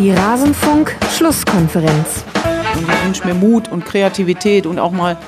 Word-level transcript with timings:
Die 0.00 0.10
Rasenfunk-Schlusskonferenz. 0.12 2.24
Und 2.74 2.88
ich 2.88 3.04
wünsche 3.04 3.26
mir 3.26 3.34
Mut 3.34 3.70
und 3.70 3.84
Kreativität 3.84 4.64
und 4.64 4.78
auch 4.78 4.92
mal 4.92 5.18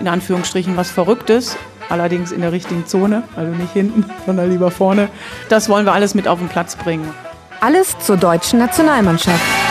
in 0.00 0.08
Anführungsstrichen 0.08 0.76
was 0.76 0.90
Verrücktes. 0.90 1.56
Allerdings 1.88 2.32
in 2.32 2.40
der 2.40 2.50
richtigen 2.50 2.84
Zone, 2.84 3.22
also 3.36 3.52
nicht 3.52 3.72
hinten, 3.72 4.04
sondern 4.26 4.50
lieber 4.50 4.72
vorne. 4.72 5.08
Das 5.48 5.68
wollen 5.68 5.86
wir 5.86 5.92
alles 5.92 6.16
mit 6.16 6.26
auf 6.26 6.40
den 6.40 6.48
Platz 6.48 6.74
bringen. 6.74 7.14
Alles 7.60 7.96
zur 8.00 8.16
deutschen 8.16 8.58
Nationalmannschaft. 8.58 9.61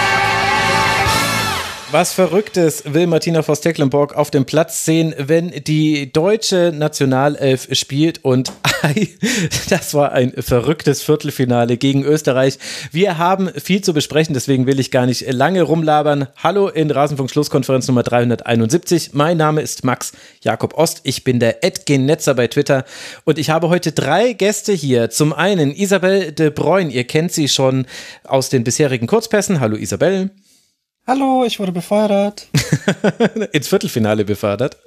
Was 1.91 2.13
Verrücktes 2.13 2.83
will 2.85 3.05
Martina 3.05 3.43
Voss-Tecklenburg 3.43 4.15
auf 4.15 4.31
dem 4.31 4.45
Platz 4.45 4.85
sehen, 4.85 5.13
wenn 5.17 5.49
die 5.49 6.13
deutsche 6.13 6.71
Nationalelf 6.73 7.67
spielt 7.73 8.23
und 8.23 8.53
das 9.69 9.93
war 9.93 10.13
ein 10.13 10.31
verrücktes 10.31 11.03
Viertelfinale 11.03 11.75
gegen 11.75 12.05
Österreich. 12.05 12.59
Wir 12.93 13.17
haben 13.17 13.49
viel 13.49 13.81
zu 13.81 13.93
besprechen, 13.93 14.33
deswegen 14.33 14.67
will 14.67 14.79
ich 14.79 14.89
gar 14.89 15.05
nicht 15.05 15.29
lange 15.33 15.63
rumlabern. 15.63 16.27
Hallo 16.37 16.69
in 16.69 16.89
Rasenfunk 16.91 17.29
Schlusskonferenz 17.29 17.89
Nummer 17.89 18.03
371. 18.03 19.09
Mein 19.11 19.35
Name 19.35 19.59
ist 19.59 19.83
Max 19.83 20.13
Jakob 20.41 20.77
Ost. 20.77 21.01
Ich 21.03 21.25
bin 21.25 21.41
der 21.41 21.57
Netzer 21.89 22.35
bei 22.35 22.47
Twitter 22.47 22.85
und 23.25 23.37
ich 23.37 23.49
habe 23.49 23.67
heute 23.67 23.91
drei 23.91 24.31
Gäste 24.31 24.71
hier. 24.71 25.09
Zum 25.09 25.33
einen 25.33 25.75
Isabel 25.75 26.31
de 26.31 26.51
Bruyne. 26.51 26.89
Ihr 26.89 27.03
kennt 27.03 27.33
sie 27.33 27.49
schon 27.49 27.85
aus 28.23 28.47
den 28.47 28.63
bisherigen 28.63 29.07
Kurzpässen. 29.07 29.59
Hallo 29.59 29.75
Isabel. 29.75 30.29
Hallo, 31.07 31.43
ich 31.45 31.59
wurde 31.59 31.71
befördert. 31.71 32.47
Ins 33.53 33.67
Viertelfinale 33.67 34.23
befördert. 34.23 34.77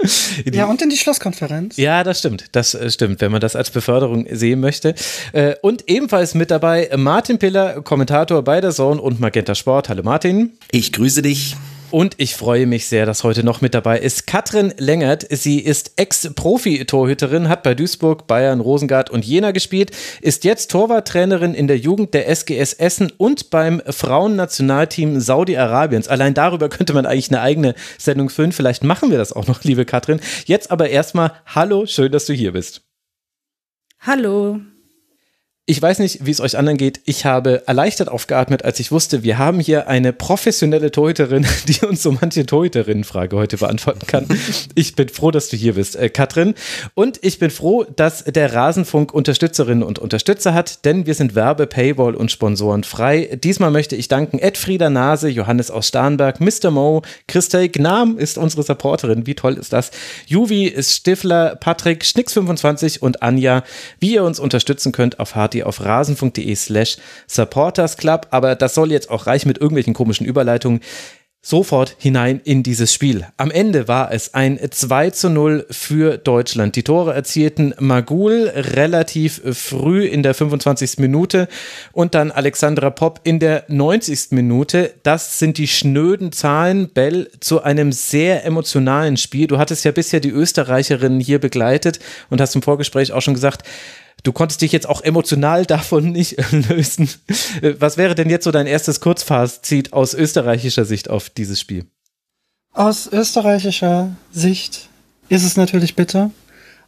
ja, 0.44 0.66
und 0.66 0.80
in 0.80 0.88
die 0.88 0.96
Schlusskonferenz. 0.96 1.76
Ja, 1.76 2.04
das 2.04 2.20
stimmt. 2.20 2.44
Das 2.52 2.72
äh, 2.74 2.88
stimmt, 2.88 3.20
wenn 3.20 3.32
man 3.32 3.40
das 3.40 3.56
als 3.56 3.70
Beförderung 3.70 4.26
sehen 4.30 4.60
möchte. 4.60 4.94
Äh, 5.32 5.56
und 5.60 5.88
ebenfalls 5.88 6.34
mit 6.34 6.52
dabei 6.52 6.88
Martin 6.96 7.38
Piller, 7.38 7.82
Kommentator 7.82 8.42
bei 8.42 8.60
der 8.60 8.70
Zone 8.70 9.00
und 9.00 9.18
Magenta 9.18 9.56
Sport. 9.56 9.88
Hallo 9.88 10.04
Martin. 10.04 10.52
Ich 10.70 10.92
grüße 10.92 11.20
dich. 11.20 11.56
Und 11.94 12.16
ich 12.18 12.34
freue 12.34 12.66
mich 12.66 12.86
sehr, 12.88 13.06
dass 13.06 13.22
heute 13.22 13.44
noch 13.44 13.60
mit 13.60 13.72
dabei 13.72 14.00
ist 14.00 14.26
Katrin 14.26 14.74
Lengert. 14.78 15.24
Sie 15.30 15.60
ist 15.60 15.92
Ex-Profi-Torhüterin, 15.94 17.48
hat 17.48 17.62
bei 17.62 17.76
Duisburg, 17.76 18.26
Bayern, 18.26 18.58
Rosengard 18.58 19.10
und 19.10 19.24
Jena 19.24 19.52
gespielt, 19.52 19.92
ist 20.20 20.42
jetzt 20.42 20.72
Torwarttrainerin 20.72 21.54
in 21.54 21.68
der 21.68 21.78
Jugend 21.78 22.12
der 22.12 22.28
SGS 22.28 22.72
Essen 22.72 23.12
und 23.16 23.50
beim 23.50 23.80
Frauennationalteam 23.86 25.20
Saudi-Arabiens. 25.20 26.08
Allein 26.08 26.34
darüber 26.34 26.68
könnte 26.68 26.94
man 26.94 27.06
eigentlich 27.06 27.30
eine 27.30 27.42
eigene 27.42 27.76
Sendung 27.96 28.28
füllen. 28.28 28.50
Vielleicht 28.50 28.82
machen 28.82 29.12
wir 29.12 29.18
das 29.18 29.32
auch 29.32 29.46
noch, 29.46 29.62
liebe 29.62 29.84
Katrin. 29.84 30.20
Jetzt 30.46 30.72
aber 30.72 30.90
erstmal 30.90 31.30
Hallo, 31.46 31.86
schön, 31.86 32.10
dass 32.10 32.26
du 32.26 32.32
hier 32.32 32.54
bist. 32.54 32.82
Hallo. 34.00 34.58
Ich 35.66 35.80
weiß 35.80 36.00
nicht, 36.00 36.26
wie 36.26 36.30
es 36.30 36.42
euch 36.42 36.58
anderen 36.58 36.76
geht. 36.76 37.00
Ich 37.06 37.24
habe 37.24 37.66
erleichtert 37.66 38.10
aufgeatmet, 38.10 38.66
als 38.66 38.80
ich 38.80 38.92
wusste, 38.92 39.22
wir 39.22 39.38
haben 39.38 39.60
hier 39.60 39.88
eine 39.88 40.12
professionelle 40.12 40.90
Torhüterin, 40.90 41.46
die 41.68 41.86
uns 41.86 42.02
so 42.02 42.12
manche 42.12 42.44
Torhüterinnenfrage 42.44 43.34
heute 43.34 43.56
beantworten 43.56 44.06
kann. 44.06 44.26
Ich 44.76 44.94
bin 44.96 45.08
froh, 45.08 45.30
dass 45.30 45.48
du 45.48 45.56
hier 45.56 45.74
bist, 45.74 45.96
äh, 45.96 46.08
Katrin. 46.08 46.54
Und 46.94 47.18
ich 47.22 47.38
bin 47.38 47.50
froh, 47.50 47.84
dass 47.84 48.24
der 48.24 48.52
Rasenfunk 48.52 49.14
Unterstützerinnen 49.14 49.82
und 49.82 49.98
Unterstützer 49.98 50.52
hat, 50.52 50.84
denn 50.84 51.06
wir 51.06 51.14
sind 51.14 51.34
Werbe, 51.34 51.66
Paywall 51.66 52.14
und 52.14 52.30
Sponsoren 52.30 52.84
frei. 52.84 53.38
Diesmal 53.42 53.70
möchte 53.70 53.96
ich 53.96 54.08
danken 54.08 54.38
Ed 54.38 54.58
Frieda 54.58 54.90
Nase, 54.90 55.28
Johannes 55.28 55.70
aus 55.70 55.88
Starnberg, 55.88 56.40
Mr. 56.40 56.70
Mo, 56.70 57.02
Christel 57.28 57.68
Gnam 57.68 58.18
ist 58.18 58.36
unsere 58.36 58.64
Supporterin. 58.64 59.26
Wie 59.26 59.34
toll 59.34 59.54
ist 59.54 59.72
das? 59.72 59.92
Juvi 60.26 60.66
ist 60.66 60.92
Stifler, 60.92 61.56
Patrick, 61.56 62.02
Schnicks25 62.02 62.98
und 62.98 63.22
Anja. 63.22 63.62
Wie 64.00 64.14
ihr 64.14 64.24
uns 64.24 64.40
unterstützen 64.40 64.92
könnt 64.92 65.20
auf 65.20 65.34
hart 65.34 65.53
ihr 65.54 65.66
auf 65.66 65.84
rasen.de 65.84 66.54
slash 66.54 66.96
supportersclub. 67.26 68.28
Aber 68.30 68.54
das 68.54 68.74
soll 68.74 68.92
jetzt 68.92 69.10
auch 69.10 69.26
reichen 69.26 69.48
mit 69.48 69.58
irgendwelchen 69.58 69.94
komischen 69.94 70.26
Überleitungen 70.26 70.80
sofort 71.44 71.96
hinein 71.98 72.40
in 72.42 72.62
dieses 72.62 72.94
Spiel. 72.94 73.26
Am 73.36 73.50
Ende 73.50 73.86
war 73.86 74.10
es 74.10 74.32
ein 74.32 74.58
2 74.58 75.10
zu 75.10 75.28
0 75.28 75.66
für 75.70 76.16
Deutschland. 76.16 76.74
Die 76.74 76.82
Tore 76.82 77.12
erzielten 77.12 77.74
Magul 77.78 78.50
relativ 78.54 79.42
früh 79.52 80.06
in 80.06 80.22
der 80.22 80.32
25. 80.32 80.98
Minute 80.98 81.48
und 81.92 82.14
dann 82.14 82.30
Alexandra 82.30 82.88
Popp 82.88 83.20
in 83.24 83.40
der 83.40 83.64
90. 83.68 84.28
Minute. 84.30 84.94
Das 85.02 85.38
sind 85.38 85.58
die 85.58 85.68
schnöden 85.68 86.32
Zahlen, 86.32 86.88
Bell, 86.88 87.30
zu 87.40 87.62
einem 87.62 87.92
sehr 87.92 88.46
emotionalen 88.46 89.18
Spiel. 89.18 89.46
Du 89.46 89.58
hattest 89.58 89.84
ja 89.84 89.92
bisher 89.92 90.20
die 90.20 90.30
Österreicherinnen 90.30 91.20
hier 91.20 91.40
begleitet 91.40 91.98
und 92.30 92.40
hast 92.40 92.54
im 92.54 92.62
Vorgespräch 92.62 93.12
auch 93.12 93.20
schon 93.20 93.34
gesagt, 93.34 93.64
du 94.24 94.32
konntest 94.32 94.60
dich 94.62 94.72
jetzt 94.72 94.88
auch 94.88 95.02
emotional 95.02 95.64
davon 95.66 96.10
nicht 96.10 96.36
lösen. 96.50 97.08
Was 97.78 97.96
wäre 97.96 98.16
denn 98.16 98.28
jetzt 98.28 98.44
so 98.44 98.50
dein 98.50 98.66
erstes 98.66 99.00
Kurzfazit 99.00 99.92
aus 99.92 100.14
österreichischer 100.14 100.84
Sicht 100.84 101.08
auf 101.08 101.30
dieses 101.30 101.60
Spiel? 101.60 101.86
Aus 102.72 103.06
österreichischer 103.06 104.16
Sicht 104.32 104.88
ist 105.28 105.44
es 105.44 105.56
natürlich 105.56 105.94
bitter 105.94 106.32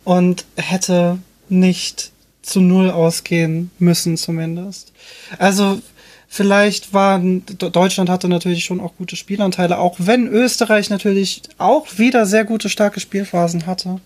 und 0.03 0.45
hätte 0.57 1.19
nicht 1.49 2.11
zu 2.43 2.61
Null 2.61 2.91
ausgehen 2.91 3.71
müssen 3.79 4.17
zumindest. 4.17 4.93
Also 5.39 5.81
vielleicht 6.29 6.93
waren, 6.93 7.45
Deutschland 7.47 8.11
hatte 8.11 8.29
natürlich 8.29 8.65
schon 8.65 8.81
auch 8.81 8.97
gute 8.97 9.17
Spielanteile, 9.17 9.79
auch 9.79 9.97
wenn 9.99 10.27
Österreich 10.27 10.91
natürlich 10.91 11.43
auch 11.59 11.87
wieder 11.99 12.27
sehr 12.27 12.45
gute, 12.45 12.69
starke 12.69 13.01
Spielphasen 13.01 13.67
hatte. 13.67 14.01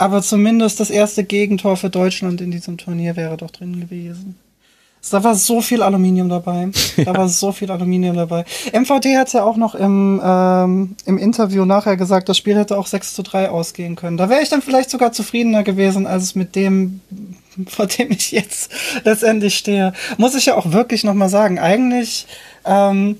Aber 0.00 0.22
zumindest 0.22 0.80
das 0.80 0.88
erste 0.88 1.24
Gegentor 1.24 1.76
für 1.76 1.90
Deutschland 1.90 2.40
in 2.40 2.50
diesem 2.50 2.78
Turnier 2.78 3.16
wäre 3.16 3.36
doch 3.36 3.50
drin 3.50 3.80
gewesen. 3.80 4.34
Da 5.10 5.22
war 5.22 5.34
so 5.34 5.60
viel 5.60 5.82
Aluminium 5.82 6.30
dabei. 6.30 6.70
Da 6.96 7.14
war 7.14 7.28
so 7.28 7.52
viel 7.52 7.70
Aluminium 7.70 8.16
dabei. 8.16 8.46
MVD 8.72 9.18
hatte 9.18 9.44
auch 9.44 9.58
noch 9.58 9.74
im, 9.74 10.18
ähm, 10.24 10.96
im 11.04 11.18
Interview 11.18 11.66
nachher 11.66 11.98
gesagt, 11.98 12.30
das 12.30 12.38
Spiel 12.38 12.56
hätte 12.56 12.78
auch 12.78 12.86
6 12.86 13.12
zu 13.12 13.22
3 13.22 13.50
ausgehen 13.50 13.94
können. 13.94 14.16
Da 14.16 14.30
wäre 14.30 14.40
ich 14.40 14.48
dann 14.48 14.62
vielleicht 14.62 14.88
sogar 14.88 15.12
zufriedener 15.12 15.64
gewesen, 15.64 16.06
als 16.06 16.22
es 16.22 16.34
mit 16.34 16.56
dem, 16.56 17.02
vor 17.68 17.86
dem 17.86 18.10
ich 18.10 18.32
jetzt 18.32 18.72
letztendlich 19.04 19.58
stehe. 19.58 19.92
Muss 20.16 20.34
ich 20.34 20.46
ja 20.46 20.56
auch 20.56 20.72
wirklich 20.72 21.04
nochmal 21.04 21.28
sagen, 21.28 21.58
eigentlich 21.58 22.26
ähm, 22.64 23.18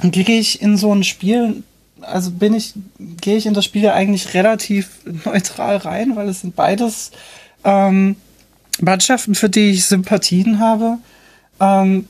gehe 0.00 0.38
ich 0.40 0.62
in 0.62 0.78
so 0.78 0.94
ein 0.94 1.04
Spiel 1.04 1.62
also 2.00 2.30
bin 2.30 2.54
ich, 2.54 2.74
gehe 2.98 3.36
ich 3.36 3.46
in 3.46 3.54
das 3.54 3.64
Spiel 3.64 3.82
ja 3.82 3.94
eigentlich 3.94 4.34
relativ 4.34 4.90
neutral 5.24 5.76
rein, 5.76 6.16
weil 6.16 6.28
es 6.28 6.40
sind 6.40 6.56
beides 6.56 7.10
ähm, 7.64 8.16
Mannschaften, 8.80 9.34
für 9.34 9.48
die 9.48 9.70
ich 9.70 9.86
Sympathien 9.86 10.58
habe. 10.58 10.98
Ähm, 11.60 12.08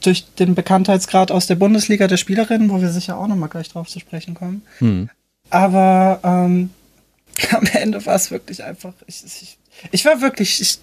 durch 0.00 0.26
den 0.34 0.54
Bekanntheitsgrad 0.54 1.30
aus 1.30 1.46
der 1.46 1.54
Bundesliga 1.54 2.06
der 2.06 2.16
Spielerinnen, 2.16 2.70
wo 2.70 2.80
wir 2.80 2.90
sicher 2.90 3.18
auch 3.18 3.26
nochmal 3.26 3.48
gleich 3.48 3.70
drauf 3.70 3.88
zu 3.88 4.00
sprechen 4.00 4.34
kommen. 4.34 4.62
Hm. 4.78 5.08
Aber 5.50 6.20
ähm, 6.22 6.70
am 7.50 7.66
Ende 7.72 8.04
war 8.04 8.14
es 8.14 8.30
wirklich 8.30 8.62
einfach, 8.64 8.92
ich, 9.06 9.24
ich, 9.24 9.58
ich 9.90 10.04
war 10.04 10.20
wirklich, 10.20 10.60
ich, 10.60 10.78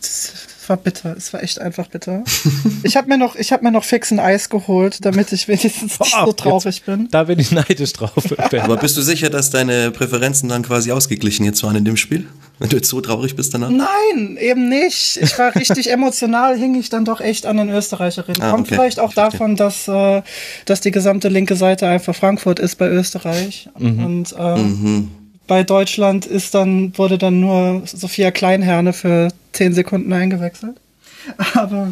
war 0.69 0.77
bitter. 0.77 1.15
Es 1.17 1.33
war 1.33 1.43
echt 1.43 1.59
einfach 1.59 1.87
bitter. 1.87 2.23
ich 2.83 2.97
habe 2.97 3.07
mir 3.07 3.17
noch, 3.17 3.35
ich 3.35 3.51
habe 3.51 3.63
mir 3.63 3.71
noch 3.71 3.83
fix 3.83 4.11
ein 4.11 4.19
Eis 4.19 4.49
geholt, 4.49 5.03
damit 5.05 5.31
ich 5.31 5.47
wenigstens 5.47 5.99
nicht 5.99 6.15
so 6.25 6.31
traurig 6.31 6.65
jetzt, 6.65 6.85
bin. 6.85 7.07
Da 7.11 7.25
bin 7.25 7.39
ich 7.39 7.51
neidisch 7.51 7.93
drauf. 7.93 8.13
Aber 8.61 8.77
bist 8.77 8.97
du 8.97 9.01
sicher, 9.01 9.29
dass 9.29 9.49
deine 9.49 9.91
Präferenzen 9.91 10.49
dann 10.49 10.63
quasi 10.63 10.91
ausgeglichen 10.91 11.45
jetzt 11.45 11.63
waren 11.63 11.75
in 11.75 11.85
dem 11.85 11.97
Spiel? 11.97 12.27
Wenn 12.59 12.69
du 12.69 12.75
jetzt 12.75 12.89
so 12.89 13.01
traurig 13.01 13.35
bist 13.35 13.53
danach? 13.53 13.69
Nein, 13.69 14.37
eben 14.37 14.69
nicht. 14.69 15.17
Ich 15.17 15.37
war 15.39 15.55
richtig 15.55 15.89
emotional, 15.91 16.57
hing 16.57 16.75
ich 16.75 16.89
dann 16.89 17.05
doch 17.05 17.21
echt 17.21 17.45
an 17.45 17.57
den 17.57 17.69
Österreicherinnen. 17.69 18.41
Ah, 18.41 18.51
Kommt 18.51 18.67
okay. 18.67 18.75
vielleicht 18.75 18.99
auch 18.99 19.13
davon, 19.13 19.55
dass, 19.55 19.87
äh, 19.87 20.21
dass 20.65 20.81
die 20.81 20.91
gesamte 20.91 21.29
linke 21.29 21.55
Seite 21.55 21.87
einfach 21.87 22.15
Frankfurt 22.15 22.59
ist 22.59 22.77
bei 22.77 22.89
Österreich. 22.89 23.69
Mhm. 23.77 24.05
Und 24.05 24.35
äh, 24.37 24.55
mhm 24.57 25.09
bei 25.51 25.63
Deutschland 25.63 26.25
ist 26.25 26.55
dann, 26.55 26.97
wurde 26.97 27.17
dann 27.17 27.41
nur 27.41 27.81
Sophia 27.85 28.31
Kleinherne 28.31 28.93
für 28.93 29.27
10 29.51 29.73
Sekunden 29.73 30.13
eingewechselt. 30.13 30.77
Aber. 31.55 31.91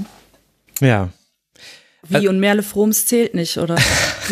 Ja. 0.79 1.09
Wie 2.07 2.29
und 2.29 2.39
Merle 2.39 2.63
Froms 2.63 3.05
zählt 3.05 3.35
nicht, 3.35 3.57
oder? 3.57 3.75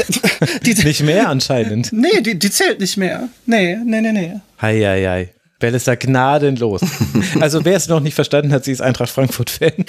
die, 0.66 0.76
nicht 0.76 1.04
mehr 1.04 1.28
anscheinend. 1.28 1.92
Nee, 1.92 2.22
die, 2.22 2.40
die 2.40 2.50
zählt 2.50 2.80
nicht 2.80 2.96
mehr. 2.96 3.28
Nee, 3.46 3.76
nee, 3.84 4.00
nee, 4.00 4.14
nee. 4.14 4.36
Hei, 4.62 4.80
hei, 4.80 5.04
hei. 5.06 5.34
Bell 5.60 5.74
ist 5.74 5.88
da 5.88 5.96
gnadenlos. 5.96 6.82
Also 7.40 7.66
wer 7.66 7.76
es 7.76 7.88
noch 7.88 8.00
nicht 8.00 8.14
verstanden 8.16 8.52
hat, 8.52 8.64
sie 8.64 8.72
ist 8.72 8.82
Eintracht 8.82 9.10
Frankfurt-Fan. 9.10 9.74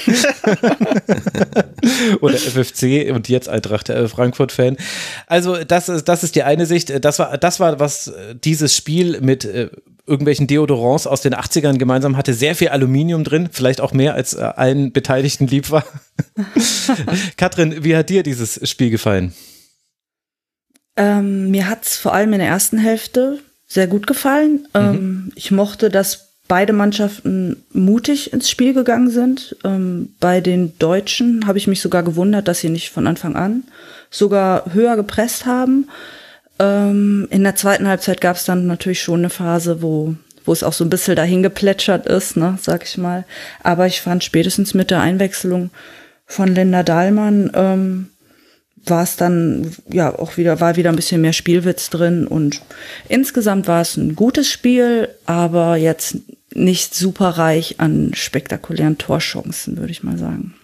Oder 2.21 2.37
FFC 2.37 3.11
und 3.13 3.29
jetzt 3.29 3.49
Eintracht 3.49 3.89
äh, 3.89 4.09
Frankfurt-Fan. 4.09 4.77
Also 5.27 5.63
das 5.65 5.89
ist, 5.89 6.09
das 6.09 6.25
ist 6.25 6.35
die 6.35 6.43
eine 6.43 6.67
Sicht. 6.67 7.05
Das 7.05 7.19
war, 7.19 7.39
das 7.39 7.61
war, 7.61 7.81
was 7.81 8.09
äh, 8.09 8.35
dieses 8.35 8.75
Spiel 8.75 9.21
mit 9.21 9.45
äh, 9.45 9.71
irgendwelchen 10.07 10.47
Deodorants 10.47 11.07
aus 11.07 11.21
den 11.21 11.35
80ern 11.35 11.79
gemeinsam 11.79 12.17
hatte. 12.17 12.35
Sehr 12.35 12.55
viel 12.55 12.69
Aluminium 12.69 13.25
drin, 13.25 13.49
vielleicht 13.51 13.81
auch 13.81 13.93
mehr 13.93 14.15
als 14.15 14.35
allen 14.37 14.93
Beteiligten 14.93 15.47
lieb 15.47 15.71
war. 15.71 15.85
Katrin, 17.37 17.85
wie 17.85 17.97
hat 17.97 18.11
dir 18.11 18.23
dieses 18.23 18.69
Spiel 18.69 18.91
gefallen? 18.91 19.35
Ähm, 20.97 21.51
mir 21.51 21.69
hat 21.69 21.85
es 21.85 21.97
vor 21.97 22.13
allem 22.13 22.33
in 22.33 22.41
der 22.41 22.49
ersten 22.49 22.79
Hälfte 22.79 23.39
sehr 23.69 23.87
gut 23.87 24.07
gefallen. 24.07 24.67
Mhm. 24.75 24.81
Ähm, 24.81 25.33
ich 25.37 25.51
mochte, 25.51 25.91
dass 25.91 26.29
beide 26.49 26.73
Mannschaften 26.73 27.63
mutig 27.73 28.33
ins 28.33 28.51
Spiel 28.51 28.73
gegangen 28.73 29.11
sind. 29.11 29.55
Ähm, 29.63 30.15
bei 30.19 30.41
den 30.41 30.77
Deutschen 30.79 31.47
habe 31.47 31.59
ich 31.59 31.67
mich 31.67 31.81
sogar 31.81 32.03
gewundert, 32.03 32.49
dass 32.49 32.61
sie 32.61 32.71
nicht 32.71 32.91
von 32.91 33.07
Anfang 33.07 33.37
an 33.37 33.65
sogar 34.11 34.73
höher 34.73 34.97
gepresst 34.97 35.45
haben. 35.45 35.89
Ähm, 36.59 37.29
in 37.31 37.45
der 37.45 37.55
zweiten 37.55 37.87
Halbzeit 37.87 38.23
gab 38.23 38.37
es 38.37 38.47
dann 38.47 38.67
natürlich 38.67 39.03
schon 39.03 39.21
eine 39.21 39.31
Phase, 39.31 39.83
wo 39.83 40.17
wo 40.49 40.53
es 40.53 40.63
auch 40.63 40.73
so 40.73 40.83
ein 40.83 40.89
bisschen 40.89 41.15
dahin 41.15 41.43
geplätschert 41.43 42.07
ist, 42.07 42.39
ne, 42.39 42.57
sag 42.59 42.83
ich 42.83 42.97
mal. 42.97 43.27
Aber 43.63 43.87
ich 43.87 44.01
fand 44.01 44.25
spätestens 44.25 44.73
mit 44.73 44.91
der 44.91 45.03
Einwechslung 45.03 45.69
von 46.25 46.55
Linda 46.55 46.83
Dahlmann 46.83 47.51
ähm, 47.53 48.09
war 48.87 49.03
es 49.03 49.17
dann 49.17 49.73
ja 49.89 50.17
auch 50.17 50.37
wieder, 50.37 50.61
war 50.61 50.77
wieder 50.77 50.91
ein 50.91 50.97
bisschen 50.97 51.21
mehr 51.21 51.33
Spielwitz 51.33 51.91
drin 51.91 52.27
und 52.27 52.63
insgesamt 53.09 53.67
war 53.69 53.81
es 53.81 53.97
ein 53.97 54.15
gutes 54.15 54.51
Spiel, 54.51 55.09
aber 55.27 55.77
jetzt 55.77 56.19
nicht 56.55 56.95
super 56.95 57.31
reich 57.31 57.79
an 57.79 58.13
spektakulären 58.15 58.99
Torchancen, 58.99 59.77
würde 59.77 59.93
ich 59.93 60.03
mal 60.03 60.19
sagen. 60.19 60.55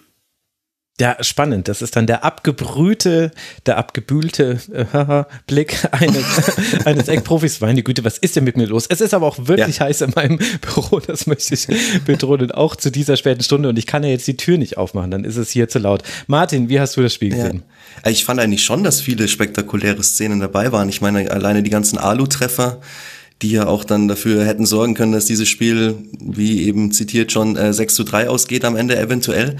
Ja, 0.97 1.17
spannend. 1.19 1.67
Das 1.67 1.81
ist 1.81 1.97
dann 1.97 2.07
der 2.07 2.23
abgebrühte, 2.23 3.31
der 3.65 3.77
abgebühlte 3.77 4.59
äh, 4.71 5.23
Blick 5.47 5.77
eines, 5.91 6.25
eines 6.85 7.09
Eckprofis. 7.09 7.59
Meine 7.59 7.83
Güte, 7.83 8.05
was 8.05 8.17
ist 8.17 8.37
denn 8.37 8.45
mit 8.45 8.55
mir 8.55 8.65
los? 8.65 8.85
Es 8.87 9.01
ist 9.01 9.13
aber 9.13 9.27
auch 9.27 9.37
wirklich 9.39 9.79
ja. 9.79 9.87
heiß 9.87 10.01
in 10.01 10.13
meinem 10.15 10.39
Büro, 10.61 11.01
das 11.01 11.27
möchte 11.27 11.53
ich 11.53 11.67
betonen, 12.05 12.51
auch 12.51 12.77
zu 12.77 12.91
dieser 12.91 13.17
späten 13.17 13.43
Stunde. 13.43 13.67
Und 13.67 13.77
ich 13.77 13.87
kann 13.87 14.03
ja 14.03 14.09
jetzt 14.09 14.25
die 14.25 14.37
Tür 14.37 14.57
nicht 14.57 14.77
aufmachen, 14.77 15.11
dann 15.11 15.25
ist 15.25 15.35
es 15.35 15.51
hier 15.51 15.67
zu 15.67 15.79
laut. 15.79 16.01
Martin, 16.27 16.69
wie 16.69 16.79
hast 16.79 16.95
du 16.95 17.01
das 17.01 17.13
Spiel 17.13 17.31
gesehen? 17.31 17.63
Ja. 18.05 18.11
Ich 18.11 18.23
fand 18.23 18.39
eigentlich 18.39 18.63
schon, 18.63 18.85
dass 18.85 19.01
viele 19.01 19.27
spektakuläre 19.27 20.01
Szenen 20.01 20.39
dabei 20.39 20.71
waren. 20.71 20.87
Ich 20.87 21.01
meine, 21.01 21.29
alleine 21.29 21.61
die 21.61 21.69
ganzen 21.69 21.97
Alu-Treffer, 21.97 22.79
die 23.41 23.51
ja 23.51 23.67
auch 23.67 23.83
dann 23.83 24.07
dafür 24.07 24.45
hätten 24.45 24.65
sorgen 24.65 24.93
können, 24.93 25.11
dass 25.11 25.25
dieses 25.25 25.49
Spiel, 25.49 25.95
wie 26.19 26.63
eben 26.63 26.91
zitiert 26.91 27.33
schon, 27.33 27.57
äh, 27.57 27.73
6 27.73 27.93
zu 27.93 28.03
3 28.05 28.29
ausgeht 28.29 28.63
am 28.63 28.77
Ende 28.77 28.97
eventuell. 28.97 29.57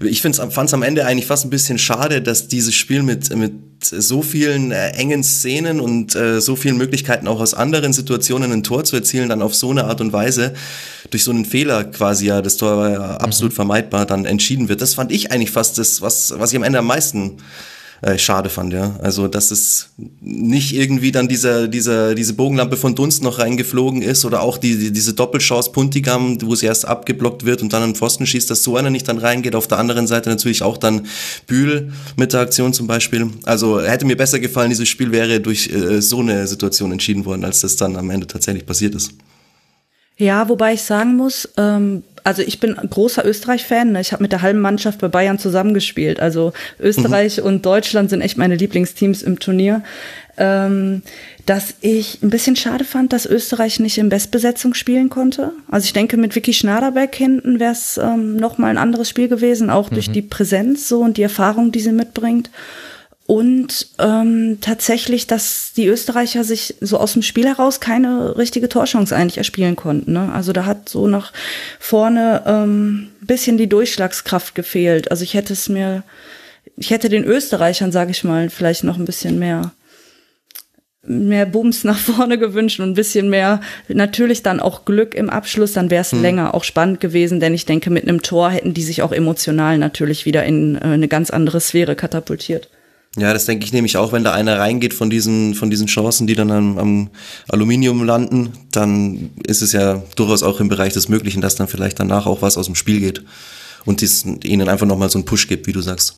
Ich 0.00 0.22
fand 0.22 0.38
es 0.38 0.74
am 0.74 0.82
Ende 0.82 1.04
eigentlich 1.04 1.26
fast 1.26 1.44
ein 1.44 1.50
bisschen 1.50 1.78
schade, 1.78 2.22
dass 2.22 2.48
dieses 2.48 2.74
Spiel 2.74 3.02
mit, 3.02 3.34
mit 3.36 3.52
so 3.84 4.22
vielen 4.22 4.72
äh, 4.72 4.90
engen 4.90 5.22
Szenen 5.22 5.78
und 5.78 6.16
äh, 6.16 6.40
so 6.40 6.56
vielen 6.56 6.78
Möglichkeiten 6.78 7.28
auch 7.28 7.40
aus 7.40 7.52
anderen 7.52 7.92
Situationen 7.92 8.50
ein 8.50 8.62
Tor 8.62 8.84
zu 8.84 8.96
erzielen, 8.96 9.28
dann 9.28 9.42
auf 9.42 9.54
so 9.54 9.70
eine 9.70 9.84
Art 9.84 10.00
und 10.00 10.12
Weise 10.12 10.54
durch 11.10 11.22
so 11.22 11.30
einen 11.30 11.44
Fehler 11.44 11.84
quasi 11.84 12.26
ja, 12.26 12.42
das 12.42 12.56
Tor 12.56 12.76
war 12.76 12.90
ja 12.90 13.16
absolut 13.18 13.52
mhm. 13.52 13.56
vermeidbar, 13.56 14.06
dann 14.06 14.24
entschieden 14.24 14.68
wird. 14.68 14.80
Das 14.80 14.94
fand 14.94 15.12
ich 15.12 15.30
eigentlich 15.30 15.50
fast 15.50 15.78
das, 15.78 16.00
was, 16.00 16.34
was 16.38 16.50
ich 16.50 16.56
am 16.56 16.62
Ende 16.62 16.78
am 16.78 16.86
meisten 16.86 17.36
äh, 18.00 18.18
schade 18.18 18.48
fand, 18.48 18.72
ja. 18.72 18.96
Also, 19.02 19.26
dass 19.26 19.50
es 19.50 19.90
nicht 20.20 20.74
irgendwie 20.74 21.10
dann 21.10 21.26
dieser, 21.26 21.66
dieser, 21.66 22.14
diese 22.14 22.34
Bogenlampe 22.34 22.76
von 22.76 22.94
Dunst 22.94 23.22
noch 23.22 23.38
reingeflogen 23.38 24.02
ist 24.02 24.24
oder 24.24 24.42
auch 24.42 24.58
die, 24.58 24.76
die 24.78 24.92
diese 24.92 25.14
Doppelchance 25.14 25.72
Puntigam, 25.72 26.38
wo 26.42 26.54
sie 26.54 26.66
erst 26.66 26.86
abgeblockt 26.86 27.44
wird 27.44 27.60
und 27.60 27.72
dann 27.72 27.82
an 27.82 27.94
Pfosten 27.94 28.26
schießt, 28.26 28.50
dass 28.50 28.62
so 28.62 28.76
einer 28.76 28.90
nicht 28.90 29.08
dann 29.08 29.18
reingeht. 29.18 29.56
Auf 29.56 29.66
der 29.66 29.78
anderen 29.78 30.06
Seite 30.06 30.30
natürlich 30.30 30.62
auch 30.62 30.76
dann 30.76 31.06
Bühl 31.46 31.92
mit 32.16 32.32
der 32.32 32.40
Aktion 32.40 32.72
zum 32.72 32.86
Beispiel. 32.86 33.30
Also, 33.44 33.80
hätte 33.80 34.06
mir 34.06 34.16
besser 34.16 34.38
gefallen, 34.38 34.70
dieses 34.70 34.88
Spiel 34.88 35.10
wäre 35.10 35.40
durch 35.40 35.68
äh, 35.68 36.00
so 36.00 36.20
eine 36.20 36.46
Situation 36.46 36.92
entschieden 36.92 37.24
worden, 37.24 37.44
als 37.44 37.60
das 37.60 37.76
dann 37.76 37.96
am 37.96 38.10
Ende 38.10 38.26
tatsächlich 38.26 38.64
passiert 38.64 38.94
ist. 38.94 39.12
Ja, 40.18 40.48
wobei 40.48 40.74
ich 40.74 40.82
sagen 40.82 41.16
muss, 41.16 41.48
ähm, 41.56 42.02
also 42.24 42.42
ich 42.42 42.60
bin 42.60 42.74
großer 42.74 43.24
Österreich-Fan. 43.24 43.92
Ne? 43.92 44.00
Ich 44.00 44.12
habe 44.12 44.22
mit 44.22 44.32
der 44.32 44.42
halben 44.42 44.60
Mannschaft 44.60 44.98
bei 44.98 45.08
Bayern 45.08 45.38
zusammengespielt. 45.38 46.20
Also 46.20 46.52
Österreich 46.78 47.38
mhm. 47.38 47.44
und 47.44 47.66
Deutschland 47.66 48.10
sind 48.10 48.20
echt 48.20 48.36
meine 48.36 48.56
Lieblingsteams 48.56 49.22
im 49.22 49.38
Turnier. 49.38 49.82
Ähm, 50.36 51.02
dass 51.46 51.74
ich 51.80 52.22
ein 52.22 52.28
bisschen 52.28 52.54
schade 52.54 52.84
fand, 52.84 53.14
dass 53.14 53.24
Österreich 53.24 53.80
nicht 53.80 53.96
in 53.96 54.10
Bestbesetzung 54.10 54.74
spielen 54.74 55.08
konnte. 55.08 55.52
Also 55.70 55.86
ich 55.86 55.94
denke, 55.94 56.18
mit 56.18 56.34
Vicky 56.34 56.52
Schnaderbeck 56.52 57.14
hinten 57.14 57.58
wäre 57.58 57.72
es 57.72 57.96
ähm, 57.96 58.36
noch 58.36 58.58
mal 58.58 58.68
ein 58.68 58.76
anderes 58.76 59.08
Spiel 59.08 59.28
gewesen, 59.28 59.70
auch 59.70 59.90
mhm. 59.90 59.94
durch 59.94 60.10
die 60.10 60.20
Präsenz 60.20 60.88
so 60.88 61.00
und 61.00 61.16
die 61.16 61.22
Erfahrung, 61.22 61.72
die 61.72 61.80
sie 61.80 61.92
mitbringt. 61.92 62.50
Und 63.28 63.88
ähm, 63.98 64.56
tatsächlich, 64.62 65.26
dass 65.26 65.74
die 65.76 65.86
Österreicher 65.86 66.44
sich 66.44 66.76
so 66.80 66.96
aus 66.96 67.12
dem 67.12 67.20
Spiel 67.20 67.44
heraus 67.44 67.78
keine 67.78 68.38
richtige 68.38 68.70
Torchance 68.70 69.14
eigentlich 69.14 69.36
erspielen 69.36 69.76
konnten. 69.76 70.14
Ne? 70.14 70.32
Also 70.32 70.54
da 70.54 70.64
hat 70.64 70.88
so 70.88 71.06
nach 71.08 71.34
vorne 71.78 72.42
ähm, 72.46 73.10
bisschen 73.20 73.58
die 73.58 73.68
Durchschlagskraft 73.68 74.54
gefehlt. 74.54 75.10
Also 75.10 75.24
ich 75.24 75.34
hätte 75.34 75.52
es 75.52 75.68
mir, 75.68 76.04
ich 76.78 76.90
hätte 76.90 77.10
den 77.10 77.24
Österreichern, 77.24 77.92
sage 77.92 78.12
ich 78.12 78.24
mal, 78.24 78.48
vielleicht 78.48 78.82
noch 78.82 78.96
ein 78.96 79.04
bisschen 79.04 79.38
mehr 79.38 79.72
mehr 81.02 81.44
Bums 81.44 81.84
nach 81.84 81.98
vorne 81.98 82.38
gewünscht 82.38 82.80
und 82.80 82.88
ein 82.88 82.94
bisschen 82.94 83.28
mehr 83.28 83.60
natürlich 83.88 84.42
dann 84.42 84.58
auch 84.58 84.86
Glück 84.86 85.14
im 85.14 85.28
Abschluss, 85.28 85.74
dann 85.74 85.90
wäre 85.90 86.00
es 86.00 86.12
hm. 86.12 86.22
länger 86.22 86.54
auch 86.54 86.64
spannend 86.64 87.00
gewesen, 87.00 87.40
denn 87.40 87.52
ich 87.52 87.66
denke, 87.66 87.90
mit 87.90 88.04
einem 88.04 88.22
Tor 88.22 88.48
hätten 88.50 88.72
die 88.72 88.82
sich 88.82 89.02
auch 89.02 89.12
emotional 89.12 89.76
natürlich 89.76 90.24
wieder 90.24 90.44
in 90.44 90.76
äh, 90.76 90.80
eine 90.80 91.08
ganz 91.08 91.28
andere 91.28 91.60
Sphäre 91.60 91.94
katapultiert. 91.94 92.70
Ja, 93.20 93.32
das 93.32 93.46
denke 93.46 93.64
ich 93.64 93.72
nämlich 93.72 93.96
auch, 93.96 94.12
wenn 94.12 94.24
da 94.24 94.32
einer 94.32 94.58
reingeht 94.58 94.94
von 94.94 95.10
diesen, 95.10 95.54
von 95.54 95.70
diesen 95.70 95.86
Chancen, 95.86 96.26
die 96.26 96.34
dann 96.34 96.50
am, 96.50 96.78
am 96.78 97.10
Aluminium 97.48 98.04
landen, 98.04 98.52
dann 98.70 99.30
ist 99.46 99.62
es 99.62 99.72
ja 99.72 100.02
durchaus 100.16 100.42
auch 100.42 100.60
im 100.60 100.68
Bereich 100.68 100.92
des 100.92 101.08
Möglichen, 101.08 101.40
dass 101.40 101.56
dann 101.56 101.68
vielleicht 101.68 101.98
danach 101.98 102.26
auch 102.26 102.42
was 102.42 102.56
aus 102.56 102.66
dem 102.66 102.74
Spiel 102.74 103.00
geht 103.00 103.24
und 103.84 104.00
dies 104.00 104.24
ihnen 104.24 104.68
einfach 104.68 104.86
nochmal 104.86 105.10
so 105.10 105.18
einen 105.18 105.24
Push 105.24 105.48
gibt, 105.48 105.66
wie 105.66 105.72
du 105.72 105.80
sagst. 105.80 106.16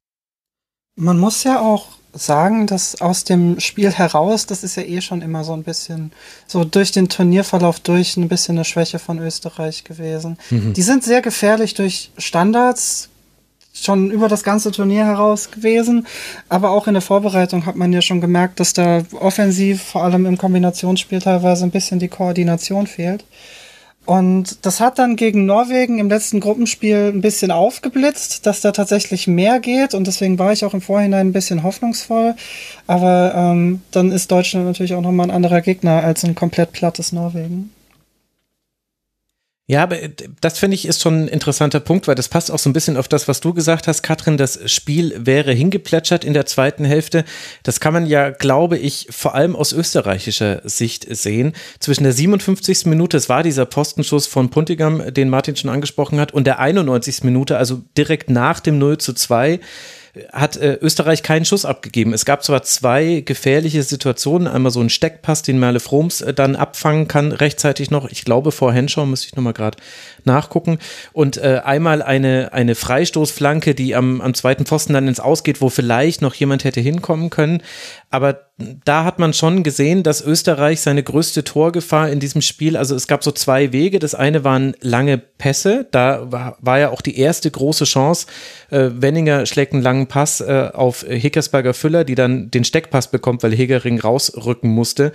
Man 0.97 1.19
muss 1.19 1.45
ja 1.45 1.61
auch 1.61 1.87
sagen, 2.13 2.67
dass 2.67 3.01
aus 3.01 3.25
dem 3.25 3.61
Spiel 3.61 3.91
heraus, 3.91 4.47
das 4.47 4.65
ist 4.65 4.77
ja 4.77 4.83
eh 4.83 5.01
schon 5.01 5.23
immer 5.23 5.45
so 5.45 5.53
ein 5.53 5.63
bisschen, 5.63 6.13
so 6.47 6.65
durch 6.65 6.93
den 6.93 7.09
Turnierverlauf 7.09 7.81
durch 7.81 8.17
ein 8.17 8.29
bisschen 8.29 8.57
eine 8.57 8.65
Schwäche 8.65 8.99
von 8.99 9.19
Österreich 9.19 9.85
gewesen. 9.85 10.39
Mhm. 10.51 10.73
Die 10.73 10.83
sind 10.83 11.05
sehr 11.05 11.23
gefährlich 11.23 11.75
durch 11.75 12.11
Standards, 12.19 13.09
schon 13.73 14.11
über 14.11 14.29
das 14.29 14.43
ganze 14.43 14.71
Turnier 14.73 15.05
heraus 15.05 15.51
gewesen. 15.51 16.07
Aber 16.49 16.71
auch 16.71 16.87
in 16.87 16.95
der 16.95 17.03
Vorbereitung 17.03 17.67
hat 17.67 17.77
man 17.77 17.93
ja 17.93 18.03
schon 18.03 18.21
gemerkt, 18.21 18.61
dass 18.61 18.73
da 18.73 19.03
offensiv, 19.19 19.83
vor 19.83 20.05
allem 20.05 20.27
im 20.27 20.39
Kombinationsspiel 20.39 21.21
teilweise 21.21 21.65
ein 21.65 21.71
bisschen 21.71 21.99
die 21.99 22.09
Koordination 22.09 22.87
fehlt. 22.87 23.25
Und 24.07 24.65
das 24.67 24.81
hat 24.81 24.99
dann 24.99 25.15
gegen 25.15 25.47
Norwegen 25.47 25.99
im 25.99 26.09
letzten 26.09 26.41
Gruppenspiel 26.41 27.13
ein 27.15 27.21
bisschen 27.21 27.53
aufgeblitzt, 27.53 28.45
dass 28.45 28.61
da 28.61 28.73
tatsächlich 28.73 29.29
mehr 29.29 29.61
geht. 29.61 29.95
Und 29.95 30.07
deswegen 30.07 30.39
war 30.39 30.53
ich 30.53 30.65
auch 30.65 30.75
im 30.75 30.81
Vorhinein 30.81 31.29
ein 31.29 31.33
bisschen 31.33 31.63
hoffnungsvoll. 31.63 32.35
Aber 32.87 33.33
ähm, 33.37 33.83
dann 33.93 34.11
ist 34.11 34.33
Deutschland 34.33 34.67
natürlich 34.67 34.95
auch 34.95 35.03
nochmal 35.03 35.29
ein 35.29 35.35
anderer 35.35 35.61
Gegner 35.61 36.03
als 36.03 36.25
ein 36.25 36.35
komplett 36.35 36.73
plattes 36.73 37.13
Norwegen. 37.13 37.71
Ja, 39.71 39.85
aber 39.85 40.03
äh, 40.03 40.11
das 40.41 40.59
finde 40.59 40.75
ich 40.75 40.85
ist 40.85 41.01
schon 41.01 41.27
ein 41.27 41.29
interessanter 41.29 41.79
Punkt, 41.79 42.09
weil 42.09 42.17
das 42.17 42.29
passt 42.29 42.51
auch 42.51 42.59
so 42.59 42.69
ein 42.69 42.73
bisschen 42.73 42.97
auf 42.97 43.07
das, 43.07 43.29
was 43.29 43.39
du 43.39 43.55
gesagt 43.55 43.87
hast, 43.87 44.03
Katrin. 44.03 44.37
Das 44.37 44.59
Spiel 44.69 45.15
wäre 45.17 45.53
hingeplätschert 45.53 46.25
in 46.25 46.35
der 46.35 46.45
zweiten 46.45 46.85
Hälfte. 46.85 47.25
Das 47.63 47.79
kann 47.79 47.93
man 47.93 48.07
ja, 48.07 48.31
glaube 48.31 48.77
ich, 48.77 49.07
vor 49.11 49.37
allem 49.37 49.55
aus 49.55 49.73
österreichischer 49.73 50.61
Sicht 50.65 51.07
sehen. 51.09 51.53
Zwischen 51.79 52.03
der 52.03 52.13
57. 52.13 52.87
Minute, 52.87 53.17
es 53.17 53.29
war 53.29 53.45
dieser 53.45 53.65
Postenschuss 53.65 54.27
von 54.27 54.51
Puntigam, 54.51 55.15
den 55.15 55.29
Martin 55.29 55.55
schon 55.55 55.71
angesprochen 55.71 56.19
hat, 56.19 56.33
und 56.35 56.49
der 56.49 56.59
91. 56.59 57.23
Minute, 57.23 57.57
also 57.57 57.81
direkt 57.97 58.29
nach 58.29 58.59
dem 58.59 58.77
0 58.81 58.99
zu 58.99 59.13
2 59.13 59.61
hat 60.33 60.57
äh, 60.57 60.79
Österreich 60.81 61.23
keinen 61.23 61.45
Schuss 61.45 61.65
abgegeben. 61.65 62.13
Es 62.13 62.25
gab 62.25 62.43
zwar 62.43 62.63
zwei 62.63 63.23
gefährliche 63.25 63.83
Situationen, 63.83 64.49
einmal 64.49 64.73
so 64.73 64.81
ein 64.81 64.91
Steckpass, 64.91 65.43
den 65.43 65.59
Merle 65.59 65.79
Froms 65.79 66.21
äh, 66.21 66.35
dann 66.35 66.57
abfangen 66.57 67.07
kann, 67.07 67.33
rechtzeitig 67.33 67.91
noch, 67.91 68.11
ich 68.11 68.25
glaube 68.25 68.51
vor 68.51 68.73
Henschau, 68.73 69.07
müsste 69.07 69.29
ich 69.29 69.37
nochmal 69.37 69.53
gerade 69.53 69.79
nachgucken, 70.27 70.79
und 71.13 71.37
äh, 71.37 71.61
einmal 71.65 72.03
eine, 72.03 72.53
eine 72.53 72.75
Freistoßflanke, 72.75 73.75
die 73.75 73.95
am, 73.95 74.21
am 74.21 74.35
zweiten 74.35 74.67
Pfosten 74.67 74.93
dann 74.93 75.09
ins 75.09 75.21
Ausgeht, 75.21 75.61
wo 75.61 75.69
vielleicht 75.69 76.23
noch 76.23 76.35
jemand 76.35 76.65
hätte 76.65 76.81
hinkommen 76.81 77.31
können. 77.31 77.63
Aber 78.11 78.51
da 78.85 79.05
hat 79.05 79.19
man 79.19 79.33
schon 79.33 79.63
gesehen, 79.63 80.03
dass 80.03 80.21
Österreich 80.21 80.81
seine 80.81 81.03
größte 81.03 81.45
Torgefahr 81.45 82.11
in 82.11 82.21
diesem 82.21 82.43
Spiel, 82.43 82.77
also 82.77 82.95
es 82.95 83.07
gab 83.07 83.25
so 83.25 83.31
zwei 83.31 83.73
Wege. 83.73 83.99
Das 83.99 84.15
eine 84.15 84.45
waren 84.45 84.75
lange 84.81 85.19
Pässe. 85.19 85.87
Da 85.91 86.31
war, 86.31 86.57
war 86.61 86.79
ja 86.79 86.91
auch 86.91 87.01
die 87.01 87.19
erste 87.19 87.51
große 87.51 87.85
Chance. 87.85 88.27
Äh, 88.71 88.91
Wenninger 88.95 89.47
schlägt 89.47 89.73
einen 89.73 89.83
langen 89.83 90.07
Pass 90.07 90.41
äh, 90.41 90.71
auf 90.73 91.05
Hickersberger 91.09 91.75
Füller, 91.75 92.05
die 92.05 92.15
dann 92.15 92.51
den 92.51 92.65
Steckpass 92.65 93.11
bekommt, 93.11 93.43
weil 93.43 93.55
Hegering 93.55 94.01
rausrücken 94.01 94.71
musste 94.71 95.13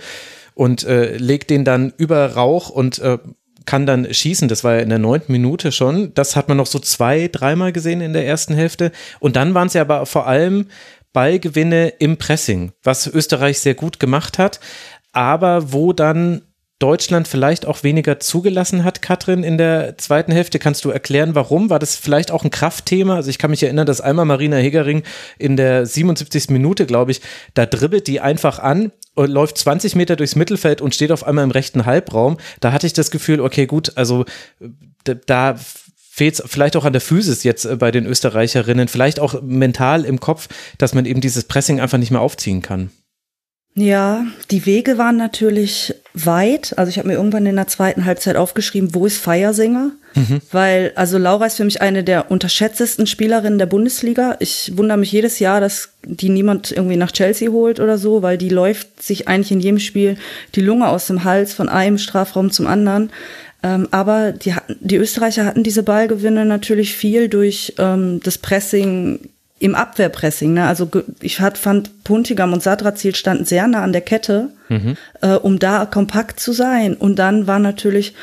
und 0.54 0.84
äh, 0.84 1.16
legt 1.16 1.50
den 1.50 1.64
dann 1.64 1.92
über 1.98 2.32
Rauch 2.32 2.70
und 2.70 2.98
äh, 2.98 3.18
kann 3.66 3.84
dann 3.84 4.12
schießen. 4.12 4.48
Das 4.48 4.64
war 4.64 4.74
ja 4.74 4.80
in 4.80 4.88
der 4.88 4.98
neunten 4.98 5.32
Minute 5.32 5.72
schon. 5.72 6.14
Das 6.14 6.36
hat 6.36 6.48
man 6.48 6.56
noch 6.56 6.66
so 6.66 6.78
zwei, 6.78 7.28
dreimal 7.28 7.72
gesehen 7.72 8.00
in 8.00 8.12
der 8.12 8.26
ersten 8.26 8.54
Hälfte. 8.54 8.92
Und 9.20 9.36
dann 9.36 9.54
waren 9.54 9.66
es 9.66 9.74
ja 9.74 9.82
aber 9.82 10.06
vor 10.06 10.26
allem 10.26 10.66
Ballgewinne 11.12 11.88
im 11.98 12.16
Pressing, 12.18 12.72
was 12.82 13.06
Österreich 13.06 13.60
sehr 13.60 13.74
gut 13.74 13.98
gemacht 13.98 14.38
hat, 14.38 14.60
aber 15.12 15.72
wo 15.72 15.92
dann 15.92 16.42
Deutschland 16.78 17.26
vielleicht 17.26 17.64
auch 17.64 17.82
weniger 17.84 18.20
zugelassen 18.20 18.84
hat, 18.84 19.00
Katrin, 19.00 19.42
in 19.42 19.56
der 19.56 19.96
zweiten 19.96 20.30
Hälfte. 20.30 20.58
Kannst 20.58 20.84
du 20.84 20.90
erklären, 20.90 21.34
warum? 21.34 21.70
War 21.70 21.78
das 21.78 21.96
vielleicht 21.96 22.30
auch 22.30 22.44
ein 22.44 22.50
Kraftthema? 22.50 23.16
Also 23.16 23.30
ich 23.30 23.38
kann 23.38 23.50
mich 23.50 23.62
erinnern, 23.62 23.86
dass 23.86 24.02
einmal 24.02 24.26
Marina 24.26 24.56
Hegering 24.58 25.02
in 25.38 25.56
der 25.56 25.86
77. 25.86 26.50
Minute, 26.50 26.84
glaube 26.84 27.12
ich, 27.12 27.22
da 27.54 27.64
dribbelt 27.64 28.08
die 28.08 28.20
einfach 28.20 28.58
an 28.58 28.92
läuft 29.16 29.58
20 29.58 29.96
Meter 29.96 30.16
durchs 30.16 30.36
Mittelfeld 30.36 30.80
und 30.80 30.94
steht 30.94 31.12
auf 31.12 31.24
einmal 31.24 31.44
im 31.44 31.50
rechten 31.50 31.86
Halbraum. 31.86 32.36
Da 32.60 32.72
hatte 32.72 32.86
ich 32.86 32.92
das 32.92 33.10
Gefühl, 33.10 33.40
okay, 33.40 33.66
gut, 33.66 33.92
also 33.96 34.24
da 35.04 35.56
fehlt 36.16 36.34
es 36.34 36.42
vielleicht 36.46 36.76
auch 36.76 36.84
an 36.86 36.94
der 36.94 37.02
Physis 37.02 37.44
jetzt 37.44 37.66
äh, 37.66 37.76
bei 37.76 37.90
den 37.90 38.06
Österreicherinnen, 38.06 38.88
vielleicht 38.88 39.20
auch 39.20 39.42
mental 39.42 40.04
im 40.04 40.18
Kopf, 40.18 40.48
dass 40.78 40.94
man 40.94 41.04
eben 41.04 41.20
dieses 41.20 41.44
Pressing 41.44 41.78
einfach 41.78 41.98
nicht 41.98 42.10
mehr 42.10 42.22
aufziehen 42.22 42.62
kann. 42.62 42.90
Ja, 43.78 44.24
die 44.50 44.64
Wege 44.64 44.96
waren 44.96 45.18
natürlich 45.18 45.94
weit. 46.14 46.72
Also 46.78 46.88
ich 46.88 46.96
habe 46.96 47.08
mir 47.08 47.14
irgendwann 47.14 47.44
in 47.44 47.56
der 47.56 47.66
zweiten 47.66 48.06
Halbzeit 48.06 48.36
aufgeschrieben, 48.36 48.94
wo 48.94 49.04
ist 49.04 49.18
Feiersinger? 49.18 49.90
Mhm. 50.14 50.40
Weil, 50.50 50.92
also 50.96 51.18
Laura 51.18 51.44
ist 51.44 51.58
für 51.58 51.64
mich 51.64 51.82
eine 51.82 52.02
der 52.02 52.30
unterschätztesten 52.30 53.06
Spielerinnen 53.06 53.58
der 53.58 53.66
Bundesliga. 53.66 54.36
Ich 54.40 54.72
wundere 54.78 54.96
mich 54.96 55.12
jedes 55.12 55.40
Jahr, 55.40 55.60
dass 55.60 55.90
die 56.06 56.30
niemand 56.30 56.72
irgendwie 56.72 56.96
nach 56.96 57.12
Chelsea 57.12 57.50
holt 57.50 57.78
oder 57.78 57.98
so, 57.98 58.22
weil 58.22 58.38
die 58.38 58.48
läuft 58.48 59.02
sich 59.02 59.28
eigentlich 59.28 59.52
in 59.52 59.60
jedem 59.60 59.78
Spiel 59.78 60.16
die 60.54 60.62
Lunge 60.62 60.88
aus 60.88 61.06
dem 61.06 61.24
Hals 61.24 61.52
von 61.52 61.68
einem 61.68 61.98
Strafraum 61.98 62.50
zum 62.50 62.66
anderen. 62.66 63.10
Ähm, 63.62 63.88
aber 63.90 64.32
die, 64.32 64.54
die 64.80 64.96
Österreicher 64.96 65.44
hatten 65.44 65.64
diese 65.64 65.82
Ballgewinne 65.82 66.46
natürlich 66.46 66.94
viel 66.94 67.28
durch 67.28 67.74
ähm, 67.78 68.20
das 68.22 68.38
Pressing 68.38 69.20
im 69.58 69.74
Abwehrpressing. 69.74 70.54
Ne? 70.54 70.66
Also 70.66 70.88
ich 71.20 71.40
hat, 71.40 71.58
fand, 71.58 72.04
Puntigam 72.04 72.52
und 72.52 72.62
Sadrazil 72.62 73.14
standen 73.14 73.44
sehr 73.44 73.66
nah 73.66 73.82
an 73.82 73.92
der 73.92 74.02
Kette, 74.02 74.50
mhm. 74.68 74.96
äh, 75.22 75.34
um 75.34 75.58
da 75.58 75.86
kompakt 75.86 76.40
zu 76.40 76.52
sein. 76.52 76.94
Und 76.94 77.18
dann 77.18 77.46
war 77.46 77.58
natürlich 77.58 78.14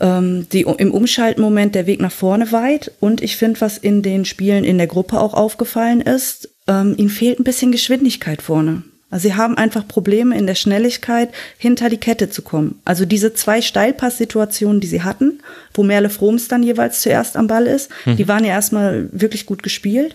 ähm, 0.00 0.46
die, 0.52 0.62
im 0.62 0.92
Umschaltmoment 0.92 1.74
der 1.74 1.86
Weg 1.86 2.00
nach 2.00 2.12
vorne 2.12 2.52
weit. 2.52 2.92
Und 3.00 3.22
ich 3.22 3.36
finde, 3.36 3.60
was 3.60 3.78
in 3.78 4.02
den 4.02 4.24
Spielen 4.24 4.64
in 4.64 4.78
der 4.78 4.86
Gruppe 4.86 5.20
auch 5.20 5.34
aufgefallen 5.34 6.00
ist, 6.00 6.48
ähm, 6.68 6.94
ihnen 6.96 7.08
fehlt 7.08 7.40
ein 7.40 7.44
bisschen 7.44 7.72
Geschwindigkeit 7.72 8.42
vorne. 8.42 8.82
Also 9.10 9.28
sie 9.28 9.34
haben 9.34 9.56
einfach 9.56 9.88
Probleme 9.88 10.36
in 10.36 10.46
der 10.46 10.54
Schnelligkeit, 10.54 11.30
hinter 11.56 11.88
die 11.88 11.96
Kette 11.96 12.28
zu 12.28 12.42
kommen. 12.42 12.78
Also 12.84 13.06
diese 13.06 13.32
zwei 13.32 13.62
Steilpass-Situationen, 13.62 14.80
die 14.80 14.86
sie 14.86 15.02
hatten, 15.02 15.40
wo 15.72 15.82
Merle 15.82 16.10
Froms 16.10 16.48
dann 16.48 16.62
jeweils 16.62 17.00
zuerst 17.00 17.36
am 17.36 17.46
Ball 17.46 17.66
ist, 17.66 17.90
mhm. 18.04 18.16
die 18.16 18.28
waren 18.28 18.44
ja 18.44 18.50
erstmal 18.50 19.08
wirklich 19.12 19.46
gut 19.46 19.62
gespielt. 19.62 20.14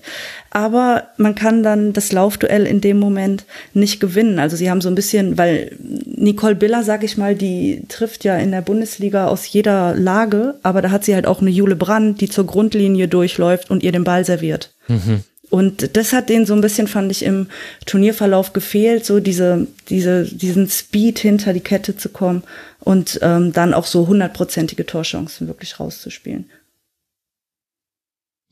Aber 0.52 1.08
man 1.18 1.34
kann 1.34 1.64
dann 1.64 1.94
das 1.94 2.12
Laufduell 2.12 2.68
in 2.68 2.82
dem 2.82 3.00
Moment 3.00 3.46
nicht 3.74 4.00
gewinnen. 4.00 4.38
Also 4.38 4.56
sie 4.56 4.70
haben 4.70 4.82
so 4.82 4.90
ein 4.90 4.96
bisschen, 4.96 5.40
weil 5.40 5.76
Nicole 5.80 6.56
Biller, 6.56 6.84
sag 6.84 7.04
ich 7.04 7.18
mal, 7.18 7.34
die 7.34 7.82
trifft 7.90 8.24
ja 8.24 8.38
in 8.38 8.52
der 8.52 8.62
Bundesliga 8.62 9.28
aus 9.28 9.52
jeder 9.52 9.96
Lage, 9.96 10.56
aber 10.62 10.84
da 10.84 10.92
hat 10.92 11.04
sie 11.04 11.16
halt 11.16 11.26
auch 11.26 11.42
eine 11.42 11.50
Jule 11.50 11.76
Brand, 11.76 12.22
die 12.22 12.30
zur 12.30 12.46
Grundlinie 12.46 13.08
durchläuft 13.08 13.72
und 13.72 13.82
ihr 13.82 13.92
den 13.92 14.04
Ball 14.04 14.24
serviert. 14.24 14.72
Mhm. 14.88 15.24
Und 15.54 15.96
das 15.96 16.14
hat 16.14 16.30
denen 16.30 16.48
so 16.48 16.56
ein 16.56 16.62
bisschen, 16.62 16.88
fand 16.88 17.12
ich, 17.12 17.22
im 17.22 17.46
Turnierverlauf 17.86 18.54
gefehlt, 18.54 19.06
so 19.06 19.20
diese, 19.20 19.68
diese, 19.88 20.24
diesen 20.24 20.68
Speed 20.68 21.20
hinter 21.20 21.54
die 21.54 21.60
Kette 21.60 21.96
zu 21.96 22.10
kommen 22.10 22.42
und 22.80 23.20
ähm, 23.22 23.54
dann 23.54 23.76
auch 23.76 23.86
so 23.86 24.08
hundertprozentige 24.08 24.88
Torchancen 24.88 25.46
wirklich 25.46 25.80
rauszuspielen. 25.80 26.50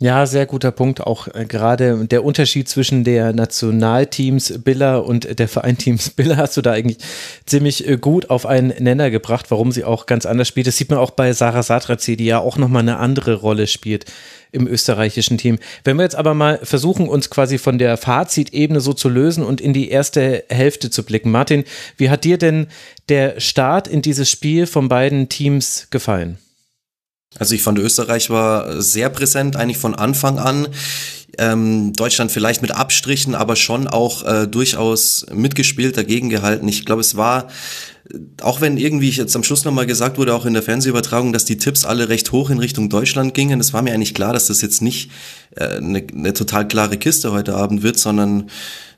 Ja, 0.01 0.25
sehr 0.25 0.47
guter 0.47 0.71
Punkt. 0.71 1.01
Auch 1.01 1.27
äh, 1.27 1.45
gerade 1.45 2.07
der 2.07 2.25
Unterschied 2.25 2.67
zwischen 2.67 3.03
der 3.03 3.33
Nationalteams 3.33 4.63
Biller 4.63 5.05
und 5.05 5.37
der 5.37 5.47
Vereinteams 5.47 6.09
Biller 6.15 6.37
hast 6.37 6.57
du 6.57 6.63
da 6.63 6.71
eigentlich 6.71 6.97
ziemlich 7.45 7.87
äh, 7.87 7.97
gut 7.97 8.31
auf 8.31 8.47
einen 8.47 8.69
Nenner 8.79 9.11
gebracht, 9.11 9.51
warum 9.51 9.71
sie 9.71 9.83
auch 9.83 10.07
ganz 10.07 10.25
anders 10.25 10.47
spielt. 10.47 10.65
Das 10.65 10.75
sieht 10.75 10.89
man 10.89 10.97
auch 10.97 11.11
bei 11.11 11.33
Sarah 11.33 11.61
Satrazi, 11.61 12.17
die 12.17 12.25
ja 12.25 12.39
auch 12.39 12.57
nochmal 12.57 12.81
eine 12.81 12.97
andere 12.97 13.35
Rolle 13.35 13.67
spielt 13.67 14.05
im 14.51 14.65
österreichischen 14.65 15.37
Team. 15.37 15.59
Wenn 15.83 15.97
wir 15.97 16.03
jetzt 16.03 16.15
aber 16.15 16.33
mal 16.33 16.59
versuchen, 16.63 17.07
uns 17.07 17.29
quasi 17.29 17.59
von 17.59 17.77
der 17.77 17.95
Fazitebene 17.95 18.81
so 18.81 18.93
zu 18.93 19.07
lösen 19.07 19.43
und 19.43 19.61
in 19.61 19.71
die 19.71 19.91
erste 19.91 20.45
Hälfte 20.49 20.89
zu 20.89 21.03
blicken. 21.03 21.29
Martin, 21.29 21.63
wie 21.97 22.09
hat 22.09 22.23
dir 22.23 22.39
denn 22.39 22.69
der 23.07 23.39
Start 23.39 23.87
in 23.87 24.01
dieses 24.01 24.31
Spiel 24.31 24.65
von 24.65 24.89
beiden 24.89 25.29
Teams 25.29 25.89
gefallen? 25.91 26.39
Also 27.37 27.55
ich 27.55 27.63
fand, 27.63 27.79
Österreich 27.79 28.29
war 28.29 28.81
sehr 28.81 29.09
präsent, 29.09 29.55
eigentlich 29.55 29.77
von 29.77 29.95
Anfang 29.95 30.37
an. 30.37 30.67
Ähm, 31.37 31.93
Deutschland 31.93 32.31
vielleicht 32.31 32.61
mit 32.61 32.71
Abstrichen, 32.71 33.35
aber 33.35 33.55
schon 33.55 33.87
auch 33.87 34.23
äh, 34.23 34.47
durchaus 34.47 35.25
mitgespielt, 35.33 35.95
dagegen 35.95 36.29
gehalten. 36.29 36.67
Ich 36.67 36.85
glaube, 36.85 36.99
es 36.99 37.15
war, 37.15 37.47
auch 38.41 38.59
wenn 38.59 38.75
irgendwie 38.75 39.09
jetzt 39.09 39.35
am 39.37 39.43
Schluss 39.43 39.63
nochmal 39.63 39.85
gesagt 39.85 40.17
wurde, 40.17 40.35
auch 40.35 40.45
in 40.45 40.53
der 40.53 40.61
Fernsehübertragung, 40.61 41.31
dass 41.31 41.45
die 41.45 41.57
Tipps 41.57 41.85
alle 41.85 42.09
recht 42.09 42.33
hoch 42.33 42.49
in 42.49 42.59
Richtung 42.59 42.89
Deutschland 42.89 43.33
gingen, 43.33 43.61
es 43.61 43.71
war 43.71 43.81
mir 43.81 43.93
eigentlich 43.93 44.13
klar, 44.13 44.33
dass 44.33 44.47
das 44.47 44.61
jetzt 44.61 44.81
nicht 44.81 45.09
äh, 45.55 45.77
eine, 45.77 46.05
eine 46.13 46.33
total 46.33 46.67
klare 46.67 46.97
Kiste 46.97 47.31
heute 47.31 47.55
Abend 47.55 47.81
wird, 47.81 47.97
sondern 47.97 48.49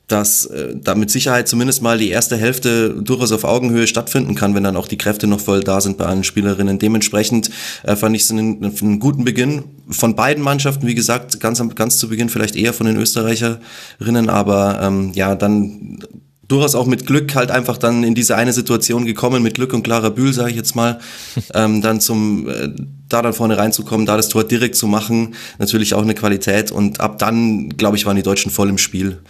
dass 0.08 0.46
äh, 0.46 0.74
da 0.76 0.94
mit 0.94 1.10
Sicherheit 1.10 1.48
zumindest 1.48 1.80
mal 1.80 1.96
die 1.98 2.10
erste 2.10 2.36
Hälfte 2.36 2.90
durchaus 2.90 3.32
auf 3.32 3.44
Augenhöhe 3.44 3.86
stattfinden 3.86 4.34
kann, 4.34 4.54
wenn 4.54 4.64
dann 4.64 4.76
auch 4.76 4.88
die 4.88 4.98
Kräfte 4.98 5.26
noch 5.26 5.40
voll 5.40 5.60
da 5.60 5.80
sind 5.80 5.96
bei 5.96 6.04
allen 6.04 6.24
Spielerinnen. 6.24 6.78
Dementsprechend 6.78 7.50
äh, 7.84 7.96
fand 7.96 8.14
ich 8.14 8.22
es 8.22 8.30
einen, 8.30 8.62
einen 8.62 8.98
guten 9.00 9.24
Beginn 9.24 9.64
von 9.88 10.14
beiden 10.14 10.42
Mannschaften, 10.42 10.86
wie 10.86 10.94
gesagt, 10.94 11.40
ganz, 11.40 11.62
ganz 11.74 11.98
zu 11.98 12.08
Beginn 12.08 12.28
vielleicht 12.28 12.56
eher 12.56 12.74
von 12.74 12.86
den 12.86 12.96
Österreicherinnen, 12.96 14.28
aber 14.28 14.80
ähm, 14.82 15.12
ja, 15.14 15.34
dann 15.34 16.00
durchaus 16.48 16.74
auch 16.74 16.86
mit 16.86 17.06
Glück 17.06 17.34
halt 17.34 17.50
einfach 17.50 17.78
dann 17.78 18.04
in 18.04 18.14
diese 18.14 18.36
eine 18.36 18.52
Situation 18.52 19.06
gekommen, 19.06 19.42
mit 19.42 19.54
Glück 19.54 19.72
und 19.72 19.82
klarer 19.82 20.10
Bühl, 20.10 20.32
sage 20.32 20.50
ich 20.50 20.56
jetzt 20.56 20.76
mal, 20.76 20.98
ähm, 21.54 21.80
dann 21.80 22.00
zum 22.00 22.48
äh, 22.48 22.68
da 23.08 23.22
dann 23.22 23.32
vorne 23.32 23.56
reinzukommen, 23.56 24.06
da 24.06 24.16
das 24.16 24.28
Tor 24.28 24.44
direkt 24.44 24.76
zu 24.76 24.86
machen, 24.86 25.34
natürlich 25.58 25.94
auch 25.94 26.02
eine 26.02 26.14
Qualität 26.14 26.70
und 26.72 27.00
ab 27.00 27.18
dann, 27.18 27.70
glaube 27.70 27.96
ich, 27.96 28.06
waren 28.06 28.16
die 28.16 28.22
Deutschen 28.22 28.50
voll 28.50 28.68
im 28.68 28.78
Spiel. 28.78 29.20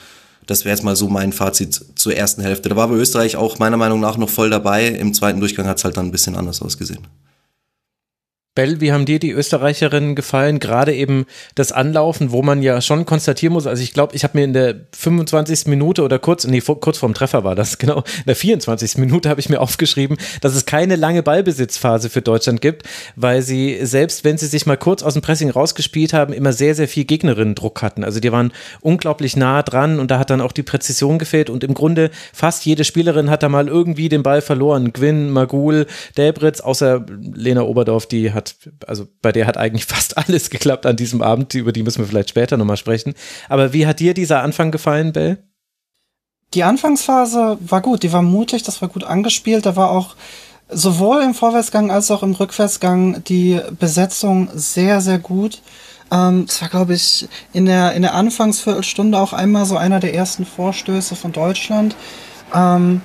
Das 0.46 0.64
wäre 0.64 0.74
jetzt 0.74 0.84
mal 0.84 0.96
so 0.96 1.08
mein 1.08 1.32
Fazit 1.32 1.80
zur 1.94 2.14
ersten 2.14 2.42
Hälfte. 2.42 2.68
Da 2.68 2.76
war 2.76 2.84
aber 2.84 2.96
Österreich 2.96 3.36
auch 3.36 3.58
meiner 3.58 3.76
Meinung 3.76 4.00
nach 4.00 4.16
noch 4.16 4.28
voll 4.28 4.50
dabei. 4.50 4.88
Im 4.88 5.14
zweiten 5.14 5.40
Durchgang 5.40 5.66
hat 5.66 5.78
es 5.78 5.84
halt 5.84 5.96
dann 5.96 6.06
ein 6.06 6.12
bisschen 6.12 6.36
anders 6.36 6.60
ausgesehen. 6.60 7.06
Bell, 8.54 8.80
wie 8.80 8.92
haben 8.92 9.04
dir 9.04 9.18
die 9.18 9.32
Österreicherinnen 9.32 10.14
gefallen? 10.14 10.60
Gerade 10.60 10.94
eben 10.94 11.26
das 11.56 11.72
Anlaufen, 11.72 12.30
wo 12.30 12.40
man 12.40 12.62
ja 12.62 12.80
schon 12.80 13.04
konstatieren 13.04 13.52
muss, 13.52 13.66
also 13.66 13.82
ich 13.82 13.92
glaube, 13.92 14.14
ich 14.14 14.22
habe 14.22 14.38
mir 14.38 14.44
in 14.44 14.52
der 14.52 14.76
25. 14.96 15.66
Minute 15.66 16.04
oder 16.04 16.20
kurz, 16.20 16.46
nee, 16.46 16.60
kurz 16.60 16.98
vorm 16.98 17.14
Treffer 17.14 17.42
war 17.42 17.56
das, 17.56 17.78
genau, 17.84 17.98
in 17.98 18.24
der 18.28 18.36
24. 18.36 18.98
Minute 18.98 19.28
habe 19.28 19.40
ich 19.40 19.48
mir 19.48 19.60
aufgeschrieben, 19.60 20.16
dass 20.40 20.54
es 20.54 20.66
keine 20.66 20.94
lange 20.94 21.24
Ballbesitzphase 21.24 22.10
für 22.10 22.22
Deutschland 22.22 22.60
gibt, 22.60 22.84
weil 23.16 23.42
sie, 23.42 23.80
selbst 23.82 24.22
wenn 24.22 24.38
sie 24.38 24.46
sich 24.46 24.66
mal 24.66 24.76
kurz 24.76 25.02
aus 25.02 25.14
dem 25.14 25.22
Pressing 25.22 25.50
rausgespielt 25.50 26.12
haben, 26.12 26.32
immer 26.32 26.52
sehr, 26.52 26.76
sehr 26.76 26.86
viel 26.86 27.06
Gegnerinnen-Druck 27.06 27.82
hatten. 27.82 28.04
Also 28.04 28.20
die 28.20 28.30
waren 28.30 28.52
unglaublich 28.80 29.36
nah 29.36 29.64
dran 29.64 29.98
und 29.98 30.12
da 30.12 30.20
hat 30.20 30.30
dann 30.30 30.40
auch 30.40 30.52
die 30.52 30.62
Präzision 30.62 31.18
gefehlt 31.18 31.50
und 31.50 31.64
im 31.64 31.74
Grunde 31.74 32.12
fast 32.32 32.64
jede 32.64 32.84
Spielerin 32.84 33.30
hat 33.30 33.42
da 33.42 33.48
mal 33.48 33.66
irgendwie 33.66 34.08
den 34.08 34.22
Ball 34.22 34.42
verloren. 34.42 34.92
Gwyn, 34.92 35.30
Magul, 35.30 35.86
Delbritz, 36.16 36.60
außer 36.60 37.04
Lena 37.34 37.62
Oberdorf, 37.62 38.06
die 38.06 38.32
hat 38.32 38.43
hat, 38.50 38.88
also 38.88 39.06
bei 39.22 39.32
der 39.32 39.46
hat 39.46 39.56
eigentlich 39.56 39.86
fast 39.86 40.18
alles 40.18 40.50
geklappt 40.50 40.86
an 40.86 40.96
diesem 40.96 41.22
Abend, 41.22 41.54
über 41.54 41.72
die 41.72 41.82
müssen 41.82 42.00
wir 42.00 42.06
vielleicht 42.06 42.30
später 42.30 42.56
nochmal 42.56 42.76
sprechen. 42.76 43.14
Aber 43.48 43.72
wie 43.72 43.86
hat 43.86 44.00
dir 44.00 44.14
dieser 44.14 44.42
Anfang 44.42 44.70
gefallen, 44.70 45.12
Bell? 45.12 45.38
Die 46.54 46.62
Anfangsphase 46.62 47.58
war 47.60 47.80
gut, 47.80 48.02
die 48.02 48.12
war 48.12 48.22
mutig, 48.22 48.62
das 48.62 48.80
war 48.80 48.88
gut 48.88 49.04
angespielt, 49.04 49.66
da 49.66 49.74
war 49.74 49.90
auch 49.90 50.14
sowohl 50.68 51.22
im 51.22 51.34
Vorwärtsgang 51.34 51.90
als 51.90 52.10
auch 52.10 52.22
im 52.22 52.32
Rückwärtsgang 52.32 53.24
die 53.24 53.60
Besetzung 53.78 54.48
sehr, 54.54 55.00
sehr 55.00 55.18
gut. 55.18 55.62
Ähm, 56.12 56.46
das 56.46 56.62
war, 56.62 56.68
glaube 56.68 56.94
ich, 56.94 57.28
in 57.52 57.66
der, 57.66 57.92
in 57.94 58.02
der 58.02 58.14
Anfangsviertelstunde 58.14 59.18
auch 59.18 59.32
einmal 59.32 59.66
so 59.66 59.76
einer 59.76 60.00
der 60.00 60.14
ersten 60.14 60.46
Vorstöße 60.46 61.16
von 61.16 61.32
Deutschland. 61.32 61.96
Ähm, 62.54 63.00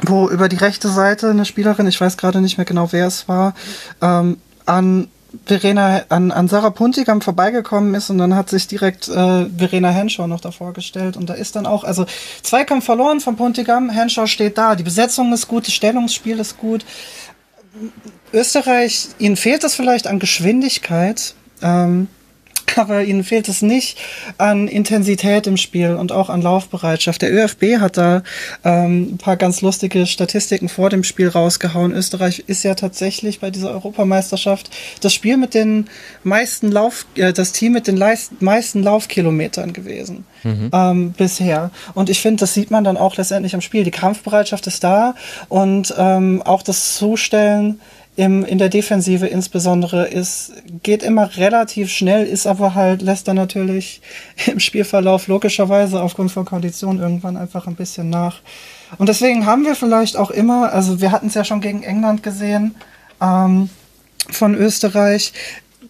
wo 0.00 0.28
über 0.28 0.48
die 0.48 0.56
rechte 0.56 0.88
Seite 0.88 1.30
eine 1.30 1.44
Spielerin, 1.44 1.86
ich 1.86 2.00
weiß 2.00 2.16
gerade 2.16 2.40
nicht 2.40 2.56
mehr 2.56 2.64
genau, 2.64 2.92
wer 2.92 3.06
es 3.06 3.28
war, 3.28 3.54
ähm, 4.00 4.38
an 4.66 5.08
Verena, 5.46 6.02
an, 6.10 6.30
an 6.30 6.48
Sarah 6.48 6.70
Puntigam 6.70 7.22
vorbeigekommen 7.22 7.94
ist 7.94 8.10
und 8.10 8.18
dann 8.18 8.36
hat 8.36 8.50
sich 8.50 8.68
direkt 8.68 9.08
äh, 9.08 9.46
Verena 9.46 9.90
Henshaw 9.90 10.26
noch 10.26 10.40
davor 10.40 10.72
gestellt 10.74 11.16
und 11.16 11.30
da 11.30 11.34
ist 11.34 11.56
dann 11.56 11.66
auch, 11.66 11.84
also 11.84 12.04
Zweikampf 12.42 12.84
verloren 12.84 13.20
von 13.20 13.36
Puntigam, 13.36 13.88
Henshaw 13.88 14.26
steht 14.26 14.58
da, 14.58 14.74
die 14.74 14.82
Besetzung 14.82 15.32
ist 15.32 15.48
gut, 15.48 15.66
das 15.66 15.74
Stellungsspiel 15.74 16.38
ist 16.38 16.58
gut. 16.58 16.84
Österreich, 18.32 19.08
ihnen 19.18 19.36
fehlt 19.36 19.64
es 19.64 19.74
vielleicht 19.74 20.06
an 20.06 20.18
Geschwindigkeit, 20.18 21.34
ähm, 21.62 22.08
aber 22.76 23.02
ihnen 23.04 23.24
fehlt 23.24 23.48
es 23.48 23.62
nicht 23.62 23.98
an 24.38 24.68
Intensität 24.68 25.46
im 25.46 25.56
Spiel 25.56 25.94
und 25.94 26.12
auch 26.12 26.30
an 26.30 26.42
Laufbereitschaft. 26.42 27.22
Der 27.22 27.32
ÖFB 27.32 27.78
hat 27.80 27.96
da 27.96 28.22
ähm, 28.64 29.14
ein 29.14 29.18
paar 29.18 29.36
ganz 29.36 29.60
lustige 29.60 30.06
Statistiken 30.06 30.68
vor 30.68 30.90
dem 30.90 31.04
Spiel 31.04 31.28
rausgehauen. 31.28 31.92
Österreich 31.92 32.44
ist 32.46 32.62
ja 32.62 32.74
tatsächlich 32.74 33.40
bei 33.40 33.50
dieser 33.50 33.70
Europameisterschaft 33.70 34.70
das 35.00 35.14
Spiel 35.14 35.36
mit 35.36 35.54
den 35.54 35.86
meisten 36.24 36.70
Lauf, 36.70 37.06
äh, 37.16 37.32
das 37.32 37.52
Team 37.52 37.72
mit 37.72 37.86
den 37.86 38.02
meisten 38.40 38.82
Laufkilometern 38.82 39.72
gewesen 39.72 40.24
mhm. 40.42 40.70
ähm, 40.72 41.12
bisher. 41.12 41.70
Und 41.94 42.10
ich 42.10 42.20
finde, 42.20 42.40
das 42.40 42.54
sieht 42.54 42.70
man 42.70 42.84
dann 42.84 42.96
auch 42.96 43.16
letztendlich 43.16 43.54
am 43.54 43.60
Spiel. 43.60 43.84
Die 43.84 43.90
Kampfbereitschaft 43.90 44.66
ist 44.66 44.84
da 44.84 45.14
und 45.48 45.94
ähm, 45.96 46.42
auch 46.42 46.62
das 46.62 46.94
Zustellen 46.96 47.80
im, 48.14 48.44
in 48.44 48.58
der 48.58 48.68
Defensive 48.68 49.26
insbesondere 49.26 50.06
ist, 50.06 50.52
geht 50.82 51.02
immer 51.02 51.36
relativ 51.36 51.90
schnell, 51.90 52.26
ist 52.26 52.46
aber 52.46 52.74
halt, 52.74 53.00
lässt 53.00 53.26
dann 53.26 53.36
natürlich 53.36 54.02
im 54.46 54.60
Spielverlauf 54.60 55.28
logischerweise 55.28 56.02
aufgrund 56.02 56.30
von 56.30 56.44
Konditionen 56.44 57.00
irgendwann 57.00 57.36
einfach 57.36 57.66
ein 57.66 57.74
bisschen 57.76 58.10
nach. 58.10 58.40
Und 58.98 59.08
deswegen 59.08 59.46
haben 59.46 59.64
wir 59.64 59.74
vielleicht 59.74 60.16
auch 60.16 60.30
immer, 60.30 60.72
also 60.72 61.00
wir 61.00 61.10
hatten 61.10 61.28
es 61.28 61.34
ja 61.34 61.44
schon 61.44 61.62
gegen 61.62 61.82
England 61.82 62.22
gesehen, 62.22 62.74
ähm, 63.20 63.70
von 64.30 64.54
Österreich, 64.54 65.32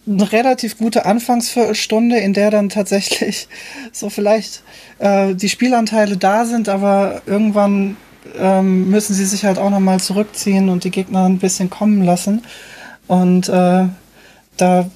eine 0.07 0.33
relativ 0.33 0.79
gute 0.79 1.05
Anfangsviertelstunde, 1.07 2.19
in 2.19 2.35
der 2.35 2.51
dann 2.51 2.69
tatsächlich 2.69 3.49
so 3.93 4.11
vielleicht 4.11 4.63
äh, 4.99 5.35
die 5.35 5.49
Spielanteile 5.49 6.17
da 6.17 6.45
sind, 6.45 6.69
aber 6.69 7.23
irgendwann 7.27 7.97
ähm, 8.39 8.91
müssen 8.91 9.15
sie 9.15 9.25
sich 9.25 9.45
halt 9.45 9.59
auch 9.59 9.71
nochmal 9.71 10.01
zurückziehen 10.01 10.69
und 10.69 10.85
die 10.85 10.91
Gegner 10.91 11.25
ein 11.25 11.39
bisschen 11.39 11.71
kommen 11.71 12.05
lassen. 12.05 12.43
Und 13.07 13.49
äh, 13.49 13.87
da 14.57 14.91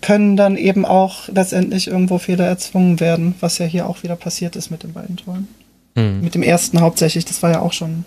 können 0.00 0.36
dann 0.36 0.56
eben 0.56 0.84
auch 0.86 1.28
letztendlich 1.28 1.88
irgendwo 1.88 2.18
Fehler 2.18 2.46
erzwungen 2.46 3.00
werden, 3.00 3.34
was 3.40 3.58
ja 3.58 3.66
hier 3.66 3.86
auch 3.86 4.02
wieder 4.02 4.16
passiert 4.16 4.56
ist 4.56 4.70
mit 4.70 4.82
den 4.82 4.92
beiden 4.92 5.16
Toren. 5.16 5.48
Mhm. 5.94 6.20
Mit 6.22 6.34
dem 6.34 6.42
ersten 6.42 6.80
hauptsächlich, 6.80 7.24
das 7.24 7.42
war 7.42 7.50
ja 7.50 7.60
auch 7.60 7.72
schon 7.72 8.04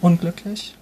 unglücklich. 0.00 0.74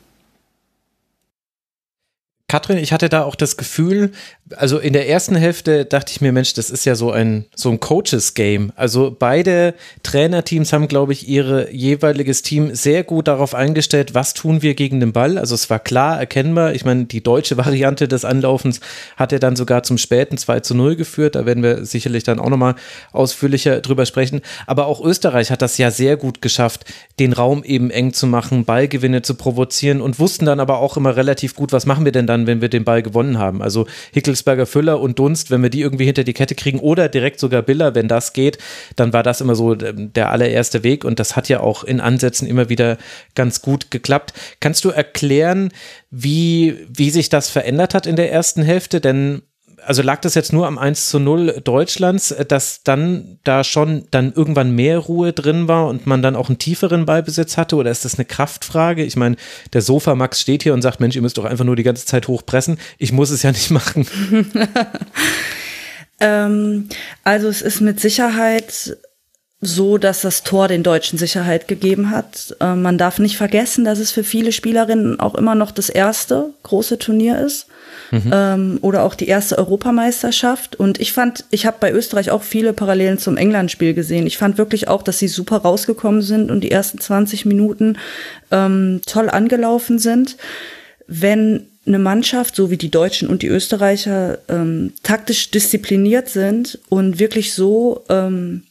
Katrin, 2.48 2.78
ich 2.78 2.92
hatte 2.92 3.08
da 3.08 3.24
auch 3.24 3.34
das 3.34 3.56
Gefühl, 3.56 4.12
also 4.54 4.78
in 4.78 4.92
der 4.92 5.08
ersten 5.08 5.34
Hälfte 5.34 5.84
dachte 5.84 6.12
ich 6.12 6.20
mir, 6.20 6.30
Mensch, 6.30 6.54
das 6.54 6.70
ist 6.70 6.84
ja 6.84 6.94
so 6.94 7.10
ein, 7.10 7.46
so 7.56 7.68
ein 7.70 7.80
Coaches-Game. 7.80 8.72
Also 8.76 9.14
beide 9.16 9.74
Trainerteams 10.04 10.72
haben, 10.72 10.86
glaube 10.86 11.12
ich, 11.12 11.28
ihre 11.28 11.72
jeweiliges 11.72 12.42
Team 12.42 12.72
sehr 12.72 13.02
gut 13.02 13.26
darauf 13.26 13.56
eingestellt, 13.56 14.14
was 14.14 14.34
tun 14.34 14.62
wir 14.62 14.74
gegen 14.74 15.00
den 15.00 15.12
Ball. 15.12 15.38
Also 15.38 15.56
es 15.56 15.68
war 15.68 15.80
klar 15.80 16.20
erkennbar. 16.20 16.74
Ich 16.74 16.84
meine, 16.84 17.06
die 17.06 17.24
deutsche 17.24 17.56
Variante 17.56 18.06
des 18.06 18.24
Anlaufens 18.24 18.78
hat 19.16 19.32
ja 19.32 19.40
dann 19.40 19.56
sogar 19.56 19.82
zum 19.82 19.98
späten 19.98 20.38
2 20.38 20.60
zu 20.60 20.76
0 20.76 20.94
geführt. 20.94 21.34
Da 21.34 21.44
werden 21.44 21.64
wir 21.64 21.84
sicherlich 21.84 22.22
dann 22.22 22.38
auch 22.38 22.50
nochmal 22.50 22.76
ausführlicher 23.10 23.80
drüber 23.80 24.06
sprechen. 24.06 24.42
Aber 24.68 24.86
auch 24.86 25.04
Österreich 25.04 25.50
hat 25.50 25.62
das 25.62 25.76
ja 25.78 25.90
sehr 25.90 26.16
gut 26.16 26.40
geschafft, 26.40 26.84
den 27.18 27.32
Raum 27.32 27.64
eben 27.64 27.90
eng 27.90 28.12
zu 28.12 28.28
machen, 28.28 28.64
Ballgewinne 28.64 29.22
zu 29.22 29.34
provozieren 29.34 30.00
und 30.00 30.20
wussten 30.20 30.46
dann 30.46 30.60
aber 30.60 30.78
auch 30.78 30.96
immer 30.96 31.16
relativ 31.16 31.56
gut, 31.56 31.72
was 31.72 31.84
machen 31.84 32.04
wir 32.04 32.12
denn 32.12 32.28
dann, 32.28 32.35
wenn 32.44 32.60
wir 32.60 32.68
den 32.68 32.84
Ball 32.84 33.02
gewonnen 33.02 33.38
haben. 33.38 33.62
Also 33.62 33.86
Hickel 34.12 34.26
Hitzelsberger 34.26 34.66
Füller 34.66 35.00
und 35.00 35.18
Dunst, 35.18 35.50
wenn 35.50 35.62
wir 35.62 35.70
die 35.70 35.80
irgendwie 35.80 36.04
hinter 36.04 36.24
die 36.24 36.32
Kette 36.32 36.56
kriegen 36.56 36.80
oder 36.80 37.08
direkt 37.08 37.38
sogar 37.38 37.62
Biller, 37.62 37.94
wenn 37.94 38.08
das 38.08 38.32
geht, 38.32 38.58
dann 38.96 39.12
war 39.12 39.22
das 39.22 39.40
immer 39.40 39.54
so 39.54 39.74
ähm, 39.74 40.12
der 40.12 40.30
allererste 40.30 40.82
Weg 40.82 41.04
und 41.04 41.20
das 41.20 41.36
hat 41.36 41.48
ja 41.48 41.60
auch 41.60 41.84
in 41.84 42.00
Ansätzen 42.00 42.48
immer 42.48 42.68
wieder 42.68 42.98
ganz 43.34 43.62
gut 43.62 43.90
geklappt. 43.90 44.34
Kannst 44.58 44.84
du 44.84 44.90
erklären, 44.90 45.70
wie, 46.10 46.76
wie 46.88 47.10
sich 47.10 47.28
das 47.28 47.48
verändert 47.48 47.94
hat 47.94 48.06
in 48.06 48.16
der 48.16 48.32
ersten 48.32 48.62
Hälfte? 48.62 49.00
Denn 49.00 49.42
also 49.86 50.02
lag 50.02 50.20
das 50.20 50.34
jetzt 50.34 50.52
nur 50.52 50.66
am 50.66 50.78
1 50.78 51.08
zu 51.08 51.18
0 51.18 51.60
Deutschlands, 51.64 52.30
äh, 52.32 52.44
dass 52.44 52.82
dann 52.82 53.38
da 53.44 53.64
schon 53.64 54.06
dann 54.10 54.32
irgendwann 54.32 54.74
mehr 54.74 54.98
Ruhe 54.98 55.32
drin 55.32 55.68
war 55.68 55.86
und 55.86 56.06
man 56.06 56.22
dann 56.22 56.36
auch 56.36 56.48
einen 56.48 56.58
tieferen 56.58 57.06
Ballbesitz 57.06 57.56
hatte? 57.56 57.76
Oder 57.76 57.90
ist 57.90 58.04
das 58.04 58.16
eine 58.16 58.24
Kraftfrage? 58.24 59.04
Ich 59.04 59.16
meine, 59.16 59.36
der 59.72 59.82
Sofa-Max 59.82 60.40
steht 60.40 60.62
hier 60.62 60.74
und 60.74 60.82
sagt, 60.82 61.00
Mensch, 61.00 61.16
ihr 61.16 61.22
müsst 61.22 61.38
doch 61.38 61.44
einfach 61.44 61.64
nur 61.64 61.76
die 61.76 61.82
ganze 61.82 62.06
Zeit 62.06 62.28
hochpressen. 62.28 62.78
Ich 62.98 63.12
muss 63.12 63.30
es 63.30 63.42
ja 63.42 63.52
nicht 63.52 63.70
machen. 63.70 64.06
ähm, 66.20 66.88
also 67.24 67.48
es 67.48 67.62
ist 67.62 67.80
mit 67.80 68.00
Sicherheit 68.00 68.96
so, 69.60 69.96
dass 69.96 70.20
das 70.20 70.42
Tor 70.42 70.68
den 70.68 70.82
Deutschen 70.82 71.18
Sicherheit 71.18 71.66
gegeben 71.66 72.10
hat. 72.10 72.54
Äh, 72.60 72.74
man 72.74 72.98
darf 72.98 73.18
nicht 73.18 73.36
vergessen, 73.36 73.84
dass 73.84 73.98
es 73.98 74.12
für 74.12 74.24
viele 74.24 74.52
Spielerinnen 74.52 75.18
auch 75.18 75.34
immer 75.34 75.54
noch 75.54 75.70
das 75.70 75.88
erste 75.88 76.50
große 76.62 76.98
Turnier 76.98 77.40
ist 77.40 77.66
mhm. 78.10 78.30
ähm, 78.32 78.78
oder 78.82 79.02
auch 79.04 79.14
die 79.14 79.28
erste 79.28 79.56
Europameisterschaft. 79.56 80.76
Und 80.76 81.00
ich 81.00 81.12
fand, 81.12 81.46
ich 81.50 81.64
habe 81.64 81.78
bei 81.80 81.90
Österreich 81.90 82.30
auch 82.30 82.42
viele 82.42 82.74
Parallelen 82.74 83.18
zum 83.18 83.38
England-Spiel 83.38 83.94
gesehen. 83.94 84.26
Ich 84.26 84.36
fand 84.36 84.58
wirklich 84.58 84.88
auch, 84.88 85.02
dass 85.02 85.18
sie 85.18 85.28
super 85.28 85.58
rausgekommen 85.58 86.20
sind 86.20 86.50
und 86.50 86.60
die 86.60 86.70
ersten 86.70 87.00
20 87.00 87.46
Minuten 87.46 87.96
ähm, 88.50 89.00
toll 89.06 89.30
angelaufen 89.30 89.98
sind. 89.98 90.36
Wenn 91.06 91.66
eine 91.86 91.98
Mannschaft, 91.98 92.56
so 92.56 92.70
wie 92.70 92.76
die 92.76 92.90
Deutschen 92.90 93.28
und 93.28 93.42
die 93.42 93.48
Österreicher, 93.48 94.38
ähm, 94.48 94.92
taktisch 95.02 95.50
diszipliniert 95.50 96.28
sind 96.28 96.80
und 96.88 97.20
wirklich 97.20 97.54
so 97.54 98.04
ähm, 98.08 98.64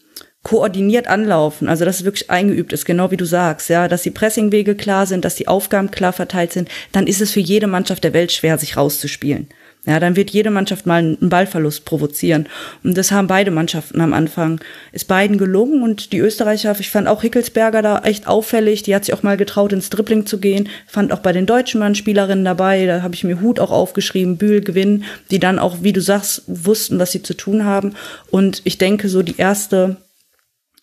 koordiniert 0.45 1.07
anlaufen, 1.07 1.67
also 1.67 1.85
dass 1.85 1.97
es 1.97 2.05
wirklich 2.05 2.29
eingeübt 2.29 2.71
ist, 2.71 2.85
genau 2.85 3.09
wie 3.09 3.17
du 3.17 3.25
sagst, 3.25 3.67
ja, 3.67 3.87
dass 3.87 4.03
die 4.03 4.11
Pressingwege 4.11 4.75
klar 4.75 5.07
sind, 5.07 5.25
dass 5.25 5.33
die 5.33 5.47
Aufgaben 5.47 5.89
klar 5.89 6.13
verteilt 6.13 6.53
sind, 6.53 6.69
dann 6.91 7.07
ist 7.07 7.19
es 7.19 7.31
für 7.31 7.39
jede 7.39 7.65
Mannschaft 7.65 8.03
der 8.03 8.13
Welt 8.13 8.31
schwer, 8.31 8.59
sich 8.59 8.77
rauszuspielen. 8.77 9.47
Ja, 9.87 9.99
dann 9.99 10.15
wird 10.15 10.29
jede 10.29 10.51
Mannschaft 10.51 10.85
mal 10.85 10.97
einen 10.97 11.29
Ballverlust 11.29 11.85
provozieren. 11.85 12.47
Und 12.83 12.95
das 12.95 13.11
haben 13.11 13.27
beide 13.27 13.49
Mannschaften 13.49 14.01
am 14.01 14.13
Anfang. 14.13 14.59
Ist 14.91 15.07
beiden 15.07 15.39
gelungen 15.39 15.81
und 15.81 16.11
die 16.11 16.19
Österreicher, 16.19 16.75
ich 16.79 16.89
fand 16.91 17.07
auch 17.07 17.21
Hickelsberger 17.21 17.81
da 17.81 17.99
echt 17.99 18.27
auffällig. 18.27 18.83
Die 18.83 18.93
hat 18.93 19.05
sich 19.05 19.13
auch 19.15 19.23
mal 19.23 19.37
getraut, 19.37 19.73
ins 19.73 19.89
Dribbling 19.89 20.27
zu 20.27 20.39
gehen. 20.39 20.69
Fand 20.87 21.11
auch 21.11 21.19
bei 21.19 21.33
den 21.33 21.45
deutschen 21.47 21.79
Mannspielerinnen 21.79 22.45
dabei, 22.45 22.85
da 22.85 23.01
habe 23.01 23.15
ich 23.15 23.23
mir 23.23 23.41
Hut 23.41 23.59
auch 23.59 23.71
aufgeschrieben, 23.71 24.37
Bühl, 24.37 24.61
Gewinn, 24.61 25.05
die 25.29 25.39
dann 25.39 25.59
auch, 25.59 25.77
wie 25.81 25.93
du 25.93 26.01
sagst, 26.01 26.43
wussten, 26.47 26.97
was 26.99 27.11
sie 27.11 27.21
zu 27.21 27.35
tun 27.35 27.63
haben. 27.63 27.93
Und 28.29 28.61
ich 28.63 28.77
denke, 28.77 29.09
so 29.09 29.21
die 29.21 29.37
erste 29.37 29.97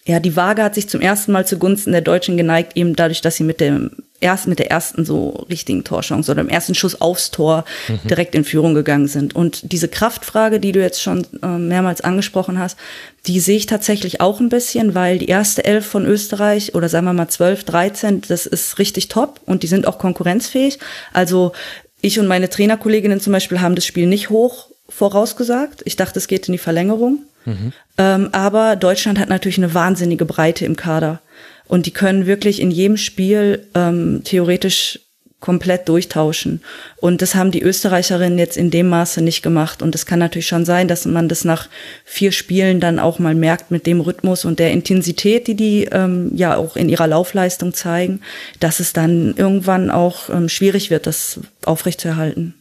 ja, 0.05 0.19
die 0.19 0.35
Waage 0.35 0.65
hat 0.65 0.75
sich 0.75 0.89
zum 0.89 1.01
ersten 1.01 1.31
Mal 1.31 1.47
zugunsten 1.47 1.93
der 1.93 2.01
Deutschen 2.01 2.37
geneigt, 2.37 2.77
eben 2.77 2.97
dadurch, 2.97 3.21
dass 3.21 3.37
sie 3.37 3.45
mit 3.45 3.61
dem 3.61 3.91
ersten, 4.23 4.51
mit 4.51 4.59
der 4.59 4.71
ersten 4.71 5.05
so 5.05 5.47
richtigen 5.49 5.85
Torchance 5.85 6.31
oder 6.31 6.43
dem 6.43 6.49
ersten 6.49 6.75
Schuss 6.75 7.01
aufs 7.01 7.31
Tor 7.31 7.65
mhm. 7.89 8.09
direkt 8.09 8.35
in 8.35 8.45
Führung 8.45 8.75
gegangen 8.75 9.07
sind. 9.07 9.37
Und 9.37 9.73
diese 9.73 9.89
Kraftfrage, 9.89 10.59
die 10.59 10.73
du 10.73 10.81
jetzt 10.81 11.03
schon 11.03 11.27
äh, 11.43 11.47
mehrmals 11.47 12.01
angesprochen 12.01 12.59
hast, 12.59 12.79
die 13.27 13.41
sehe 13.41 13.57
ich 13.57 13.67
tatsächlich 13.67 14.21
auch 14.21 14.41
ein 14.41 14.49
bisschen, 14.49 14.95
weil 14.95 15.19
die 15.19 15.29
erste 15.29 15.65
Elf 15.65 15.87
von 15.87 16.07
Österreich 16.07 16.75
oder 16.75 16.89
sagen 16.89 17.07
wir 17.07 17.13
mal 17.13 17.29
12, 17.29 17.65
13, 17.65 18.21
das 18.23 18.47
ist 18.47 18.79
richtig 18.79 19.09
top 19.09 19.41
und 19.47 19.63
die 19.63 19.69
sind 19.69 19.87
auch 19.87 19.99
konkurrenzfähig. 19.99 20.79
Also 21.13 21.53
ich 22.01 22.19
und 22.19 22.27
meine 22.27 22.49
Trainerkolleginnen 22.49 23.21
zum 23.21 23.33
Beispiel 23.33 23.61
haben 23.61 23.77
das 23.77 23.87
Spiel 23.87 24.07
nicht 24.07 24.31
hoch 24.31 24.69
vorausgesagt. 24.89 25.83
Ich 25.85 25.97
dachte, 25.97 26.19
es 26.19 26.27
geht 26.27 26.49
in 26.49 26.53
die 26.53 26.59
Verlängerung. 26.59 27.21
Mhm. 27.45 27.73
Ähm, 27.99 28.29
aber 28.33 28.77
Deutschland 28.77 29.19
hat 29.19 29.29
natürlich 29.29 29.59
eine 29.59 29.75
wahnsinnige 29.75 30.25
Breite 30.25 30.65
im 30.65 30.77
Kader. 30.77 31.21
Und 31.67 31.87
die 31.87 31.93
können 31.93 32.27
wirklich 32.27 32.61
in 32.61 32.71
jedem 32.71 32.97
Spiel 32.97 33.67
ähm, 33.75 34.23
theoretisch 34.25 34.99
komplett 35.43 35.89
durchtauschen. 35.89 36.63
Und 36.97 37.21
das 37.21 37.35
haben 37.35 37.51
die 37.51 37.63
Österreicherinnen 37.63 38.39
jetzt 38.39 38.57
in 38.57 38.71
dem 38.71 38.89
Maße 38.89 39.21
nicht 39.21 39.43
gemacht. 39.43 39.83
Und 39.83 39.95
es 39.95 40.07
kann 40.07 40.21
natürlich 40.21 40.47
schon 40.47 40.65
sein, 40.65 40.89
dass 40.89 41.05
man 41.05 41.29
das 41.29 41.45
nach 41.45 41.69
vier 42.05 42.33
Spielen 42.33 42.81
dann 42.81 42.99
auch 42.99 43.19
mal 43.19 43.35
merkt 43.35 43.71
mit 43.71 43.87
dem 43.87 44.01
Rhythmus 44.01 44.47
und 44.47 44.59
der 44.59 44.71
Intensität, 44.71 45.49
die 45.49 45.57
die 45.57 45.85
ähm, 45.93 46.31
ja 46.35 46.57
auch 46.57 46.77
in 46.77 46.89
ihrer 46.89 47.09
Laufleistung 47.09 47.75
zeigen, 47.75 48.21
dass 48.61 48.81
es 48.81 48.95
dann 48.95 49.35
irgendwann 49.37 49.91
auch 49.91 50.31
ähm, 50.31 50.49
schwierig 50.49 50.91
wird, 50.91 51.07
das 51.07 51.41
aufrechtzuerhalten. 51.65 52.55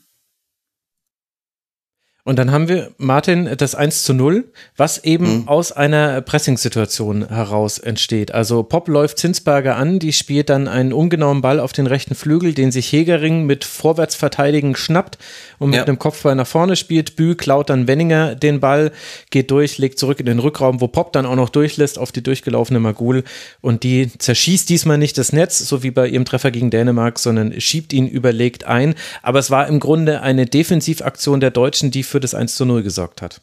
Und 2.24 2.38
dann 2.38 2.52
haben 2.52 2.68
wir, 2.68 2.92
Martin, 2.98 3.50
das 3.58 3.74
1 3.74 4.04
zu 4.04 4.14
0, 4.14 4.46
was 4.78 5.04
eben 5.04 5.42
mhm. 5.42 5.48
aus 5.48 5.72
einer 5.72 6.22
Pressingsituation 6.22 7.28
heraus 7.28 7.80
entsteht. 7.80 8.32
Also 8.32 8.62
Pop 8.62 8.88
läuft 8.88 9.18
Zinsberger 9.18 9.76
an, 9.76 9.98
die 9.98 10.14
spielt 10.14 10.50
dann 10.50 10.68
einen 10.68 10.94
ungenauen 10.94 11.42
Ball 11.42 11.60
auf 11.60 11.74
den 11.74 11.88
rechten 11.88 12.14
Flügel, 12.14 12.54
den 12.54 12.72
sich 12.72 12.92
Hegering 12.92 13.46
mit 13.46 13.64
Vorwärtsverteidigen 13.64 14.76
schnappt 14.76 15.18
und 15.62 15.70
mit 15.70 15.78
ja. 15.78 15.84
einem 15.84 16.00
Kopfball 16.00 16.34
nach 16.34 16.48
vorne 16.48 16.76
spielt. 16.76 17.16
Bü 17.16 17.36
klaut 17.36 17.70
dann 17.70 17.88
Wenninger 17.88 18.34
den 18.34 18.60
Ball, 18.60 18.92
geht 19.30 19.52
durch, 19.52 19.78
legt 19.78 20.00
zurück 20.00 20.20
in 20.20 20.26
den 20.26 20.40
Rückraum, 20.40 20.82
wo 20.82 20.88
Pop 20.88 21.14
dann 21.14 21.28
auch 21.28 21.36
noch 21.36 21.50
durchlässt 21.50 22.00
auf 22.00 22.12
die 22.12 22.24
durchgelaufene 22.24 22.80
Magul 22.80 23.24
und 23.62 23.84
die 23.84 24.10
zerschießt 24.18 24.68
diesmal 24.70 24.98
nicht 24.98 25.20
das 25.20 25.34
Netz, 25.34 25.60
so 25.60 25.84
wie 25.84 25.92
bei 25.92 26.08
ihrem 26.08 26.26
Treffer 26.26 26.50
gegen 26.50 26.72
Dänemark, 26.72 27.20
sondern 27.20 27.62
schiebt 27.62 27.94
ihn 27.94 28.08
überlegt 28.08 28.64
ein. 28.64 28.96
Aber 29.22 29.38
es 29.38 29.52
war 29.52 29.68
im 29.68 29.80
Grunde 29.80 30.22
eine 30.22 30.48
Defensivaktion 30.48 31.40
der 31.40 31.52
Deutschen, 31.52 31.92
die 31.92 32.02
für 32.02 32.20
das 32.20 32.34
1 32.34 32.56
zu 32.56 32.66
0 32.66 32.82
gesorgt 32.82 33.22
hat. 33.22 33.42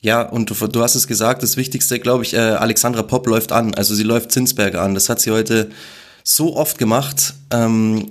Ja, 0.00 0.22
und 0.22 0.50
du, 0.50 0.66
du 0.66 0.82
hast 0.82 0.96
es 0.96 1.06
gesagt, 1.06 1.44
das 1.44 1.56
Wichtigste, 1.56 2.00
glaube 2.00 2.24
ich, 2.24 2.34
äh, 2.34 2.38
Alexandra 2.38 3.02
Popp 3.02 3.28
läuft 3.28 3.52
an. 3.52 3.74
Also 3.74 3.94
sie 3.94 4.02
läuft 4.02 4.32
Zinsberger 4.32 4.82
an. 4.82 4.94
Das 4.94 5.08
hat 5.08 5.20
sie 5.20 5.30
heute 5.30 5.70
so 6.24 6.56
oft 6.56 6.78
gemacht. 6.78 7.34
Ähm, 7.52 8.10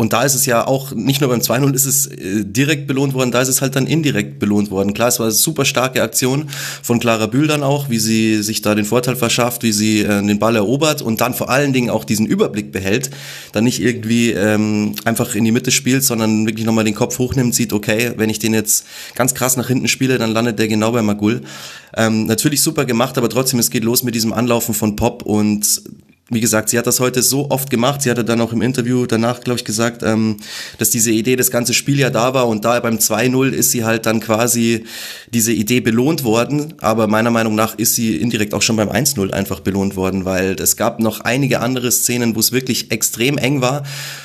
und 0.00 0.12
da 0.12 0.22
ist 0.22 0.36
es 0.36 0.46
ja 0.46 0.64
auch, 0.64 0.92
nicht 0.92 1.20
nur 1.20 1.28
beim 1.28 1.40
2-0 1.40 1.74
ist 1.74 1.84
es 1.84 2.06
äh, 2.06 2.44
direkt 2.44 2.86
belohnt 2.86 3.14
worden, 3.14 3.32
da 3.32 3.42
ist 3.42 3.48
es 3.48 3.60
halt 3.60 3.74
dann 3.74 3.88
indirekt 3.88 4.38
belohnt 4.38 4.70
worden. 4.70 4.94
Klar, 4.94 5.08
es 5.08 5.18
war 5.18 5.26
eine 5.26 5.34
super 5.34 5.64
starke 5.64 6.00
Aktion 6.04 6.48
von 6.84 7.00
Clara 7.00 7.26
Bühl 7.26 7.48
dann 7.48 7.64
auch, 7.64 7.90
wie 7.90 7.98
sie 7.98 8.40
sich 8.44 8.62
da 8.62 8.76
den 8.76 8.84
Vorteil 8.84 9.16
verschafft, 9.16 9.64
wie 9.64 9.72
sie 9.72 10.02
äh, 10.02 10.24
den 10.24 10.38
Ball 10.38 10.54
erobert 10.54 11.02
und 11.02 11.20
dann 11.20 11.34
vor 11.34 11.50
allen 11.50 11.72
Dingen 11.72 11.90
auch 11.90 12.04
diesen 12.04 12.26
Überblick 12.26 12.70
behält, 12.70 13.10
dann 13.50 13.64
nicht 13.64 13.82
irgendwie 13.82 14.30
ähm, 14.30 14.94
einfach 15.04 15.34
in 15.34 15.44
die 15.44 15.50
Mitte 15.50 15.72
spielt, 15.72 16.04
sondern 16.04 16.46
wirklich 16.46 16.64
nochmal 16.64 16.84
den 16.84 16.94
Kopf 16.94 17.18
hochnimmt, 17.18 17.56
sieht, 17.56 17.72
okay, 17.72 18.12
wenn 18.16 18.30
ich 18.30 18.38
den 18.38 18.54
jetzt 18.54 18.86
ganz 19.16 19.34
krass 19.34 19.56
nach 19.56 19.66
hinten 19.66 19.88
spiele, 19.88 20.16
dann 20.16 20.30
landet 20.30 20.60
der 20.60 20.68
genau 20.68 20.92
bei 20.92 21.02
Magul. 21.02 21.42
Ähm, 21.96 22.26
natürlich 22.26 22.62
super 22.62 22.84
gemacht, 22.84 23.18
aber 23.18 23.28
trotzdem, 23.28 23.58
es 23.58 23.68
geht 23.68 23.82
los 23.82 24.04
mit 24.04 24.14
diesem 24.14 24.32
Anlaufen 24.32 24.76
von 24.76 24.94
Pop 24.94 25.24
und 25.24 25.82
wie 26.30 26.40
gesagt, 26.40 26.68
sie 26.68 26.78
hat 26.78 26.86
das 26.86 27.00
heute 27.00 27.22
so 27.22 27.50
oft 27.50 27.70
gemacht. 27.70 28.02
Sie 28.02 28.10
hatte 28.10 28.22
dann 28.22 28.40
auch 28.42 28.52
im 28.52 28.60
Interview 28.60 29.06
danach, 29.06 29.40
glaube 29.40 29.58
ich, 29.58 29.64
gesagt, 29.64 30.02
ähm, 30.02 30.36
dass 30.76 30.90
diese 30.90 31.10
Idee, 31.10 31.36
das 31.36 31.50
ganze 31.50 31.72
Spiel 31.72 31.98
ja 31.98 32.10
da 32.10 32.34
war 32.34 32.48
und 32.48 32.66
da 32.66 32.78
beim 32.80 32.98
2-0 32.98 33.50
ist 33.50 33.70
sie 33.70 33.84
halt 33.84 34.04
dann 34.04 34.20
quasi 34.20 34.84
diese 35.32 35.52
Idee 35.52 35.80
belohnt 35.80 36.24
worden. 36.24 36.74
Aber 36.80 37.06
meiner 37.06 37.30
Meinung 37.30 37.54
nach 37.54 37.76
ist 37.76 37.94
sie 37.94 38.16
indirekt 38.16 38.52
auch 38.52 38.60
schon 38.60 38.76
beim 38.76 38.90
1-0 38.90 39.30
einfach 39.30 39.60
belohnt 39.60 39.96
worden, 39.96 40.26
weil 40.26 40.56
es 40.60 40.76
gab 40.76 41.00
noch 41.00 41.20
einige 41.20 41.60
andere 41.60 41.90
Szenen, 41.90 42.36
wo 42.36 42.40
es 42.40 42.52
wirklich 42.52 42.90
extrem 42.90 43.38
eng 43.38 43.62
war. 43.62 43.84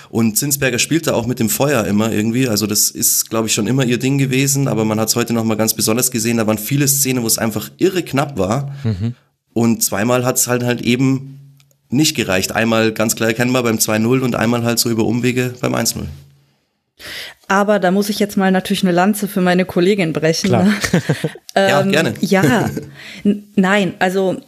Und 0.10 0.38
Zinsberger 0.38 0.80
spielte 0.80 1.16
auch 1.16 1.26
mit 1.26 1.40
dem 1.40 1.50
Feuer 1.50 1.86
immer 1.86 2.12
irgendwie. 2.12 2.50
Also 2.50 2.68
das 2.68 2.92
ist, 2.92 3.30
glaube 3.30 3.48
ich, 3.48 3.54
schon 3.54 3.66
immer 3.66 3.86
ihr 3.86 3.98
Ding 3.98 4.18
gewesen. 4.18 4.68
Aber 4.68 4.84
man 4.84 5.00
hat 5.00 5.08
es 5.08 5.16
heute 5.16 5.34
nochmal 5.34 5.56
ganz 5.56 5.74
besonders 5.74 6.12
gesehen. 6.12 6.36
Da 6.36 6.48
waren 6.48 6.58
viele 6.58 6.88
Szenen, 6.88 7.24
wo 7.24 7.28
es 7.28 7.38
einfach 7.38 7.72
irre 7.78 8.04
knapp 8.04 8.38
war. 8.38 8.76
Mhm. 8.84 9.16
Und 9.54 9.84
zweimal 9.84 10.26
hat 10.26 10.38
es 10.38 10.48
halt 10.48 10.64
halt 10.64 10.82
eben 10.82 11.40
nicht 11.94 12.16
gereicht. 12.16 12.52
Einmal 12.52 12.92
ganz 12.92 13.16
klar 13.16 13.30
erkennbar 13.30 13.64
beim 13.64 13.78
2-0 13.78 14.22
und 14.22 14.36
einmal 14.36 14.64
halt 14.64 14.80
so 14.80 14.90
über 14.90 15.06
Umwege 15.06 15.54
beim 15.62 15.76
1-0. 15.76 16.06
Aber 17.48 17.80
da 17.80 17.92
muss 17.92 18.10
ich 18.10 18.20
jetzt 18.20 18.38
mal 18.38 18.52
natürlich 18.52 18.84
eine 18.84 18.92
Lanze 18.92 19.28
für 19.28 19.42
meine 19.42 19.66
Kollegin 19.66 20.14
brechen. 20.14 20.50
Klar. 20.50 20.64
Ne? 20.64 20.74
ja, 21.56 21.82
ähm, 21.82 21.92
gerne. 21.92 22.14
Ja, 22.22 22.70
nein, 23.56 23.94
also 24.00 24.42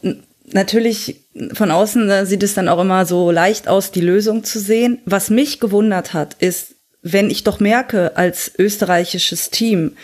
natürlich 0.51 1.21
von 1.53 1.71
außen 1.71 2.09
äh, 2.09 2.25
sieht 2.25 2.43
es 2.43 2.53
dann 2.53 2.69
auch 2.69 2.79
immer 2.79 3.05
so 3.05 3.31
leicht 3.31 3.67
aus, 3.67 3.91
die 3.91 4.01
Lösung 4.01 4.43
zu 4.43 4.59
sehen. 4.59 4.99
Was 5.05 5.29
mich 5.29 5.59
gewundert 5.59 6.13
hat, 6.13 6.35
ist, 6.35 6.75
wenn 7.01 7.29
ich 7.29 7.43
doch 7.43 7.59
merke, 7.59 8.15
als 8.17 8.51
österreichisches 8.57 9.49
Team, 9.49 9.95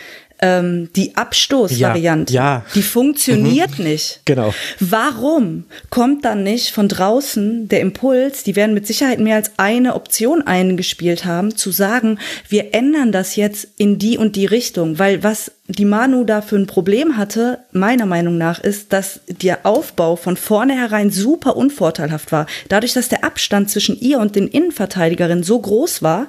ähm, 0.42 0.90
die 0.96 1.16
Abstoßvariante, 1.16 2.32
ja, 2.32 2.42
ja. 2.42 2.64
die 2.74 2.82
funktioniert 2.82 3.78
mhm. 3.78 3.84
nicht. 3.84 4.20
Genau. 4.24 4.52
Warum 4.80 5.64
kommt 5.88 6.24
dann 6.24 6.42
nicht 6.42 6.70
von 6.72 6.88
draußen 6.88 7.68
der 7.68 7.80
Impuls, 7.80 8.42
die 8.42 8.56
werden 8.56 8.74
mit 8.74 8.86
Sicherheit 8.86 9.20
mehr 9.20 9.36
als 9.36 9.52
eine 9.56 9.94
Option 9.94 10.42
eingespielt 10.42 11.24
haben, 11.24 11.56
zu 11.56 11.70
sagen, 11.70 12.18
wir 12.48 12.74
ändern 12.74 13.12
das 13.12 13.36
jetzt 13.36 13.68
in 13.78 13.98
die 13.98 14.18
und 14.18 14.34
die 14.34 14.46
Richtung, 14.46 14.98
weil 14.98 15.22
was 15.22 15.52
die 15.68 15.84
Manu 15.84 16.24
da 16.24 16.42
für 16.42 16.56
ein 16.56 16.66
Problem 16.66 17.16
hatte, 17.16 17.60
meiner 17.70 18.04
Meinung 18.04 18.36
nach, 18.36 18.58
ist, 18.58 18.92
dass 18.92 19.20
der 19.28 19.64
Aufbau 19.64 20.16
von 20.16 20.36
vornherein 20.36 21.10
super 21.10 21.56
unvorteilhaft 21.56 22.32
war. 22.32 22.46
Dadurch, 22.68 22.94
dass 22.94 23.08
der 23.08 23.22
Abstand 23.22 23.70
zwischen 23.70 23.98
ihr 24.00 24.18
und 24.18 24.34
den 24.34 24.48
Innenverteidigerinnen 24.48 25.44
so 25.44 25.60
groß 25.60 26.02
war, 26.02 26.26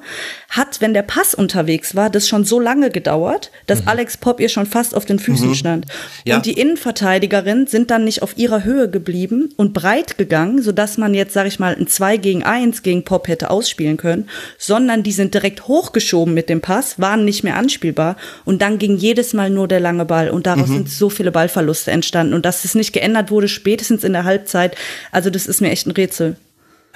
hat, 0.50 0.82
wenn 0.82 0.94
der 0.94 1.02
Pass 1.02 1.34
unterwegs 1.34 1.96
war, 1.96 2.12
das 2.12 2.28
schon 2.28 2.46
so 2.46 2.60
lange 2.60 2.92
gedauert, 2.92 3.50
dass 3.66 3.82
mhm. 3.82 3.88
Alex 3.88 4.18
Pop 4.18 4.40
ihr 4.40 4.50
schon 4.50 4.68
fast 4.68 4.94
auf 4.96 5.06
den 5.06 5.18
Füßen 5.18 5.50
mhm. 5.50 5.56
stand. 5.56 5.86
Ja. 6.26 6.36
Und 6.36 6.46
die 6.46 6.54
Innenverteidigerinnen 6.54 7.66
sind 7.66 7.90
dann 7.90 8.04
nicht 8.04 8.22
auf 8.22 8.38
ihrer 8.38 8.64
Höhe 8.64 8.88
geblieben 8.88 9.50
und 9.58 9.74
breit 9.74 10.20
gegangen, 10.20 10.62
sodass 10.62 11.00
man 11.00 11.16
jetzt, 11.16 11.34
sag 11.34 11.48
ich 11.48 11.58
mal, 11.58 11.76
ein 11.76 11.88
2 11.88 12.18
gegen 12.18 12.44
1 12.44 12.84
gegen 12.84 13.04
Pop 13.04 13.28
hätte 13.28 13.50
ausspielen 13.50 13.98
können, 13.98 14.30
sondern 14.60 15.02
die 15.02 15.12
sind 15.12 15.34
direkt 15.34 15.68
hochgeschoben 15.68 16.36
mit 16.36 16.50
dem 16.50 16.62
Pass, 16.62 17.00
waren 17.00 17.26
nicht 17.26 17.44
mehr 17.44 17.58
anspielbar 17.58 18.16
und 18.46 18.62
dann 18.62 18.78
ging 18.78 18.96
jedes 18.96 19.23
Mal 19.32 19.50
nur 19.50 19.70
der 19.70 19.80
lange 19.80 20.04
Ball 20.04 20.30
und 20.30 20.46
daraus 20.46 20.68
mhm. 20.68 20.74
sind 20.74 20.90
so 20.90 21.10
viele 21.10 21.32
Ballverluste 21.32 21.92
entstanden 21.92 22.34
und 22.34 22.46
dass 22.46 22.66
es 22.66 22.76
nicht 22.76 22.92
geändert 22.92 23.32
wurde, 23.32 23.48
spätestens 23.48 24.04
in 24.04 24.12
der 24.12 24.26
Halbzeit, 24.26 24.76
also 25.14 25.30
das 25.30 25.48
ist 25.48 25.62
mir 25.62 25.72
echt 25.72 25.88
ein 25.88 25.92
Rätsel. 25.92 26.36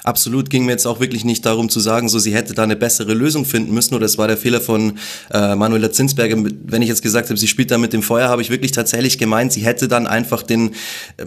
Absolut 0.04 0.52
ging 0.52 0.66
mir 0.66 0.74
jetzt 0.74 0.86
auch 0.86 1.00
wirklich 1.00 1.26
nicht 1.26 1.44
darum 1.44 1.70
zu 1.70 1.80
sagen, 1.80 2.08
so 2.08 2.20
sie 2.20 2.34
hätte 2.34 2.54
da 2.54 2.62
eine 2.62 2.76
bessere 2.76 3.16
Lösung 3.16 3.46
finden 3.46 3.74
müssen 3.74 3.96
oder 3.96 4.06
das 4.06 4.20
war 4.20 4.28
der 4.28 4.38
Fehler 4.38 4.62
von 4.62 5.00
äh, 5.34 5.56
Manuela 5.56 5.92
Zinsberger. 5.92 6.38
Wenn 6.38 6.84
ich 6.84 6.88
jetzt 6.88 7.02
gesagt 7.02 7.30
habe, 7.30 7.40
sie 7.40 7.48
spielt 7.48 7.72
da 7.72 7.80
mit 7.80 7.94
dem 7.94 8.04
Feuer, 8.04 8.30
habe 8.30 8.44
ich 8.44 8.52
wirklich 8.52 8.72
tatsächlich 8.72 9.18
gemeint, 9.18 9.54
sie 9.54 9.62
hätte 9.62 9.88
dann 9.88 10.06
einfach 10.06 10.44
den 10.44 10.76
äh, 11.18 11.26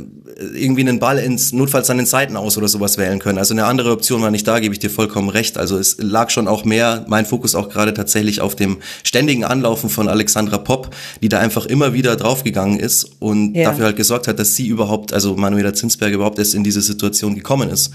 irgendwie 0.55 0.83
einen 0.83 1.01
Ball 1.01 1.19
ins 1.19 1.53
notfalls 1.53 1.91
an 1.91 1.97
den 1.97 2.07
Seiten 2.07 2.37
aus 2.37 2.57
oder 2.57 2.69
sowas 2.69 2.97
wählen 2.97 3.19
können. 3.19 3.39
Also 3.39 3.55
eine 3.55 3.65
andere 3.65 3.91
Option 3.91 4.23
war 4.23 4.31
nicht 4.31 4.47
da, 4.47 4.61
gebe 4.61 4.73
ich 4.73 4.79
dir 4.79 4.89
vollkommen 4.89 5.31
recht. 5.31 5.59
Also 5.59 5.77
es 5.77 5.97
lag 5.99 6.31
schon 6.31 6.47
auch 6.47 6.65
mehr 6.65 7.05
mein 7.09 7.27
Fokus 7.27 7.57
auch 7.57 7.71
gerade 7.71 7.93
tatsächlich 7.93 8.41
auf 8.41 8.55
dem 8.55 8.79
ständigen 9.03 9.43
Anlaufen 9.43 9.91
von 9.91 10.09
Alexandra 10.09 10.59
Popp, 10.59 10.95
die 11.23 11.29
da 11.29 11.41
einfach 11.41 11.67
immer 11.67 11.93
wieder 11.93 12.15
draufgegangen 12.15 12.79
ist 12.79 13.11
und 13.19 13.57
ja. 13.57 13.65
dafür 13.65 13.87
halt 13.87 13.97
gesorgt 13.97 14.29
hat, 14.29 14.39
dass 14.39 14.55
sie 14.55 14.69
überhaupt, 14.69 15.13
also 15.13 15.35
Manuela 15.35 15.75
Zinsberger 15.75 16.15
überhaupt 16.15 16.39
erst 16.39 16.55
in 16.55 16.63
diese 16.63 16.83
Situation 16.83 17.35
gekommen 17.35 17.69
ist. 17.69 17.91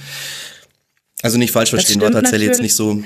Also 1.21 1.37
nicht 1.37 1.51
falsch 1.51 1.69
verstehen, 1.71 2.01
war 2.01 2.11
tatsächlich 2.11 2.47
jetzt 2.47 2.61
nicht 2.61 2.75
so. 2.75 3.01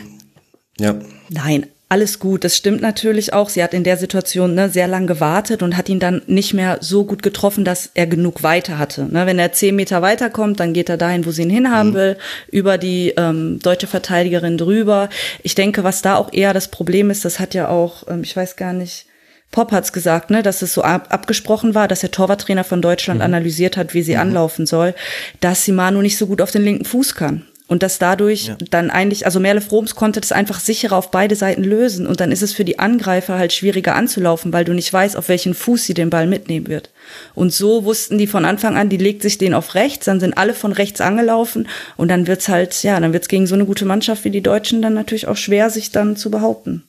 Ja. 0.79 0.95
Nein, 1.29 1.67
alles 1.89 2.19
gut. 2.19 2.43
Das 2.43 2.55
stimmt 2.55 2.81
natürlich 2.81 3.33
auch. 3.33 3.49
Sie 3.49 3.63
hat 3.63 3.73
in 3.73 3.83
der 3.83 3.97
Situation 3.97 4.53
ne, 4.53 4.69
sehr 4.69 4.87
lang 4.87 5.07
gewartet 5.07 5.63
und 5.63 5.75
hat 5.75 5.89
ihn 5.89 5.99
dann 5.99 6.21
nicht 6.27 6.53
mehr 6.53 6.77
so 6.81 7.03
gut 7.03 7.23
getroffen, 7.23 7.65
dass 7.65 7.89
er 7.95 8.05
genug 8.05 8.43
weiter 8.43 8.77
hatte. 8.77 9.11
Ne, 9.11 9.25
wenn 9.25 9.39
er 9.39 9.53
zehn 9.53 9.75
Meter 9.75 10.01
weiterkommt, 10.03 10.59
dann 10.59 10.73
geht 10.73 10.87
er 10.89 10.97
dahin, 10.97 11.25
wo 11.25 11.31
sie 11.31 11.41
ihn 11.41 11.49
hinhaben 11.49 11.91
mhm. 11.91 11.95
will, 11.95 12.17
über 12.51 12.77
die 12.77 13.13
ähm, 13.17 13.59
deutsche 13.61 13.87
Verteidigerin 13.87 14.57
drüber. 14.57 15.09
Ich 15.41 15.55
denke, 15.55 15.83
was 15.83 16.03
da 16.03 16.15
auch 16.15 16.31
eher 16.31 16.53
das 16.53 16.69
Problem 16.69 17.09
ist, 17.09 17.25
das 17.25 17.39
hat 17.39 17.55
ja 17.55 17.69
auch, 17.69 18.07
ähm, 18.07 18.21
ich 18.23 18.35
weiß 18.35 18.55
gar 18.55 18.73
nicht, 18.73 19.07
Pop 19.51 19.71
hat's 19.71 19.91
gesagt, 19.91 20.29
ne, 20.29 20.43
dass 20.43 20.61
es 20.61 20.75
so 20.75 20.83
ab, 20.83 21.07
abgesprochen 21.09 21.73
war, 21.73 21.87
dass 21.87 22.01
der 22.01 22.11
Torwarttrainer 22.11 22.63
von 22.63 22.83
Deutschland 22.83 23.19
mhm. 23.19 23.25
analysiert 23.25 23.77
hat, 23.77 23.95
wie 23.95 24.03
sie 24.03 24.13
mhm. 24.13 24.21
anlaufen 24.21 24.67
soll, 24.67 24.93
dass 25.39 25.65
Simano 25.65 26.03
nicht 26.03 26.17
so 26.17 26.27
gut 26.27 26.41
auf 26.41 26.51
den 26.51 26.63
linken 26.63 26.85
Fuß 26.85 27.15
kann. 27.15 27.47
Und 27.69 27.83
dass 27.83 27.99
dadurch 27.99 28.47
ja. 28.47 28.57
dann 28.71 28.89
eigentlich, 28.89 29.25
also 29.25 29.39
Merle 29.39 29.61
Froms 29.61 29.93
konnte 29.93 30.19
das 30.19 30.31
einfach 30.31 30.59
sicherer 30.59 30.97
auf 30.97 31.11
beide 31.11 31.35
Seiten 31.35 31.63
lösen. 31.63 32.07
Und 32.07 32.19
dann 32.19 32.31
ist 32.31 32.41
es 32.41 32.51
für 32.51 32.65
die 32.65 32.79
Angreifer 32.79 33.37
halt 33.37 33.53
schwieriger 33.53 33.95
anzulaufen, 33.95 34.51
weil 34.51 34.65
du 34.65 34.73
nicht 34.73 34.91
weißt, 34.91 35.15
auf 35.15 35.29
welchen 35.29 35.53
Fuß 35.53 35.85
sie 35.85 35.93
den 35.93 36.09
Ball 36.09 36.25
mitnehmen 36.25 36.67
wird. 36.67 36.89
Und 37.35 37.53
so 37.53 37.85
wussten 37.85 38.17
die 38.17 38.25
von 38.25 38.43
Anfang 38.43 38.75
an, 38.75 38.89
die 38.89 38.97
legt 38.97 39.21
sich 39.21 39.37
den 39.37 39.53
auf 39.53 39.75
rechts, 39.75 40.05
dann 40.05 40.19
sind 40.19 40.35
alle 40.35 40.55
von 40.55 40.71
rechts 40.71 40.99
angelaufen 40.99 41.67
und 41.95 42.09
dann 42.09 42.25
wird's 42.25 42.49
halt, 42.49 42.81
ja, 42.81 42.99
dann 42.99 43.13
wird's 43.13 43.27
gegen 43.27 43.45
so 43.45 43.55
eine 43.55 43.65
gute 43.65 43.85
Mannschaft 43.85 44.25
wie 44.25 44.31
die 44.31 44.41
Deutschen 44.41 44.81
dann 44.81 44.95
natürlich 44.95 45.27
auch 45.27 45.37
schwer, 45.37 45.69
sich 45.69 45.91
dann 45.91 46.15
zu 46.15 46.31
behaupten. 46.31 46.88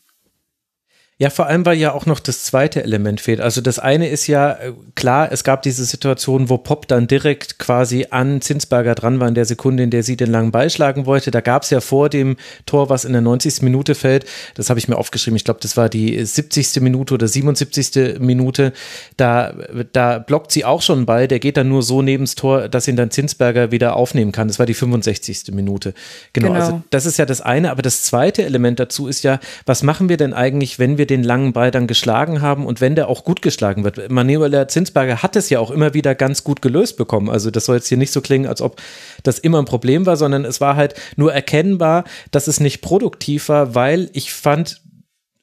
Ja, 1.21 1.29
vor 1.29 1.49
allem, 1.49 1.67
weil 1.67 1.77
ja 1.77 1.93
auch 1.93 2.07
noch 2.07 2.19
das 2.19 2.45
zweite 2.45 2.83
Element 2.83 3.21
fehlt. 3.21 3.43
Also 3.43 3.61
das 3.61 3.79
eine 3.79 4.09
ist 4.09 4.27
ja 4.27 4.53
äh, 4.53 4.73
klar, 4.95 5.31
es 5.31 5.45
gab 5.45 5.61
diese 5.61 5.85
Situation, 5.85 6.49
wo 6.49 6.57
Pop 6.57 6.89
dann 6.89 7.09
direkt 7.09 7.59
quasi 7.59 8.07
an 8.09 8.41
Zinsberger 8.41 8.95
dran 8.95 9.21
war 9.21 9.29
in 9.29 9.35
der 9.35 9.45
Sekunde, 9.45 9.83
in 9.83 9.91
der 9.91 10.03
sie 10.03 10.17
den 10.17 10.31
langen 10.31 10.51
Ball 10.51 10.71
schlagen 10.71 11.05
wollte. 11.05 11.31
Da 11.31 11.43
gab 11.43 11.65
es 11.65 11.69
ja 11.69 11.83
vor 11.83 12.09
dem 12.09 12.39
Tor, 12.65 12.89
was 12.89 13.05
in 13.05 13.13
der 13.13 13.21
90. 13.21 13.61
Minute 13.61 13.95
fällt, 13.95 14.25
das 14.55 14.71
habe 14.71 14.81
ich 14.81 14.89
mir 14.89 14.97
aufgeschrieben, 14.97 15.37
ich 15.37 15.45
glaube, 15.45 15.61
das 15.61 15.77
war 15.77 15.91
die 15.91 16.25
70. 16.25 16.81
Minute 16.81 17.13
oder 17.13 17.29
77. 17.29 18.19
Minute, 18.19 18.73
da, 19.19 19.53
da 19.93 20.21
blockt 20.21 20.51
sie 20.53 20.65
auch 20.65 20.81
schon 20.81 21.01
einen 21.01 21.07
Ball, 21.07 21.29
der 21.29 21.39
geht 21.39 21.59
dann 21.59 21.69
nur 21.69 21.83
so 21.83 22.01
neben 22.01 22.25
das 22.25 22.35
Tor, 22.35 22.71
dass 22.71 22.89
ihn 22.89 22.97
dann 22.97 23.11
Zinsberger 23.11 23.71
wieder 23.71 23.95
aufnehmen 23.95 24.33
kann. 24.33 24.49
Das 24.49 24.59
war 24.59 24.65
die 24.65 24.73
65. 24.73 25.53
Minute. 25.53 25.93
Genau, 26.33 26.49
genau. 26.49 26.61
also 26.61 26.83
das 26.89 27.05
ist 27.05 27.19
ja 27.19 27.27
das 27.27 27.43
eine, 27.43 27.71
aber 27.71 27.83
das 27.83 28.05
zweite 28.05 28.43
Element 28.43 28.81
dazu 28.81 29.07
ist 29.07 29.23
ja, 29.23 29.39
was 29.67 29.83
machen 29.83 30.09
wir 30.09 30.17
denn 30.17 30.33
eigentlich, 30.33 30.79
wenn 30.79 30.97
wir 30.97 31.10
den 31.11 31.23
langen 31.23 31.53
Ball 31.53 31.71
dann 31.71 31.87
geschlagen 31.87 32.41
haben 32.41 32.65
und 32.65 32.81
wenn 32.81 32.95
der 32.95 33.09
auch 33.09 33.25
gut 33.25 33.43
geschlagen 33.43 33.85
wird. 33.85 34.11
Manuela 34.11 34.69
Zinsberger 34.69 35.23
hat 35.23 35.37
es 35.37 35.51
ja 35.51 35.59
auch 35.59 35.71
immer 35.71 35.93
wieder 35.93 36.15
ganz 36.15 36.45
gut 36.45 36.63
gelöst 36.63 36.97
bekommen. 36.97 37.29
Also 37.29 37.51
das 37.51 37.67
soll 37.67 37.77
jetzt 37.77 37.89
hier 37.89 37.99
nicht 37.99 38.13
so 38.13 38.21
klingen, 38.21 38.47
als 38.47 38.63
ob 38.63 38.81
das 39.23 39.39
immer 39.39 39.59
ein 39.59 39.65
Problem 39.65 40.07
war, 40.07 40.17
sondern 40.17 40.45
es 40.45 40.61
war 40.61 40.77
halt 40.77 40.95
nur 41.17 41.33
erkennbar, 41.33 42.05
dass 42.31 42.47
es 42.47 42.61
nicht 42.61 42.81
produktiv 42.81 43.49
war, 43.49 43.75
weil 43.75 44.09
ich 44.13 44.33
fand, 44.33 44.81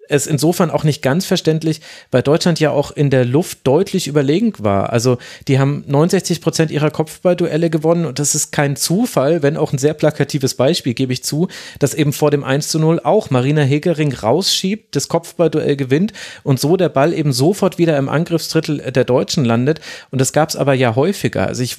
es 0.10 0.28
insofern 0.28 0.72
auch 0.72 0.84
nicht 0.84 1.02
ganz 1.02 1.26
verständlich, 1.26 1.82
weil 2.12 2.22
Deutschland 2.22 2.60
ja 2.60 2.72
auch 2.72 2.92
in 2.92 3.10
der 3.10 3.26
Luft 3.26 3.60
deutlich 3.64 4.08
überlegen 4.08 4.54
war. 4.60 4.92
Also 4.92 5.18
die 5.48 5.60
haben 5.60 5.84
69 5.88 6.42
Prozent 6.42 6.72
ihrer 6.72 6.92
Kopfballduelle 6.92 7.70
gewonnen 7.70 8.06
und 8.06 8.20
das 8.20 8.36
ist 8.36 8.52
kein 8.52 8.76
Zufall, 8.76 9.44
wenn 9.44 9.58
auch 9.58 9.74
ein 9.74 9.78
sehr 9.78 9.94
plakatives 9.94 10.56
Beispiel, 10.56 10.94
gebe 10.94 11.14
ich 11.14 11.24
zu, 11.24 11.48
dass 11.80 11.94
eben 11.94 12.14
vor 12.14 12.32
dem 12.32 12.44
1 12.44 12.70
zu 12.70 12.80
0 12.80 13.02
auch 13.04 13.30
Marina 13.30 13.62
Hegering 13.62 14.14
rausschiebt, 14.14 14.96
das 14.96 15.08
Kopfballduell 15.08 15.76
gewinnt 15.76 16.14
und 16.44 16.60
so 16.60 16.78
der 16.78 16.90
Ball 16.90 17.14
eben 17.14 17.34
sofort 17.34 17.78
wieder 17.78 17.98
im 17.98 18.10
Angriffsdrittel 18.10 18.92
der 18.92 19.04
Deutschen 19.04 19.46
landet. 19.46 19.80
Und 20.12 20.20
das 20.22 20.34
gab 20.34 20.50
es 20.50 20.56
aber 20.56 20.74
ja 20.74 20.96
häufiger. 20.96 21.48
Also 21.48 21.64
ich 21.64 21.78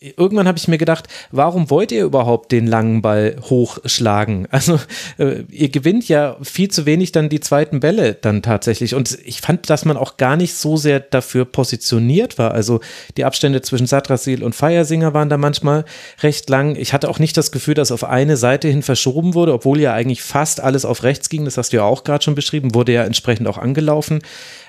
irgendwann 0.00 0.46
habe 0.46 0.58
ich 0.58 0.68
mir 0.68 0.78
gedacht, 0.78 1.08
warum 1.32 1.70
wollt 1.70 1.90
ihr 1.90 2.04
überhaupt 2.04 2.52
den 2.52 2.66
langen 2.66 3.02
Ball 3.02 3.36
hochschlagen? 3.42 4.46
Also 4.58 4.80
äh, 5.18 5.42
ihr 5.50 5.68
gewinnt 5.68 6.08
ja 6.08 6.36
viel 6.42 6.68
zu 6.68 6.84
wenig 6.84 7.12
dann 7.12 7.28
die 7.28 7.38
zweiten 7.38 7.78
Bälle 7.78 8.14
dann 8.14 8.42
tatsächlich. 8.42 8.94
Und 8.96 9.16
ich 9.24 9.40
fand, 9.40 9.70
dass 9.70 9.84
man 9.84 9.96
auch 9.96 10.16
gar 10.16 10.36
nicht 10.36 10.54
so 10.54 10.76
sehr 10.76 10.98
dafür 10.98 11.44
positioniert 11.44 12.38
war. 12.38 12.52
Also 12.52 12.80
die 13.16 13.24
Abstände 13.24 13.62
zwischen 13.62 13.86
Satrasil 13.86 14.42
und 14.42 14.56
Feiersinger 14.56 15.14
waren 15.14 15.28
da 15.28 15.36
manchmal 15.36 15.84
recht 16.22 16.50
lang. 16.50 16.74
Ich 16.74 16.92
hatte 16.92 17.08
auch 17.08 17.20
nicht 17.20 17.36
das 17.36 17.52
Gefühl, 17.52 17.74
dass 17.74 17.92
auf 17.92 18.02
eine 18.02 18.36
Seite 18.36 18.66
hin 18.66 18.82
verschoben 18.82 19.34
wurde, 19.34 19.52
obwohl 19.52 19.80
ja 19.80 19.94
eigentlich 19.94 20.22
fast 20.22 20.60
alles 20.60 20.84
auf 20.84 21.04
rechts 21.04 21.28
ging. 21.28 21.44
Das 21.44 21.56
hast 21.56 21.72
du 21.72 21.76
ja 21.76 21.84
auch 21.84 22.02
gerade 22.02 22.24
schon 22.24 22.34
beschrieben, 22.34 22.74
wurde 22.74 22.92
ja 22.92 23.04
entsprechend 23.04 23.46
auch 23.46 23.58
angelaufen. 23.58 24.20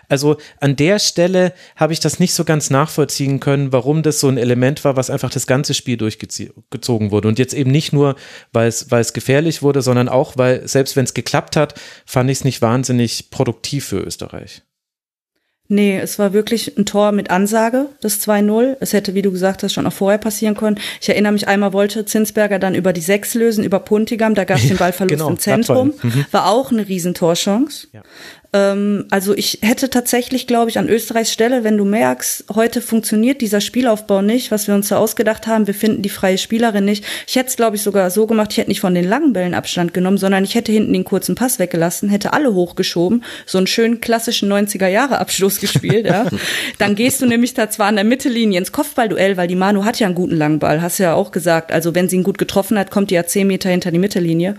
Also 0.10 0.38
an 0.60 0.76
der 0.76 1.00
Stelle 1.00 1.54
habe 1.76 1.94
ich 1.94 2.00
das 2.00 2.20
nicht 2.20 2.34
so 2.34 2.44
ganz 2.44 2.70
nachvollziehen 2.70 3.40
können, 3.40 3.72
warum 3.72 4.04
das 4.04 4.20
so 4.20 4.28
ein 4.28 4.38
Element 4.38 4.84
war, 4.84 4.96
was 4.96 5.10
einfach 5.10 5.30
das 5.30 5.48
ganze 5.48 5.74
Spiel 5.74 5.98
durchgezogen 5.98 7.12
wurde. 7.12 7.28
Und 7.28 7.40
jetzt 7.40 7.54
eben 7.54 7.72
nicht 7.72 7.94
nur, 7.94 8.16
weil 8.52 8.68
es, 8.68 8.92
weil 8.92 9.02
es 9.02 9.14
gefährlich 9.14 9.62
wurde, 9.62 9.82
sondern 9.82 10.10
auch, 10.10 10.36
weil 10.36 10.68
selbst 10.68 10.96
wenn 10.96 11.06
es 11.06 11.14
geklappt 11.14 11.56
hat, 11.56 11.76
fand 12.06 12.30
ich 12.30 12.40
es 12.40 12.44
nicht 12.44 12.62
wahnsinnig 12.62 13.30
produktiv 13.30 13.86
für 13.86 14.00
Österreich. 14.00 14.64
Nee, 15.72 16.00
es 16.00 16.18
war 16.18 16.34
wirklich 16.34 16.80
ein 16.80 16.88
Tor 16.88 17.12
mit 17.12 17.30
Ansage, 17.30 17.86
das 18.02 18.20
2-0. 18.28 18.78
Es 18.80 18.92
hätte, 18.92 19.14
wie 19.14 19.22
du 19.22 19.32
gesagt 19.32 19.62
hast, 19.62 19.72
schon 19.72 19.86
auch 19.86 19.94
vorher 19.94 20.18
passieren 20.18 20.56
können. 20.56 20.80
Ich 21.00 21.10
erinnere 21.10 21.32
mich, 21.32 21.48
einmal 21.48 21.74
wollte 21.74 22.06
Zinsberger 22.06 22.58
dann 22.58 22.74
über 22.74 22.92
die 22.92 23.02
6 23.02 23.36
lösen, 23.36 23.64
über 23.64 23.80
Puntigam, 23.80 24.34
da 24.34 24.46
gab 24.46 24.58
es 24.58 24.68
den 24.68 24.78
Ballverlust 24.78 25.20
genau, 25.20 25.30
im 25.30 25.38
Zentrum. 25.38 25.94
Mhm. 26.02 26.26
War 26.32 26.50
auch 26.50 26.72
eine 26.72 26.88
Riesentorchance. 26.88 27.88
Ja. 27.94 28.02
Ähm, 28.52 29.06
also 29.12 29.36
ich 29.36 29.60
hätte 29.62 29.90
tatsächlich, 29.90 30.48
glaube 30.48 30.70
ich, 30.70 30.80
an 30.80 30.90
Österreichs 30.90 31.32
Stelle, 31.32 31.64
wenn 31.64 31.78
du 31.78 31.86
merkst, 31.86 32.46
heute 32.56 32.82
funktioniert 32.82 33.42
dieser 33.42 33.62
Spielaufbau 33.62 34.22
nicht, 34.22 34.50
was 34.50 34.68
wir 34.68 34.74
uns 34.74 34.88
so 34.88 34.96
ausgedacht 34.96 35.46
haben, 35.46 35.68
wir 35.68 35.76
finden 35.76 36.02
die 36.02 36.10
freie 36.10 36.38
Spielerin 36.38 36.86
nicht. 36.86 37.06
Ich 37.28 37.36
hätte 37.36 37.50
es, 37.50 37.56
glaube 37.56 37.76
ich, 37.76 37.84
sogar 37.84 38.10
so 38.10 38.26
gemacht, 38.26 38.52
ich 38.52 38.58
hätte 38.58 38.70
nicht 38.70 38.80
von 38.80 38.96
den 38.96 39.08
langen 39.08 39.34
Bällen 39.34 39.54
Abstand 39.54 39.94
genommen, 39.94 40.18
sondern 40.18 40.44
ich 40.44 40.56
hätte 40.56 40.72
hinten 40.72 40.94
den 40.94 41.04
kurzen 41.04 41.36
Pass 41.36 41.60
weggelassen, 41.60 42.10
hätte 42.10 42.34
alle 42.34 42.54
hochgeschoben, 42.54 43.24
so 43.46 43.60
einen 43.60 43.68
schönen 43.68 44.02
klassischen 44.02 44.52
90er-Jahre-Abschluss 44.52 45.59
gespielt. 45.60 46.06
ja. 46.06 46.28
Dann 46.78 46.96
gehst 46.96 47.22
du 47.22 47.26
nämlich 47.26 47.54
da 47.54 47.70
zwar 47.70 47.88
an 47.88 47.96
der 47.96 48.06
Mittellinie 48.06 48.60
ins 48.60 48.72
Kopfballduell, 48.72 49.38
weil 49.38 49.48
die 49.48 49.56
Manu 49.56 49.86
hat 49.86 50.00
ja 50.00 50.08
einen 50.08 50.16
guten 50.16 50.36
langen 50.36 50.60
Ball, 50.60 50.82
hast 50.82 51.00
du 51.00 51.04
ja 51.04 51.14
auch 51.14 51.32
gesagt. 51.32 51.72
Also 51.72 51.96
wenn 51.96 52.10
sie 52.10 52.18
ihn 52.18 52.24
gut 52.24 52.38
getroffen 52.38 52.78
hat, 52.78 52.92
kommt 52.92 53.12
die 53.12 53.16
ja 53.16 53.26
zehn 53.26 53.48
Meter 53.48 53.70
hinter 53.70 53.92
die 53.92 54.00
Mittellinie. 54.00 54.56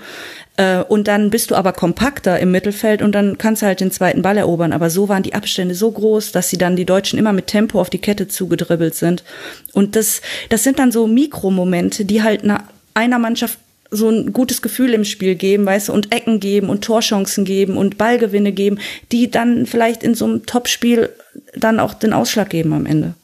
Äh, 0.57 0.83
und 0.83 1.09
dann 1.09 1.31
bist 1.31 1.51
du 1.51 1.55
aber 1.55 1.73
kompakter 1.73 2.39
im 2.39 2.51
Mittelfeld 2.51 3.03
und 3.03 3.13
dann 3.13 3.39
kannst 3.39 3.63
du 3.63 3.67
halt 3.67 3.81
den 3.81 3.91
zweiten 3.91 4.23
Ball 4.23 4.37
erobern. 4.37 4.73
Aber 4.73 4.91
so 4.91 5.09
waren 5.09 5.23
die 5.23 5.35
Abstände 5.35 5.75
so 5.75 5.91
groß, 5.91 6.33
dass 6.33 6.51
sie 6.51 6.59
dann 6.59 6.77
die 6.77 6.85
Deutschen 6.85 7.19
immer 7.19 7.33
mit 7.33 7.47
Tempo 7.47 7.81
auf 7.81 7.91
die 7.91 7.99
Kette 7.99 8.29
zugedribbelt 8.29 8.95
sind. 8.95 9.25
Und 9.73 9.97
das, 9.97 10.21
das 10.49 10.63
sind 10.63 10.79
dann 10.79 10.93
so 10.93 11.07
Mikromomente, 11.07 12.05
die 12.05 12.23
halt 12.23 12.45
einer, 12.45 12.65
einer 12.95 13.19
Mannschaft 13.19 13.59
so 13.91 14.09
ein 14.09 14.33
gutes 14.33 14.63
Gefühl 14.63 14.95
im 14.95 15.05
Spiel 15.05 15.35
geben, 15.35 15.67
weißt 15.67 15.89
du, 15.89 15.93
und 15.93 16.15
Ecken 16.15 16.41
geben 16.41 16.69
und 16.69 16.83
Torchancen 16.83 17.45
geben 17.45 17.77
und 17.77 17.99
Ballgewinne 17.99 18.53
geben, 18.53 18.79
die 19.13 19.31
dann 19.31 19.67
vielleicht 19.67 20.03
in 20.03 20.15
so 20.15 20.25
einem 20.25 20.47
Topspiel 20.47 21.11
dann 21.55 21.81
auch 21.81 21.95
den 21.95 22.13
Ausschlag 22.13 22.51
geben 22.51 22.73
am 22.73 22.87
Ende. 22.87 23.15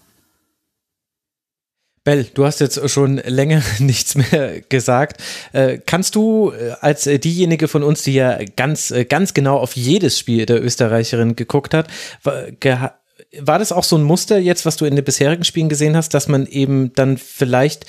Bell, 2.06 2.24
du 2.34 2.44
hast 2.44 2.60
jetzt 2.60 2.88
schon 2.88 3.16
länger 3.16 3.62
nichts 3.80 4.14
mehr 4.14 4.60
gesagt. 4.68 5.20
Äh, 5.52 5.78
kannst 5.84 6.14
du 6.14 6.52
äh, 6.52 6.72
als 6.80 7.04
diejenige 7.04 7.66
von 7.68 7.82
uns, 7.82 8.02
die 8.02 8.14
ja 8.14 8.38
ganz, 8.56 8.92
äh, 8.92 9.04
ganz 9.04 9.34
genau 9.34 9.58
auf 9.58 9.74
jedes 9.76 10.18
Spiel 10.18 10.46
der 10.46 10.62
Österreicherin 10.62 11.34
geguckt 11.34 11.74
hat, 11.74 11.88
war 12.22 13.58
das 13.58 13.72
auch 13.72 13.84
so 13.84 13.96
ein 13.96 14.04
Muster 14.04 14.38
jetzt, 14.38 14.64
was 14.64 14.76
du 14.76 14.84
in 14.84 14.94
den 14.94 15.04
bisherigen 15.04 15.44
Spielen 15.44 15.68
gesehen 15.68 15.96
hast, 15.96 16.14
dass 16.14 16.28
man 16.28 16.46
eben 16.46 16.92
dann 16.94 17.18
vielleicht 17.18 17.86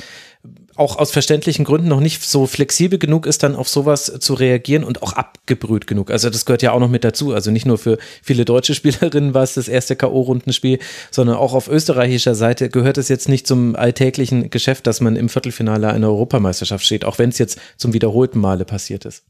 auch 0.78 0.98
aus 0.98 1.12
verständlichen 1.12 1.66
Gründen 1.66 1.88
noch 1.88 2.00
nicht 2.00 2.24
so 2.24 2.46
flexibel 2.46 3.00
genug 3.00 3.26
ist, 3.26 3.44
dann 3.44 3.56
auf 3.56 3.68
sowas 3.68 4.12
zu 4.20 4.34
reagieren 4.34 4.84
und 4.84 5.02
auch 5.04 5.14
abgebrüht 5.14 5.88
genug. 5.88 6.12
Also 6.12 6.30
das 6.30 6.46
gehört 6.46 6.62
ja 6.62 6.72
auch 6.72 6.80
noch 6.80 6.90
mit 6.90 7.04
dazu. 7.04 7.34
Also 7.34 7.52
nicht 7.52 7.66
nur 7.66 7.78
für 7.78 7.98
viele 8.22 8.46
deutsche 8.46 8.76
Spielerinnen 8.76 9.34
war 9.34 9.44
es 9.44 9.56
das 9.56 9.68
erste 9.68 9.96
K.O.-Rundenspiel, 9.96 10.80
sondern 11.12 11.38
auch 11.38 11.54
auf 11.54 11.68
österreichischer 11.68 12.36
Seite 12.36 12.70
gehört 12.70 12.98
es 12.98 13.10
jetzt 13.10 13.28
nicht 13.28 13.48
zum 13.48 13.76
alltäglichen 13.76 14.50
Geschäft, 14.50 14.88
dass 14.88 15.02
man 15.02 15.16
im 15.16 15.30
Viertelfinale 15.30 15.90
einer 15.90 16.08
Europameisterschaft 16.08 16.86
steht, 16.86 17.06
auch 17.06 17.18
wenn 17.20 17.30
es 17.30 17.38
jetzt 17.38 17.60
zum 17.78 17.94
wiederholten 17.94 18.40
Male 18.40 18.66
passiert 18.66 19.06
ist. 19.06 19.24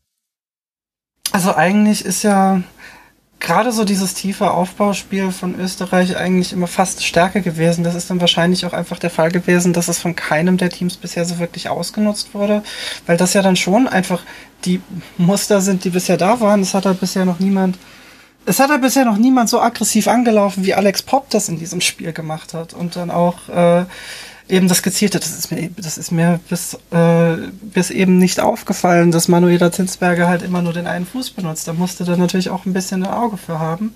Also 1.32 1.54
eigentlich 1.54 2.06
ist 2.06 2.24
ja 2.24 2.62
gerade 3.40 3.72
so 3.72 3.86
dieses 3.86 4.14
tiefe 4.14 4.52
Aufbauspiel 4.52 5.32
von 5.32 5.60
Österreich 5.60 6.18
eigentlich 6.18 6.54
immer 6.54 6.68
fast 6.68 7.06
Stärke 7.06 7.42
gewesen. 7.42 7.84
Das 7.84 7.96
ist 7.96 8.10
dann 8.10 8.20
wahrscheinlich 8.20 8.66
auch 8.66 8.74
einfach 8.74 9.00
der 9.00 9.10
Fall 9.10 9.32
gewesen, 9.32 9.74
dass 9.74 9.88
es 9.88 10.00
von 10.00 10.16
keinem 10.16 10.58
der 10.58 10.70
Teams 10.70 10.98
bisher 10.98 11.26
so 11.26 11.38
wirklich 11.40 11.70
ausgenutzt 11.70 12.34
wurde, 12.34 12.64
weil 13.06 13.18
das 13.18 13.34
ja 13.34 13.42
dann 13.42 13.56
schon 13.56 13.88
einfach 13.88 14.24
die 14.66 14.82
Muster 15.18 15.62
sind, 15.62 15.84
die 15.84 15.92
bisher 15.92 16.18
da 16.18 16.40
waren. 16.40 16.62
Es 16.62 16.74
hat 16.74 16.86
halt 16.86 17.00
bisher 17.00 17.26
noch 17.26 17.40
niemand, 17.40 17.78
es 18.46 18.60
hat 18.60 18.72
halt 18.72 18.82
bisher 18.82 19.06
noch 19.06 19.18
niemand 19.18 19.50
so 19.50 19.62
aggressiv 19.62 20.08
angelaufen, 20.08 20.66
wie 20.66 20.74
Alex 20.74 21.04
Pop 21.04 21.30
das 21.30 21.48
in 21.48 21.60
diesem 21.60 21.82
Spiel 21.82 22.14
gemacht 22.14 22.54
hat 22.56 22.74
und 22.74 22.96
dann 22.96 23.12
auch 23.12 23.50
äh, 23.50 23.86
eben 24.50 24.68
das 24.68 24.82
Gezielte, 24.84 25.20
das 25.20 25.38
ist 25.38 25.52
mir, 25.52 25.70
das 25.76 25.98
ist 25.98 26.12
mir 26.12 26.40
bis, 26.50 26.76
äh, 26.92 27.36
bis 27.62 27.90
eben 27.90 28.18
nicht 28.18 28.40
aufgefallen, 28.40 29.12
dass 29.12 29.28
Manuela 29.28 29.72
Zinsberger 29.72 30.28
halt 30.28 30.42
immer 30.42 30.62
nur 30.62 30.74
den 30.74 30.88
einen 30.88 31.06
Fuß 31.06 31.32
benutzt. 31.32 31.68
Da 31.68 31.74
musste 31.74 32.06
dann 32.06 32.20
natürlich 32.20 32.50
auch 32.50 32.66
ein 32.66 32.74
bisschen 32.74 33.04
ein 33.04 33.12
Auge 33.12 33.38
für 33.38 33.60
haben. 33.60 33.94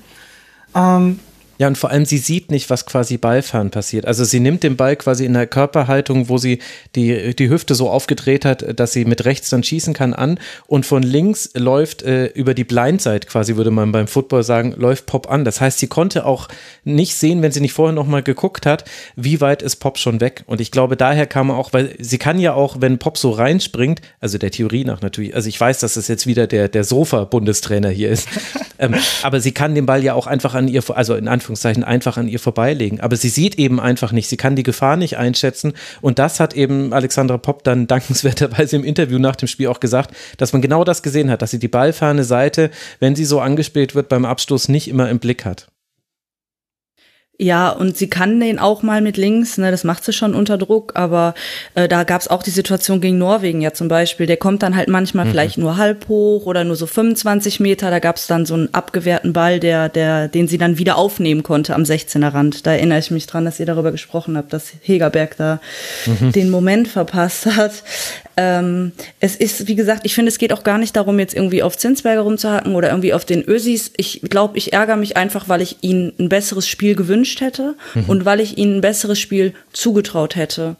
Ähm, 0.75 1.19
ja, 1.57 1.67
und 1.67 1.77
vor 1.77 1.91
allem, 1.91 2.05
sie 2.05 2.17
sieht 2.17 2.49
nicht, 2.49 2.71
was 2.71 2.87
quasi 2.87 3.17
Ballfahren 3.17 3.69
passiert. 3.69 4.05
Also 4.05 4.23
sie 4.23 4.39
nimmt 4.39 4.63
den 4.63 4.77
Ball 4.77 4.95
quasi 4.95 5.25
in 5.25 5.33
der 5.33 5.45
Körperhaltung, 5.45 6.27
wo 6.27 6.39
sie 6.39 6.57
die, 6.95 7.35
die 7.35 7.49
Hüfte 7.49 7.75
so 7.75 7.89
aufgedreht 7.89 8.45
hat, 8.45 8.79
dass 8.79 8.93
sie 8.93 9.05
mit 9.05 9.25
rechts 9.25 9.49
dann 9.49 9.63
schießen 9.63 9.93
kann, 9.93 10.15
an. 10.15 10.39
Und 10.65 10.87
von 10.87 11.03
links 11.03 11.51
läuft 11.53 12.01
äh, 12.01 12.25
über 12.27 12.55
die 12.55 12.63
Blindside 12.63 13.27
quasi, 13.27 13.57
würde 13.57 13.69
man 13.69 13.91
beim 13.91 14.07
Football 14.07 14.41
sagen, 14.41 14.73
läuft 14.75 15.05
Pop 15.05 15.29
an. 15.29 15.45
Das 15.45 15.61
heißt, 15.61 15.77
sie 15.77 15.85
konnte 15.87 16.25
auch 16.25 16.47
nicht 16.83 17.15
sehen, 17.15 17.43
wenn 17.43 17.51
sie 17.51 17.61
nicht 17.61 17.73
vorher 17.73 17.93
nochmal 17.93 18.23
geguckt 18.23 18.65
hat, 18.65 18.85
wie 19.15 19.39
weit 19.39 19.61
ist 19.61 19.75
Pop 19.75 19.99
schon 19.99 20.19
weg. 20.19 20.43
Und 20.47 20.61
ich 20.61 20.71
glaube, 20.71 20.97
daher 20.97 21.27
kam 21.27 21.51
auch, 21.51 21.73
weil 21.73 21.93
sie 21.99 22.17
kann 22.17 22.39
ja 22.39 22.55
auch, 22.55 22.77
wenn 22.79 22.97
Pop 22.97 23.19
so 23.19 23.29
reinspringt, 23.29 24.01
also 24.19 24.39
der 24.39 24.49
Theorie 24.49 24.83
nach 24.83 25.01
natürlich, 25.01 25.35
also 25.35 25.47
ich 25.47 25.61
weiß, 25.61 25.79
dass 25.79 25.95
es 25.95 26.07
jetzt 26.07 26.25
wieder 26.25 26.47
der, 26.47 26.69
der 26.69 26.83
Sofa-Bundestrainer 26.83 27.89
hier 27.89 28.09
ist, 28.09 28.27
ähm, 28.79 28.95
aber 29.21 29.39
sie 29.39 29.51
kann 29.51 29.75
den 29.75 29.85
Ball 29.85 30.03
ja 30.03 30.15
auch 30.15 30.25
einfach 30.25 30.55
an 30.55 30.67
ihr, 30.67 30.83
also 30.89 31.15
in 31.15 31.27
Anführungszeichen, 31.27 31.50
Anführungszeichen 31.51 31.83
einfach 31.83 32.17
an 32.17 32.27
ihr 32.27 32.39
vorbeilegen. 32.39 32.99
Aber 32.99 33.15
sie 33.15 33.29
sieht 33.29 33.57
eben 33.59 33.79
einfach 33.79 34.11
nicht, 34.11 34.27
sie 34.27 34.37
kann 34.37 34.55
die 34.55 34.63
Gefahr 34.63 34.97
nicht 34.97 35.17
einschätzen. 35.17 35.73
Und 36.01 36.19
das 36.19 36.39
hat 36.39 36.53
eben 36.53 36.93
Alexandra 36.93 37.37
Popp 37.37 37.63
dann 37.63 37.87
dankenswerterweise 37.91 38.75
im 38.75 38.83
Interview 38.83 39.19
nach 39.19 39.35
dem 39.35 39.47
Spiel 39.47 39.67
auch 39.67 39.79
gesagt, 39.79 40.15
dass 40.37 40.53
man 40.53 40.61
genau 40.61 40.83
das 40.83 41.03
gesehen 41.03 41.29
hat, 41.29 41.41
dass 41.41 41.51
sie 41.51 41.59
die 41.59 41.67
ballferne 41.67 42.23
Seite, 42.23 42.71
wenn 42.99 43.15
sie 43.15 43.25
so 43.25 43.39
angespielt 43.39 43.95
wird 43.95 44.09
beim 44.09 44.25
Abstoß, 44.25 44.69
nicht 44.69 44.87
immer 44.87 45.09
im 45.09 45.19
Blick 45.19 45.45
hat. 45.45 45.70
Ja, 47.41 47.71
und 47.71 47.97
sie 47.97 48.07
kann 48.07 48.39
den 48.39 48.59
auch 48.59 48.83
mal 48.83 49.01
mit 49.01 49.17
links, 49.17 49.57
ne, 49.57 49.71
das 49.71 49.83
macht 49.83 50.03
sie 50.03 50.13
schon 50.13 50.35
unter 50.35 50.59
Druck, 50.59 50.91
aber 50.93 51.33
äh, 51.73 51.87
da 51.87 52.03
gab's 52.03 52.27
auch 52.27 52.43
die 52.43 52.51
Situation 52.51 53.01
gegen 53.01 53.17
Norwegen 53.17 53.61
ja 53.61 53.73
zum 53.73 53.87
Beispiel. 53.87 54.27
Der 54.27 54.37
kommt 54.37 54.61
dann 54.61 54.75
halt 54.75 54.89
manchmal 54.89 55.25
mhm. 55.25 55.31
vielleicht 55.31 55.57
nur 55.57 55.77
halb 55.77 56.07
hoch 56.07 56.45
oder 56.45 56.63
nur 56.63 56.75
so 56.75 56.85
25 56.85 57.59
Meter. 57.59 57.89
Da 57.89 57.97
gab's 57.97 58.27
dann 58.27 58.45
so 58.45 58.53
einen 58.53 58.71
abgewehrten 58.75 59.33
Ball, 59.33 59.59
der, 59.59 59.89
der, 59.89 60.27
den 60.27 60.47
sie 60.47 60.59
dann 60.59 60.77
wieder 60.77 60.97
aufnehmen 60.97 61.41
konnte 61.41 61.73
am 61.73 61.81
16er 61.81 62.31
Rand. 62.31 62.67
Da 62.67 62.73
erinnere 62.73 62.99
ich 62.99 63.09
mich 63.09 63.25
dran, 63.25 63.43
dass 63.43 63.59
ihr 63.59 63.65
darüber 63.65 63.91
gesprochen 63.91 64.37
habt, 64.37 64.53
dass 64.53 64.73
Hegerberg 64.81 65.35
da 65.37 65.59
mhm. 66.05 66.33
den 66.33 66.51
Moment 66.51 66.89
verpasst 66.89 67.47
hat. 67.47 67.71
Ähm, 68.37 68.91
es 69.19 69.35
ist, 69.35 69.67
wie 69.67 69.75
gesagt, 69.75 70.01
ich 70.05 70.13
finde, 70.13 70.29
es 70.29 70.37
geht 70.37 70.53
auch 70.53 70.63
gar 70.63 70.77
nicht 70.77 70.95
darum, 70.95 71.17
jetzt 71.17 71.35
irgendwie 71.35 71.63
auf 71.63 71.75
Zinsberger 71.75 72.21
rumzuhacken 72.21 72.75
oder 72.75 72.89
irgendwie 72.89 73.13
auf 73.13 73.25
den 73.25 73.43
Ösis. 73.43 73.91
Ich 73.97 74.21
glaube, 74.21 74.57
ich 74.59 74.73
ärgere 74.73 74.95
mich 74.95 75.17
einfach, 75.17 75.49
weil 75.49 75.61
ich 75.61 75.77
ihnen 75.81 76.13
ein 76.19 76.29
besseres 76.29 76.67
Spiel 76.67 76.95
gewünscht 76.95 77.30
hätte 77.39 77.75
mhm. 77.93 78.05
und 78.07 78.25
weil 78.25 78.41
ich 78.41 78.57
ihnen 78.57 78.77
ein 78.77 78.81
besseres 78.81 79.19
Spiel 79.19 79.53
zugetraut 79.71 80.35
hätte. 80.35 80.75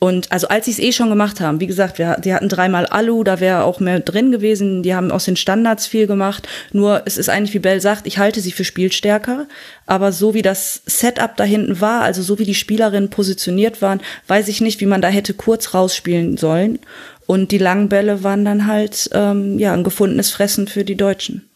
Und 0.00 0.30
also 0.30 0.46
als 0.46 0.66
sie 0.66 0.70
es 0.70 0.78
eh 0.78 0.92
schon 0.92 1.08
gemacht 1.08 1.40
haben, 1.40 1.58
wie 1.58 1.66
gesagt, 1.66 1.98
wir, 1.98 2.18
die 2.22 2.32
hatten 2.32 2.48
dreimal 2.48 2.86
Alu, 2.86 3.24
da 3.24 3.40
wäre 3.40 3.64
auch 3.64 3.80
mehr 3.80 3.98
drin 3.98 4.30
gewesen. 4.30 4.84
Die 4.84 4.94
haben 4.94 5.10
aus 5.10 5.24
den 5.24 5.34
Standards 5.34 5.88
viel 5.88 6.06
gemacht. 6.06 6.46
Nur 6.72 7.02
es 7.04 7.18
ist 7.18 7.28
eigentlich, 7.28 7.54
wie 7.54 7.58
Bell 7.58 7.80
sagt, 7.80 8.06
ich 8.06 8.18
halte 8.18 8.40
sie 8.40 8.52
für 8.52 8.64
spielstärker. 8.64 9.46
Aber 9.86 10.12
so 10.12 10.34
wie 10.34 10.42
das 10.42 10.82
Setup 10.86 11.36
da 11.36 11.42
hinten 11.42 11.80
war, 11.80 12.02
also 12.02 12.22
so 12.22 12.38
wie 12.38 12.44
die 12.44 12.54
Spielerinnen 12.54 13.10
positioniert 13.10 13.82
waren, 13.82 14.00
weiß 14.28 14.46
ich 14.46 14.60
nicht, 14.60 14.80
wie 14.80 14.86
man 14.86 15.02
da 15.02 15.08
hätte 15.08 15.34
kurz 15.34 15.74
rausspielen 15.74 16.36
sollen. 16.36 16.78
Und 17.26 17.50
die 17.50 17.58
langen 17.58 17.88
Bälle 17.88 18.22
waren 18.22 18.44
dann 18.44 18.66
halt 18.68 19.10
ähm, 19.12 19.58
ja 19.58 19.72
ein 19.72 19.84
gefundenes 19.84 20.30
Fressen 20.30 20.68
für 20.68 20.84
die 20.84 20.96
Deutschen 20.96 21.48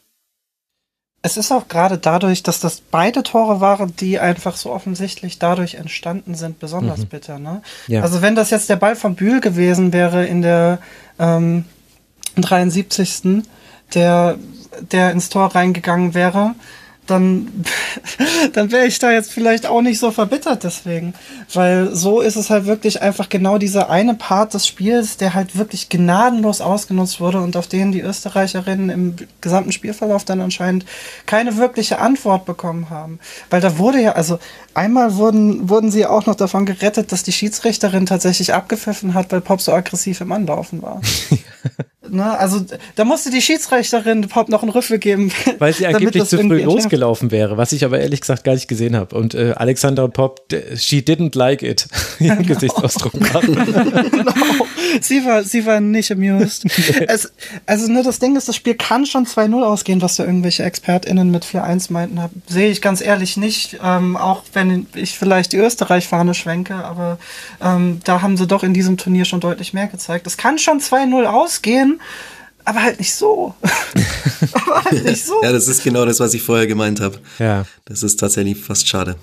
es 1.23 1.37
ist 1.37 1.53
auch 1.53 1.69
gerade 1.69 1.99
dadurch, 1.99 2.43
dass 2.43 2.59
das 2.59 2.81
beide 2.81 3.23
Tore 3.23 3.61
waren, 3.61 3.95
die 3.97 4.19
einfach 4.19 4.57
so 4.57 4.73
offensichtlich 4.73 5.39
dadurch 5.39 5.77
entstanden 5.77 6.35
sind, 6.35 6.59
besonders 6.59 7.01
mhm. 7.01 7.07
bitter. 7.07 7.39
Ne? 7.39 7.63
Ja. 7.87 8.03
Also 8.03 8.23
wenn 8.23 8.35
das 8.35 8.51
jetzt 8.51 8.69
der 8.69 8.77
Ball 8.77 8.97
von 8.97 9.15
Bühl 9.15 9.41
gewesen 9.41 9.93
wäre 9.93 10.27
in 10.27 10.43
der 10.43 10.79
ähm, 11.19 11.65
73. 12.37 13.45
der 13.95 14.37
der 14.91 15.11
ins 15.11 15.29
Tor 15.29 15.55
reingegangen 15.55 16.15
wäre, 16.15 16.55
dann, 17.13 17.65
dann 18.53 18.73
wäre 18.73 18.87
ich 18.87 18.99
da 18.99 19.13
jetzt 19.13 19.33
vielleicht 19.33 19.67
auch 19.67 19.83
nicht 19.83 19.99
so 19.99 20.11
verbittert 20.11 20.65
deswegen. 20.65 21.15
Weil 21.53 21.95
so 21.95 22.21
ist 22.21 22.37
es 22.37 22.51
halt 22.51 22.67
wirklich 22.67 23.03
einfach 23.03 23.29
genau 23.29 23.59
dieser 23.59 23.91
eine 23.91 24.15
Part 24.15 24.55
des 24.55 24.67
Spiels, 24.67 25.17
der 25.17 25.35
halt 25.35 25.57
wirklich 25.57 25.89
gnadenlos 25.89 26.61
ausgenutzt 26.61 27.21
wurde 27.21 27.41
und 27.41 27.57
auf 27.57 27.67
den 27.67 27.93
die 27.93 28.01
Österreicherinnen 28.01 28.91
im 28.91 29.17
gesamten 29.41 29.73
Spielverlauf 29.73 30.25
dann 30.25 30.41
anscheinend 30.41 30.87
keine 31.27 31.57
wirkliche 31.57 31.99
Antwort 31.99 32.45
bekommen 32.47 32.91
haben. 32.91 33.21
Weil 33.51 33.61
da 33.61 33.79
wurde 33.79 34.01
ja, 34.01 34.13
also 34.13 34.39
einmal 34.75 35.17
wurden, 35.17 35.69
wurden 35.69 35.91
sie 35.91 36.07
auch 36.07 36.27
noch 36.27 36.35
davon 36.35 36.67
gerettet, 36.67 37.13
dass 37.13 37.23
die 37.23 37.33
Schiedsrichterin 37.33 38.07
tatsächlich 38.07 38.55
abgepfiffen 38.55 39.15
hat, 39.15 39.31
weil 39.31 39.41
Pop 39.41 39.61
so 39.61 39.73
aggressiv 39.73 40.21
im 40.21 40.33
Anlaufen 40.33 40.83
war. 40.83 41.01
Ne, 42.09 42.37
also 42.37 42.65
da 42.97 43.05
musste 43.05 43.31
die 43.31 43.41
Schiedsrichterin 43.41 44.29
Pop 44.29 44.49
noch 44.49 44.63
einen 44.63 44.73
Rüffel 44.73 44.99
geben. 44.99 45.31
Weil 45.59 45.73
sie 45.73 45.87
angeblich 45.89 46.25
zu 46.25 46.39
früh 46.39 46.63
losgelaufen 46.63 47.31
wäre, 47.31 47.57
was 47.57 47.73
ich 47.73 47.85
aber 47.85 48.01
ehrlich 48.01 48.21
gesagt 48.21 48.43
gar 48.43 48.55
nicht 48.55 48.67
gesehen 48.67 48.97
habe. 48.97 49.17
Und 49.17 49.35
äh, 49.35 49.53
Alexander 49.57 50.09
Pop, 50.09 50.41
she 50.77 50.99
didn't 50.99 51.39
like 51.39 51.63
it, 51.63 51.87
ihren 52.19 52.39
genau. 52.39 52.55
Gesichtsausdruck 52.55 53.13
genau. 53.13 53.41
Sie 55.01 55.25
war, 55.25 55.45
sie 55.45 55.65
war 55.65 55.81
nicht 55.81 56.11
amused. 56.11 56.67
es, 57.07 57.33
also 57.67 57.91
nur 57.91 58.03
das 58.03 58.19
Ding 58.19 58.37
ist, 58.37 58.49
das 58.49 58.57
Spiel 58.57 58.75
kann 58.75 59.07
schon 59.07 59.25
2-0 59.25 59.63
ausgehen, 59.63 60.03
was 60.03 60.17
da 60.17 60.25
irgendwelche 60.25 60.65
ExpertInnen 60.65 61.31
mit 61.31 61.45
4-1 61.45 61.93
meinten. 61.93 62.21
Sehe 62.47 62.71
ich 62.71 62.83
ganz 62.83 63.01
ehrlich 63.01 63.37
nicht, 63.37 63.79
ähm, 63.83 64.17
auch 64.17 64.43
wenn 64.53 64.87
ich 64.95 65.17
vielleicht 65.17 65.53
die 65.53 65.59
Österreich-Fahne 65.59 66.35
schwenke, 66.35 66.75
aber 66.75 67.19
ähm, 67.63 68.01
da 68.05 68.23
haben 68.23 68.37
sie 68.37 68.47
doch 68.47 68.65
in 68.65 68.75
diesem 68.75 68.97
Turnier 68.97 69.25
schon 69.25 69.41
deutlich 69.41 69.73
mehr 69.73 69.87
gezeigt. 69.87 70.27
Es 70.27 70.37
kann 70.37 70.59
schon 70.59 70.81
2-0 70.81 71.25
ausgehen, 71.25 71.92
aber 72.65 72.83
halt 72.83 72.99
nicht 72.99 73.15
so. 73.15 73.55
aber 74.53 74.85
halt 74.85 75.05
nicht 75.05 75.25
so. 75.25 75.43
ja, 75.43 75.53
das 75.53 75.69
ist 75.69 75.83
genau 75.83 76.05
das, 76.05 76.21
was 76.21 76.35
ich 76.35 76.43
vorher 76.43 76.67
gemeint 76.67 77.01
habe. 77.01 77.19
Ja. 77.39 77.67
Das 77.85 78.03
ist 78.03 78.21
tatsächlich 78.21 78.59
fast 78.59 78.87
schade. 78.87 79.17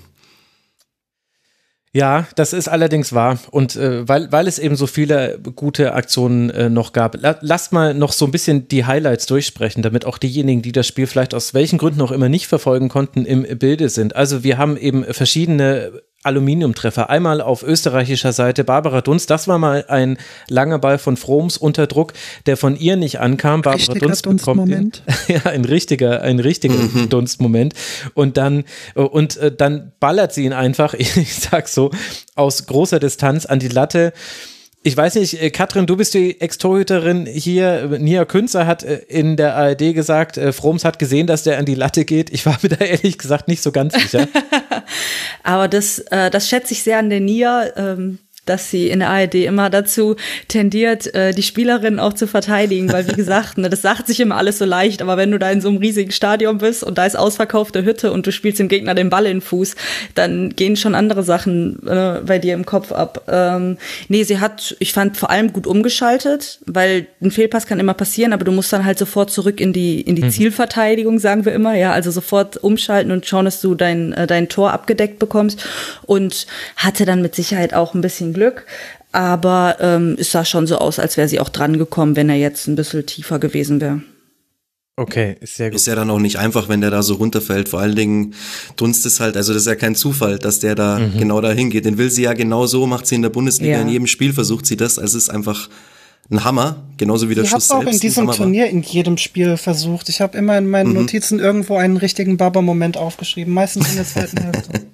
Ja, 1.92 2.28
das 2.36 2.52
ist 2.52 2.68
allerdings 2.68 3.12
wahr. 3.12 3.40
Und 3.50 3.74
äh, 3.74 4.06
weil, 4.06 4.30
weil 4.30 4.46
es 4.46 4.60
eben 4.60 4.76
so 4.76 4.86
viele 4.86 5.40
gute 5.56 5.94
Aktionen 5.94 6.48
äh, 6.50 6.70
noch 6.70 6.92
gab, 6.92 7.20
la 7.20 7.36
lasst 7.40 7.72
mal 7.72 7.94
noch 7.94 8.12
so 8.12 8.26
ein 8.26 8.30
bisschen 8.30 8.68
die 8.68 8.84
Highlights 8.84 9.26
durchsprechen, 9.26 9.82
damit 9.82 10.04
auch 10.04 10.18
diejenigen, 10.18 10.62
die 10.62 10.70
das 10.70 10.86
Spiel 10.86 11.08
vielleicht 11.08 11.34
aus 11.34 11.52
welchen 11.52 11.78
Gründen 11.78 12.00
auch 12.00 12.12
immer 12.12 12.28
nicht 12.28 12.46
verfolgen 12.46 12.88
konnten, 12.88 13.24
im 13.24 13.42
Bilde 13.58 13.88
sind. 13.88 14.14
Also 14.14 14.44
wir 14.44 14.56
haben 14.56 14.76
eben 14.76 15.02
verschiedene 15.04 16.00
Aluminiumtreffer. 16.22 17.08
Einmal 17.08 17.40
auf 17.40 17.62
österreichischer 17.62 18.32
Seite 18.32 18.62
Barbara 18.64 19.00
Dunst. 19.00 19.30
Das 19.30 19.48
war 19.48 19.58
mal 19.58 19.86
ein 19.88 20.18
langer 20.48 20.78
Ball 20.78 20.98
von 20.98 21.16
Froms 21.16 21.56
unter 21.56 21.86
Druck, 21.86 22.12
der 22.46 22.56
von 22.56 22.76
ihr 22.76 22.96
nicht 22.96 23.20
ankam. 23.20 23.62
Barbara 23.62 23.76
richtiger 23.76 24.06
Dunst 24.06 24.28
bekommt 24.28 24.68
ihn, 24.68 24.92
ja 25.28 25.46
ein 25.46 25.64
richtiger, 25.64 26.22
ein 26.22 26.38
richtiger 26.38 26.74
mhm. 26.74 27.08
Dunstmoment. 27.08 27.74
Und 28.14 28.36
dann 28.36 28.64
und 28.94 29.38
äh, 29.38 29.54
dann 29.54 29.92
ballert 30.00 30.32
sie 30.32 30.44
ihn 30.44 30.52
einfach. 30.52 30.94
Ich 31.20 31.34
sag 31.34 31.68
so 31.68 31.90
aus 32.34 32.66
großer 32.66 32.98
Distanz 32.98 33.44
an 33.44 33.58
die 33.58 33.68
Latte. 33.68 34.12
Ich 34.82 34.96
weiß 34.96 35.16
nicht, 35.16 35.42
äh, 35.42 35.50
Katrin, 35.50 35.86
du 35.86 35.96
bist 35.96 36.14
die 36.14 36.40
Ex-Torhüterin 36.40 37.26
hier. 37.26 37.98
Nia 37.98 38.24
Künzer 38.24 38.66
hat 38.66 38.82
äh, 38.82 39.00
in 39.08 39.36
der 39.36 39.54
ARD 39.54 39.94
gesagt, 39.94 40.38
äh, 40.38 40.54
Froms 40.54 40.86
hat 40.86 40.98
gesehen, 40.98 41.26
dass 41.26 41.42
der 41.42 41.58
an 41.58 41.66
die 41.66 41.74
Latte 41.74 42.06
geht. 42.06 42.30
Ich 42.30 42.46
war 42.46 42.58
mir 42.62 42.70
da 42.70 42.84
ehrlich 42.84 43.18
gesagt 43.18 43.46
nicht 43.46 43.62
so 43.62 43.72
ganz 43.72 43.92
sicher. 43.94 44.26
Aber 45.42 45.68
das, 45.68 46.04
das 46.10 46.48
schätze 46.48 46.74
ich 46.74 46.82
sehr 46.82 46.98
an 46.98 47.08
der 47.08 47.20
Nia. 47.20 48.06
Dass 48.46 48.70
sie 48.70 48.88
in 48.88 49.00
der 49.00 49.10
ARD 49.10 49.34
immer 49.36 49.70
dazu 49.70 50.16
tendiert, 50.48 51.14
äh, 51.14 51.32
die 51.32 51.42
Spielerin 51.42 51.98
auch 51.98 52.12
zu 52.12 52.26
verteidigen, 52.26 52.92
weil 52.92 53.06
wie 53.08 53.14
gesagt, 53.14 53.58
ne, 53.58 53.68
das 53.68 53.82
sagt 53.82 54.06
sich 54.06 54.20
immer 54.20 54.36
alles 54.36 54.58
so 54.58 54.64
leicht, 54.64 55.02
aber 55.02 55.16
wenn 55.16 55.30
du 55.30 55.38
da 55.38 55.50
in 55.50 55.60
so 55.60 55.68
einem 55.68 55.78
riesigen 55.78 56.10
Stadion 56.10 56.58
bist 56.58 56.82
und 56.82 56.98
da 56.98 57.06
ist 57.06 57.16
ausverkaufte 57.16 57.84
Hütte 57.84 58.12
und 58.12 58.26
du 58.26 58.32
spielst 58.32 58.58
dem 58.58 58.68
Gegner 58.68 58.94
den 58.94 59.10
Ball 59.10 59.26
in 59.26 59.36
den 59.36 59.40
Fuß, 59.40 59.76
dann 60.14 60.50
gehen 60.50 60.76
schon 60.76 60.94
andere 60.94 61.22
Sachen 61.22 61.86
äh, 61.86 62.20
bei 62.24 62.38
dir 62.38 62.54
im 62.54 62.66
Kopf 62.66 62.92
ab. 62.92 63.24
Ähm, 63.28 63.78
nee, 64.08 64.22
sie 64.22 64.40
hat, 64.40 64.76
ich 64.78 64.92
fand 64.92 65.16
vor 65.16 65.30
allem 65.30 65.52
gut 65.52 65.66
umgeschaltet, 65.66 66.60
weil 66.66 67.06
ein 67.20 67.30
Fehlpass 67.30 67.66
kann 67.66 67.80
immer 67.80 67.94
passieren, 67.94 68.32
aber 68.32 68.44
du 68.44 68.52
musst 68.52 68.72
dann 68.72 68.84
halt 68.84 68.98
sofort 68.98 69.30
zurück 69.30 69.60
in 69.60 69.72
die 69.72 70.00
in 70.00 70.16
die 70.16 70.24
mhm. 70.24 70.30
Zielverteidigung, 70.30 71.18
sagen 71.18 71.44
wir 71.44 71.52
immer, 71.52 71.74
ja, 71.74 71.92
also 71.92 72.10
sofort 72.10 72.56
umschalten 72.56 73.12
und 73.12 73.26
schauen, 73.26 73.44
dass 73.44 73.60
du 73.60 73.74
dein 73.74 74.12
äh, 74.12 74.26
dein 74.26 74.48
Tor 74.48 74.72
abgedeckt 74.72 75.18
bekommst 75.18 75.64
und 76.06 76.46
hatte 76.76 77.04
dann 77.04 77.22
mit 77.22 77.34
Sicherheit 77.34 77.74
auch 77.74 77.94
ein 77.94 78.00
bisschen 78.00 78.29
Glück. 78.32 78.66
Aber 79.12 79.76
ähm, 79.80 80.16
es 80.18 80.30
sah 80.30 80.44
schon 80.44 80.66
so 80.66 80.78
aus, 80.78 80.98
als 80.98 81.16
wäre 81.16 81.28
sie 81.28 81.40
auch 81.40 81.48
dran 81.48 81.78
gekommen, 81.78 82.16
wenn 82.16 82.28
er 82.28 82.36
jetzt 82.36 82.68
ein 82.68 82.76
bisschen 82.76 83.06
tiefer 83.06 83.38
gewesen 83.38 83.80
wäre. 83.80 84.02
Okay, 84.96 85.36
ist 85.40 85.56
sehr 85.56 85.70
gut. 85.70 85.76
Ist 85.76 85.86
ja 85.86 85.94
dann 85.94 86.10
auch 86.10 86.18
nicht 86.18 86.38
einfach, 86.38 86.68
wenn 86.68 86.82
der 86.82 86.90
da 86.90 87.02
so 87.02 87.14
runterfällt. 87.14 87.70
Vor 87.70 87.80
allen 87.80 87.96
Dingen 87.96 88.34
Dunst 88.76 89.06
ist 89.06 89.18
halt, 89.18 89.36
also 89.36 89.54
das 89.54 89.62
ist 89.62 89.66
ja 89.66 89.74
kein 89.74 89.94
Zufall, 89.94 90.38
dass 90.38 90.60
der 90.60 90.74
da 90.74 90.98
mhm. 90.98 91.18
genau 91.18 91.40
da 91.40 91.50
hingeht. 91.52 91.86
Den 91.86 91.96
will 91.96 92.10
sie 92.10 92.22
ja 92.22 92.34
genau 92.34 92.66
so, 92.66 92.86
macht 92.86 93.06
sie 93.06 93.14
in 93.14 93.22
der 93.22 93.30
Bundesliga, 93.30 93.76
ja. 93.76 93.80
in 93.80 93.88
jedem 93.88 94.06
Spiel 94.06 94.32
versucht 94.34 94.66
sie 94.66 94.76
das. 94.76 94.98
Also 94.98 95.16
es 95.16 95.24
ist 95.24 95.30
einfach 95.30 95.70
ein 96.30 96.44
Hammer, 96.44 96.84
genauso 96.98 97.30
wie 97.30 97.34
der 97.34 97.44
ich 97.44 97.50
Schuss 97.50 97.68
selbst. 97.68 97.70
Ich 97.70 97.76
habe 97.76 97.88
auch 97.88 97.92
in 97.94 98.00
diesem 98.00 98.30
Turnier 98.30 98.66
in 98.66 98.82
jedem 98.82 99.16
Spiel 99.16 99.56
versucht. 99.56 100.10
Ich 100.10 100.20
habe 100.20 100.36
immer 100.36 100.58
in 100.58 100.68
meinen 100.68 100.90
mhm. 100.90 101.00
Notizen 101.00 101.38
irgendwo 101.38 101.76
einen 101.76 101.96
richtigen 101.96 102.36
Baba-Moment 102.36 102.98
aufgeschrieben, 102.98 103.54
meistens 103.54 103.88
in 103.88 103.96
der 103.96 104.06
zweiten 104.06 104.36
Hälfte. 104.42 104.86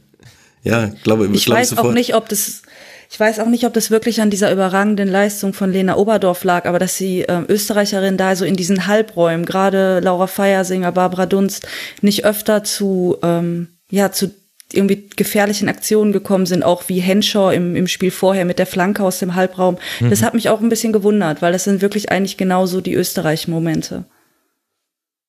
Ja, 0.63 0.87
glaube 1.03 1.29
ich. 1.33 1.45
Glaub 1.45 1.59
weiß 1.59 1.71
sofort. 1.71 1.89
auch 1.89 1.93
nicht, 1.93 2.15
ob 2.15 2.29
das 2.29 2.63
ich 3.11 3.19
weiß 3.19 3.41
auch 3.41 3.47
nicht, 3.47 3.65
ob 3.65 3.73
das 3.75 3.91
wirklich 3.91 4.21
an 4.21 4.31
dieser 4.31 4.53
überragenden 4.53 5.09
Leistung 5.09 5.53
von 5.53 5.73
Lena 5.73 5.97
Oberdorf 5.97 6.45
lag, 6.45 6.67
aber 6.67 6.79
dass 6.79 6.97
die 6.97 7.23
äh, 7.23 7.43
Österreicherin 7.49 8.17
da 8.17 8.35
so 8.37 8.45
in 8.45 8.57
diesen 8.57 8.87
Halbräumen, 8.87 9.45
gerade 9.45 10.01
Laura 10.01 10.27
Feiersinger, 10.27 10.93
Barbara 10.93 11.27
Dunst, 11.27 11.67
nicht 12.03 12.25
öfter 12.25 12.65
zu, 12.65 13.17
ähm, 13.23 13.69
ja, 13.91 14.13
zu 14.13 14.31
irgendwie 14.73 15.09
gefährlichen 15.15 15.69
Aktionen 15.69 16.13
gekommen 16.13 16.47
sind, 16.47 16.65
auch 16.65 16.89
wie 16.89 16.99
Henshaw 16.99 17.55
im, 17.55 17.77
im 17.77 17.87
Spiel 17.87 18.11
vorher 18.11 18.45
mit 18.45 18.59
der 18.59 18.67
Flanke 18.67 19.05
aus 19.05 19.21
dem 19.21 19.37
Halbraum. 19.37 19.79
Mhm. 20.01 20.11
Das 20.11 20.23
hat 20.23 20.35
mich 20.35 20.49
auch 20.49 20.61
ein 20.61 20.69
bisschen 20.69 20.93
gewundert, 20.93 21.41
weil 21.41 21.53
das 21.53 21.65
sind 21.65 21.83
wirklich 21.83 22.11
eigentlich 22.11 22.37
genauso 22.37 22.81
die 22.81 22.95
Österreich-Momente. 22.95 24.05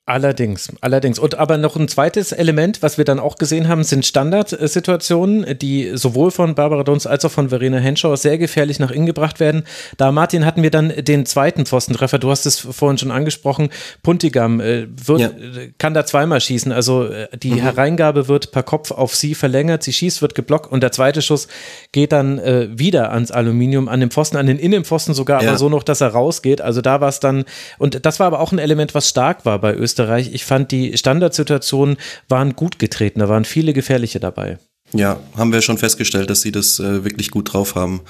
Allerdings, 0.09 0.71
allerdings. 0.79 1.19
Und 1.19 1.35
aber 1.35 1.57
noch 1.57 1.75
ein 1.75 1.89
zweites 1.89 2.31
Element, 2.31 2.81
was 2.81 2.97
wir 2.97 3.03
dann 3.03 3.19
auch 3.19 3.35
gesehen 3.35 3.67
haben, 3.67 3.83
sind 3.83 4.05
Standardsituationen, 4.05 5.59
die 5.59 5.91
sowohl 5.95 6.31
von 6.31 6.55
Barbara 6.55 6.85
Dons 6.85 7.05
als 7.05 7.25
auch 7.25 7.31
von 7.31 7.49
Verena 7.49 7.77
Henschau 7.77 8.15
sehr 8.15 8.37
gefährlich 8.37 8.79
nach 8.79 8.89
innen 8.89 9.05
gebracht 9.05 9.41
werden. 9.41 9.65
Da, 9.97 10.13
Martin, 10.13 10.45
hatten 10.45 10.63
wir 10.63 10.71
dann 10.71 10.93
den 10.97 11.25
zweiten 11.25 11.65
Pfostentreffer. 11.65 12.19
Du 12.19 12.29
hast 12.29 12.45
es 12.45 12.57
vorhin 12.57 12.97
schon 12.97 13.11
angesprochen. 13.11 13.67
Puntigam 14.01 14.61
äh, 14.61 14.87
wird, 14.95 15.19
ja. 15.19 15.29
kann 15.77 15.93
da 15.93 16.05
zweimal 16.05 16.39
schießen. 16.39 16.71
Also 16.71 17.07
äh, 17.07 17.27
die 17.37 17.51
mhm. 17.51 17.63
Hereingabe 17.63 18.29
wird 18.29 18.53
per 18.53 18.63
Kopf 18.63 18.91
auf 18.91 19.13
sie 19.13 19.35
verlängert. 19.35 19.83
Sie 19.83 19.91
schießt, 19.91 20.21
wird 20.21 20.35
geblockt 20.35 20.71
und 20.71 20.83
der 20.83 20.93
zweite 20.93 21.21
Schuss 21.21 21.49
geht 21.91 22.13
dann 22.13 22.39
äh, 22.39 22.69
wieder 22.71 23.11
ans 23.11 23.31
Aluminium, 23.31 23.89
an 23.89 23.99
den 23.99 24.11
Pfosten, 24.11 24.37
an 24.37 24.47
den 24.47 24.57
Innenpfosten 24.57 25.13
sogar, 25.13 25.43
ja. 25.43 25.49
aber 25.49 25.57
so 25.57 25.67
noch, 25.67 25.83
dass 25.83 25.99
er 25.99 26.07
rausgeht. 26.07 26.61
Also 26.61 26.79
da 26.79 27.01
war 27.01 27.09
es 27.09 27.19
dann, 27.19 27.43
und 27.77 28.05
das 28.05 28.21
war 28.21 28.27
aber 28.27 28.39
auch 28.39 28.53
ein 28.53 28.59
Element, 28.59 28.95
was 28.95 29.09
stark 29.09 29.43
war 29.43 29.59
bei 29.59 29.75
Österreich. 29.75 29.96
Österreich. 29.97 30.29
Ich 30.33 30.45
fand, 30.45 30.71
die 30.71 30.95
Standardsituationen 30.97 31.97
waren 32.29 32.55
gut 32.55 32.77
getreten. 32.77 33.19
Da 33.19 33.29
waren 33.29 33.45
viele 33.45 33.73
gefährliche 33.73 34.19
dabei. 34.19 34.59
Ja, 34.93 35.19
haben 35.35 35.51
wir 35.51 35.61
schon 35.61 35.77
festgestellt, 35.77 36.29
dass 36.29 36.41
sie 36.41 36.51
das 36.51 36.79
äh, 36.79 37.03
wirklich 37.03 37.31
gut 37.31 37.51
drauf 37.53 37.75
haben. 37.75 38.01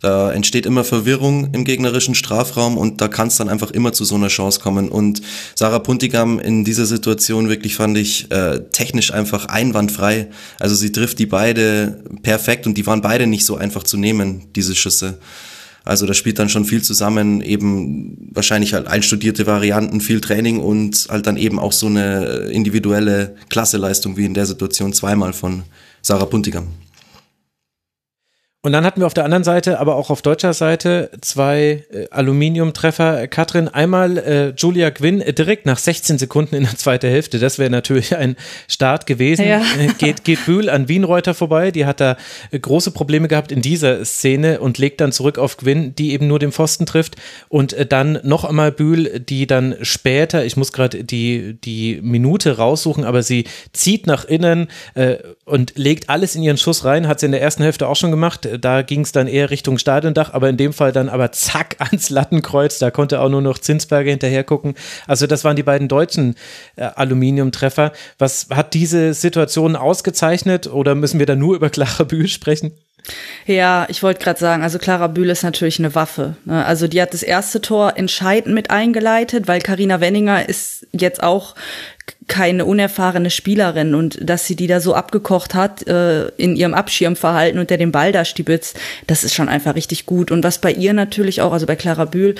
Da 0.00 0.32
entsteht 0.32 0.64
immer 0.64 0.84
Verwirrung 0.84 1.52
im 1.52 1.64
gegnerischen 1.64 2.14
Strafraum 2.14 2.78
und 2.78 3.00
da 3.00 3.08
kann 3.08 3.28
es 3.28 3.36
dann 3.36 3.48
einfach 3.48 3.72
immer 3.72 3.92
zu 3.92 4.04
so 4.04 4.14
einer 4.14 4.28
Chance 4.28 4.60
kommen. 4.60 4.88
Und 4.88 5.20
Sarah 5.56 5.80
Puntigam 5.80 6.38
in 6.38 6.64
dieser 6.64 6.86
Situation 6.86 7.48
wirklich 7.48 7.74
fand 7.74 7.98
ich 7.98 8.30
äh, 8.30 8.60
technisch 8.70 9.12
einfach 9.12 9.46
einwandfrei. 9.46 10.28
Also 10.60 10.76
sie 10.76 10.92
trifft 10.92 11.18
die 11.18 11.26
beide 11.26 12.04
perfekt 12.22 12.66
und 12.66 12.74
die 12.78 12.86
waren 12.86 13.00
beide 13.00 13.26
nicht 13.26 13.44
so 13.44 13.56
einfach 13.56 13.82
zu 13.82 13.96
nehmen, 13.96 14.46
diese 14.54 14.76
Schüsse. 14.76 15.18
Also 15.88 16.04
da 16.04 16.12
spielt 16.12 16.38
dann 16.38 16.50
schon 16.50 16.66
viel 16.66 16.82
zusammen, 16.82 17.40
eben 17.40 18.28
wahrscheinlich 18.34 18.74
halt 18.74 18.88
einstudierte 18.88 19.46
Varianten, 19.46 20.02
viel 20.02 20.20
Training 20.20 20.60
und 20.60 21.06
halt 21.08 21.26
dann 21.26 21.38
eben 21.38 21.58
auch 21.58 21.72
so 21.72 21.86
eine 21.86 22.50
individuelle 22.52 23.34
Klasseleistung 23.48 24.18
wie 24.18 24.26
in 24.26 24.34
der 24.34 24.44
Situation 24.44 24.92
zweimal 24.92 25.32
von 25.32 25.62
Sarah 26.02 26.26
Puntigam. 26.26 26.66
Und 28.60 28.72
dann 28.72 28.84
hatten 28.84 29.00
wir 29.00 29.06
auf 29.06 29.14
der 29.14 29.24
anderen 29.24 29.44
Seite, 29.44 29.78
aber 29.78 29.94
auch 29.94 30.10
auf 30.10 30.20
deutscher 30.20 30.52
Seite, 30.52 31.12
zwei 31.20 31.84
äh, 31.92 32.08
Aluminiumtreffer. 32.10 33.28
Katrin, 33.28 33.68
einmal 33.68 34.18
äh, 34.18 34.48
Julia 34.56 34.90
Gwynn 34.90 35.20
äh, 35.20 35.32
direkt 35.32 35.64
nach 35.64 35.78
16 35.78 36.18
Sekunden 36.18 36.56
in 36.56 36.64
der 36.64 36.76
zweiten 36.76 37.08
Hälfte. 37.08 37.38
Das 37.38 37.60
wäre 37.60 37.70
natürlich 37.70 38.16
ein 38.16 38.34
Start 38.66 39.06
gewesen. 39.06 39.46
Ja. 39.46 39.62
Äh, 39.78 39.94
geht, 39.96 40.24
geht 40.24 40.44
Bühl 40.44 40.68
an 40.70 40.88
Wienreuter 40.88 41.34
vorbei. 41.34 41.70
Die 41.70 41.86
hat 41.86 42.00
da 42.00 42.16
äh, 42.50 42.58
große 42.58 42.90
Probleme 42.90 43.28
gehabt 43.28 43.52
in 43.52 43.62
dieser 43.62 44.04
Szene 44.04 44.58
und 44.58 44.76
legt 44.76 45.00
dann 45.00 45.12
zurück 45.12 45.38
auf 45.38 45.56
Gwynn, 45.56 45.94
die 45.94 46.10
eben 46.10 46.26
nur 46.26 46.40
den 46.40 46.50
Pfosten 46.50 46.84
trifft. 46.84 47.14
Und 47.48 47.74
äh, 47.74 47.86
dann 47.86 48.18
noch 48.24 48.42
einmal 48.44 48.72
Bühl, 48.72 49.20
die 49.20 49.46
dann 49.46 49.76
später, 49.82 50.44
ich 50.44 50.56
muss 50.56 50.72
gerade 50.72 51.04
die, 51.04 51.56
die 51.62 52.00
Minute 52.02 52.56
raussuchen, 52.56 53.04
aber 53.04 53.22
sie 53.22 53.44
zieht 53.72 54.08
nach 54.08 54.24
innen 54.24 54.68
und 55.44 55.72
legt 55.76 56.10
alles 56.10 56.34
in 56.34 56.42
ihren 56.42 56.56
Schuss 56.56 56.84
rein. 56.84 57.06
Hat 57.06 57.20
sie 57.20 57.26
in 57.26 57.32
der 57.32 57.40
ersten 57.40 57.62
Hälfte 57.62 57.86
auch 57.86 57.96
schon 57.96 58.10
gemacht 58.10 58.47
da 58.58 58.82
ging 58.82 59.02
es 59.02 59.12
dann 59.12 59.26
eher 59.26 59.50
Richtung 59.50 59.78
Stadiondach, 59.78 60.32
aber 60.32 60.48
in 60.48 60.56
dem 60.56 60.72
Fall 60.72 60.92
dann 60.92 61.08
aber 61.08 61.32
zack 61.32 61.76
ans 61.80 62.10
Lattenkreuz. 62.10 62.78
Da 62.78 62.90
konnte 62.90 63.20
auch 63.20 63.28
nur 63.28 63.42
noch 63.42 63.58
Zinsberger 63.58 64.10
hinterher 64.10 64.44
gucken. 64.44 64.74
Also 65.06 65.26
das 65.26 65.44
waren 65.44 65.56
die 65.56 65.62
beiden 65.62 65.88
deutschen 65.88 66.34
äh, 66.76 66.84
Aluminiumtreffer. 66.84 67.92
Was 68.18 68.48
hat 68.50 68.74
diese 68.74 69.14
Situation 69.14 69.76
ausgezeichnet 69.76 70.66
oder 70.66 70.94
müssen 70.94 71.18
wir 71.18 71.26
da 71.26 71.36
nur 71.36 71.56
über 71.56 71.70
Clara 71.70 72.04
Bühl 72.04 72.28
sprechen? 72.28 72.72
Ja, 73.46 73.86
ich 73.88 74.02
wollte 74.02 74.22
gerade 74.22 74.38
sagen, 74.38 74.62
also 74.62 74.78
Clara 74.78 75.06
Bühl 75.06 75.30
ist 75.30 75.42
natürlich 75.42 75.78
eine 75.78 75.94
Waffe. 75.94 76.36
Ne? 76.44 76.64
Also 76.64 76.88
die 76.88 77.00
hat 77.00 77.14
das 77.14 77.22
erste 77.22 77.60
Tor 77.60 77.96
entscheidend 77.96 78.54
mit 78.54 78.70
eingeleitet, 78.70 79.48
weil 79.48 79.60
Karina 79.60 80.00
Wenninger 80.00 80.48
ist 80.48 80.86
jetzt 80.92 81.22
auch 81.22 81.54
keine 82.28 82.64
unerfahrene 82.64 83.30
Spielerin 83.30 83.94
und 83.94 84.18
dass 84.22 84.46
sie 84.46 84.54
die 84.54 84.66
da 84.66 84.80
so 84.80 84.94
abgekocht 84.94 85.54
hat 85.54 85.86
äh, 85.86 86.28
in 86.36 86.54
ihrem 86.56 86.74
Abschirmverhalten 86.74 87.58
und 87.58 87.70
der 87.70 87.78
den 87.78 87.92
Ball 87.92 88.12
da 88.12 88.24
stibitzt, 88.24 88.78
das 89.06 89.24
ist 89.24 89.34
schon 89.34 89.48
einfach 89.48 89.74
richtig 89.74 90.06
gut. 90.06 90.30
Und 90.30 90.44
was 90.44 90.58
bei 90.58 90.70
ihr 90.70 90.92
natürlich 90.92 91.40
auch, 91.40 91.52
also 91.52 91.66
bei 91.66 91.76
Clara 91.76 92.04
Bühl, 92.04 92.34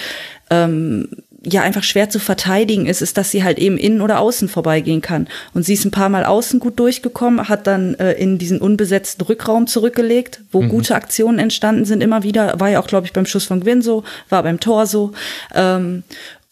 ähm, 0.51 1.09
ja 1.45 1.63
einfach 1.63 1.83
schwer 1.85 2.11
zu 2.11 2.19
verteidigen 2.19 2.87
ist, 2.87 3.01
ist, 3.01 3.17
dass 3.17 3.31
sie 3.31 3.45
halt 3.45 3.59
eben 3.59 3.79
innen 3.79 4.01
oder 4.01 4.19
außen 4.21 4.49
vorbeigehen 4.49 5.01
kann. 5.01 5.29
Und 5.55 5.65
sie 5.65 5.75
ist 5.75 5.85
ein 5.85 5.91
paar 5.91 6.09
Mal 6.09 6.25
außen 6.25 6.59
gut 6.59 6.79
durchgekommen, 6.79 7.49
hat 7.49 7.67
dann 7.67 7.95
äh, 7.95 8.13
in 8.13 8.39
diesen 8.39 8.61
unbesetzten 8.61 9.25
Rückraum 9.25 9.67
zurückgelegt, 9.67 10.41
wo 10.51 10.63
mhm. 10.63 10.69
gute 10.69 10.95
Aktionen 10.95 11.39
entstanden 11.39 11.85
sind 11.85 12.03
immer 12.03 12.23
wieder. 12.23 12.59
War 12.59 12.71
ja 12.71 12.81
auch, 12.81 12.87
glaube 12.87 13.07
ich, 13.07 13.13
beim 13.13 13.27
Schuss 13.27 13.45
von 13.45 13.61
Gwyn 13.61 13.83
so, 13.83 14.05
war 14.29 14.43
beim 14.43 14.61
Tor 14.61 14.87
so. 14.87 15.13
Ähm, 15.55 16.03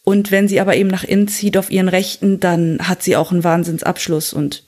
und 0.08 0.30
wenn 0.30 0.46
sie 0.46 0.60
aber 0.60 0.76
eben 0.76 0.88
nach 0.88 1.02
innen 1.02 1.26
zieht 1.26 1.56
auf 1.56 1.68
ihren 1.68 1.88
Rechten, 1.88 2.38
dann 2.38 2.78
hat 2.78 3.02
sie 3.02 3.16
auch 3.16 3.32
einen 3.32 3.42
Wahnsinnsabschluss. 3.42 4.32
Und 4.32 4.62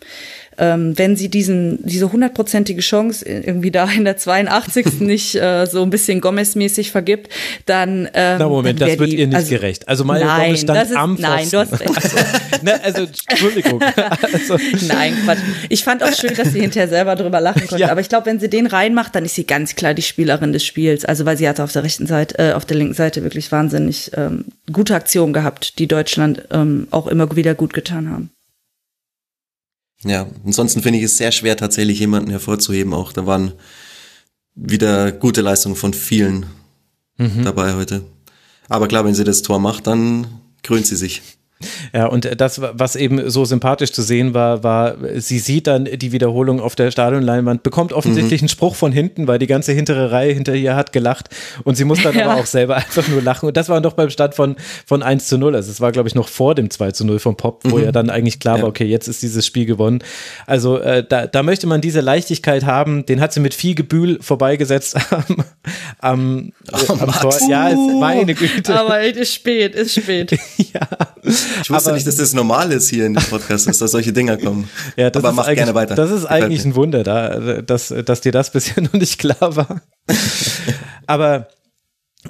ähm, 0.58 0.98
wenn 0.98 1.16
sie 1.16 1.28
diesen, 1.28 1.78
diese 1.82 2.12
hundertprozentige 2.12 2.80
Chance 2.80 3.24
irgendwie 3.24 3.70
da 3.70 3.88
in 3.88 4.04
der 4.04 4.16
82. 4.16 5.00
nicht 5.00 5.34
äh, 5.36 5.66
so 5.66 5.82
ein 5.82 5.90
bisschen 5.90 6.20
Gomez-mäßig 6.20 6.90
vergibt, 6.90 7.28
dann. 7.66 8.08
Ähm, 8.14 8.38
Na 8.38 8.48
Moment, 8.48 8.80
dann 8.80 8.88
das 8.88 8.98
wird 8.98 9.12
die, 9.12 9.18
ihr 9.20 9.26
nicht 9.26 9.36
also, 9.36 9.50
gerecht. 9.50 9.88
Also 9.88 10.04
Mario 10.04 10.26
nein, 10.26 10.46
Gomez 10.46 10.60
stand 10.60 10.78
das 10.78 10.90
ist, 10.90 10.96
am. 10.96 11.16
Nein, 11.18 11.48
du 11.50 11.58
hast 11.58 11.80
recht. 11.80 11.96
Also, 11.96 12.16
ne, 12.62 12.84
also 12.84 13.06
Entschuldigung. 13.28 13.82
Also, 14.20 14.58
Nein, 14.88 15.16
Quatsch. 15.24 15.38
Ich 15.68 15.84
fand 15.84 16.02
auch 16.02 16.12
schön, 16.12 16.34
dass 16.34 16.52
sie 16.52 16.60
hinterher 16.60 16.88
selber 16.88 17.14
drüber 17.16 17.40
lachen 17.40 17.66
konnte. 17.66 17.82
Ja. 17.82 17.90
Aber 17.90 18.00
ich 18.00 18.08
glaube, 18.08 18.26
wenn 18.26 18.40
sie 18.40 18.48
den 18.48 18.66
reinmacht, 18.66 19.14
dann 19.14 19.24
ist 19.24 19.34
sie 19.34 19.46
ganz 19.46 19.74
klar 19.74 19.94
die 19.94 20.02
Spielerin 20.02 20.52
des 20.52 20.64
Spiels. 20.64 21.04
Also 21.04 21.24
weil 21.24 21.36
sie 21.36 21.48
hatte 21.48 21.62
auf 21.64 21.72
der 21.72 21.84
rechten 21.84 22.06
Seite, 22.06 22.38
äh, 22.38 22.52
auf 22.52 22.64
der 22.64 22.76
linken 22.76 22.94
Seite 22.94 23.22
wirklich 23.22 23.50
wahnsinnig 23.52 24.10
ähm, 24.16 24.46
gute 24.72 24.94
Aktionen 24.94 25.32
gehabt, 25.32 25.78
die 25.78 25.86
Deutschland 25.86 26.42
ähm, 26.50 26.88
auch 26.90 27.06
immer 27.06 27.34
wieder 27.36 27.54
gut 27.54 27.72
getan 27.72 28.10
haben. 28.10 28.30
Ja, 30.04 30.26
ansonsten 30.44 30.82
finde 30.82 30.98
ich 30.98 31.04
es 31.04 31.16
sehr 31.16 31.32
schwer, 31.32 31.56
tatsächlich 31.56 31.98
jemanden 31.98 32.30
hervorzuheben. 32.30 32.94
Auch 32.94 33.12
da 33.12 33.26
waren 33.26 33.52
wieder 34.54 35.12
gute 35.12 35.40
Leistungen 35.40 35.76
von 35.76 35.94
vielen 35.94 36.46
dabei 37.42 37.74
heute. 37.74 38.04
Aber 38.68 38.86
klar, 38.86 39.04
wenn 39.04 39.14
sie 39.14 39.24
das 39.24 39.42
Tor 39.42 39.58
macht, 39.58 39.86
dann 39.86 40.28
krönt 40.62 40.86
sie 40.86 40.96
sich. 40.96 41.22
Ja, 41.92 42.06
und 42.06 42.40
das, 42.40 42.60
was 42.60 42.94
eben 42.96 43.30
so 43.30 43.44
sympathisch 43.44 43.92
zu 43.92 44.02
sehen 44.02 44.32
war, 44.34 44.62
war, 44.62 44.94
sie 45.16 45.38
sieht 45.38 45.66
dann 45.66 45.86
die 45.86 46.12
Wiederholung 46.12 46.60
auf 46.60 46.76
der 46.76 46.90
Stadionleinwand, 46.90 47.62
bekommt 47.62 47.92
offensichtlich 47.92 48.40
einen 48.42 48.48
Spruch 48.48 48.74
von 48.76 48.92
hinten, 48.92 49.26
weil 49.26 49.38
die 49.38 49.46
ganze 49.48 49.72
hintere 49.72 50.12
Reihe 50.12 50.32
hinter 50.32 50.54
ihr 50.54 50.76
hat 50.76 50.92
gelacht 50.92 51.30
und 51.64 51.76
sie 51.76 51.84
muss 51.84 52.02
dann 52.02 52.14
Ja. 52.18 52.30
aber 52.30 52.40
auch 52.40 52.46
selber 52.46 52.76
einfach 52.76 53.06
nur 53.08 53.22
lachen. 53.22 53.46
Und 53.46 53.56
das 53.56 53.68
war 53.68 53.80
doch 53.80 53.94
beim 53.94 54.10
Stand 54.10 54.34
von, 54.34 54.56
von 54.86 55.02
1 55.02 55.26
zu 55.28 55.38
0. 55.38 55.54
Also 55.56 55.70
es 55.70 55.80
war, 55.80 55.92
glaube 55.92 56.08
ich, 56.08 56.14
noch 56.14 56.28
vor 56.28 56.54
dem 56.54 56.70
2 56.70 56.92
zu 56.92 57.04
0 57.04 57.18
vom 57.18 57.36
Pop, 57.36 57.60
wo 57.64 57.78
ja 57.78 57.92
dann 57.92 58.10
eigentlich 58.10 58.38
klar 58.40 58.56
Ja. 58.56 58.62
war, 58.62 58.68
okay, 58.68 58.84
jetzt 58.86 59.08
ist 59.08 59.22
dieses 59.22 59.44
Spiel 59.46 59.66
gewonnen. 59.66 60.00
Also 60.46 60.78
äh, 60.78 61.04
da, 61.08 61.26
da 61.26 61.42
möchte 61.42 61.66
man 61.66 61.80
diese 61.80 62.00
Leichtigkeit 62.00 62.64
haben, 62.64 63.04
den 63.06 63.20
hat 63.20 63.32
sie 63.32 63.40
mit 63.40 63.54
viel 63.54 63.74
Gebühl 63.74 64.18
vorbeigesetzt 64.20 64.96
am, 65.10 65.36
am, 65.98 66.52
äh, 66.72 66.88
am. 66.88 67.12
Tor. 67.20 67.34
Ja, 67.48 67.70
es, 67.70 67.76
meine 67.98 68.34
Güte. 68.34 68.78
Aber 68.78 69.00
es 69.00 69.16
ist 69.16 69.34
spät, 69.34 69.74
ist 69.74 69.94
spät. 69.94 70.32
ja. 70.56 70.80
Ich 71.62 71.70
wusste 71.70 71.88
Aber- 71.90 71.92
nicht, 71.96 72.06
dass 72.06 72.16
das 72.16 72.32
normal 72.32 72.72
ist 72.72 72.88
hier 72.88 73.06
in 73.06 73.14
dem 73.14 73.22
Podcast, 73.24 73.66
dass 73.66 73.78
da 73.78 73.88
solche 73.88 74.12
Dinger 74.12 74.36
kommen. 74.36 74.68
Ja, 74.96 75.10
das 75.10 75.22
Aber 75.24 75.32
mach 75.32 75.52
gerne 75.54 75.74
weiter. 75.74 75.94
Das 75.94 76.10
ist 76.10 76.22
Gefällt 76.22 76.44
eigentlich 76.44 76.64
mir. 76.64 76.70
ein 76.72 76.74
Wunder, 76.76 77.02
da, 77.04 77.60
dass, 77.62 77.94
dass 78.04 78.20
dir 78.20 78.32
das 78.32 78.50
bisher 78.50 78.82
noch 78.82 78.92
nicht 78.94 79.18
klar 79.18 79.54
war. 79.56 79.80
Aber 81.06 81.48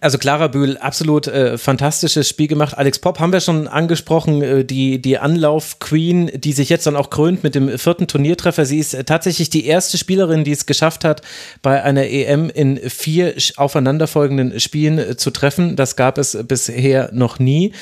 also 0.02 0.18
Clara 0.18 0.48
Bühl, 0.48 0.76
absolut 0.76 1.26
äh, 1.28 1.56
fantastisches 1.56 2.28
Spiel 2.28 2.46
gemacht. 2.46 2.76
Alex 2.76 2.98
Popp 2.98 3.18
haben 3.20 3.32
wir 3.32 3.40
schon 3.40 3.66
angesprochen, 3.66 4.42
äh, 4.42 4.64
die, 4.64 5.00
die 5.00 5.18
Anlauf-Queen, 5.18 6.30
die 6.34 6.52
sich 6.52 6.68
jetzt 6.68 6.86
dann 6.86 6.94
auch 6.94 7.08
krönt 7.08 7.42
mit 7.42 7.54
dem 7.54 7.76
vierten 7.78 8.06
Turniertreffer. 8.06 8.66
Sie 8.66 8.78
ist 8.78 8.92
äh, 8.92 9.04
tatsächlich 9.04 9.48
die 9.48 9.64
erste 9.64 9.96
Spielerin, 9.96 10.44
die 10.44 10.52
es 10.52 10.66
geschafft 10.66 11.04
hat, 11.04 11.22
bei 11.62 11.82
einer 11.82 12.04
EM 12.04 12.50
in 12.50 12.78
vier 12.90 13.34
aufeinanderfolgenden 13.56 14.60
Spielen 14.60 14.98
äh, 14.98 15.16
zu 15.16 15.30
treffen. 15.30 15.74
Das 15.74 15.96
gab 15.96 16.18
es 16.18 16.36
bisher 16.46 17.08
noch 17.14 17.38
nie. 17.38 17.72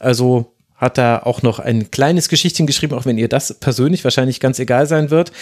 Also 0.00 0.51
hat 0.82 0.98
da 0.98 1.20
auch 1.20 1.42
noch 1.42 1.60
ein 1.60 1.90
kleines 1.90 2.28
Geschichtchen 2.28 2.66
geschrieben, 2.66 2.94
auch 2.94 3.06
wenn 3.06 3.16
ihr 3.16 3.28
das 3.28 3.54
persönlich 3.54 4.02
wahrscheinlich 4.02 4.40
ganz 4.40 4.58
egal 4.58 4.86
sein 4.86 5.10
wird. 5.10 5.32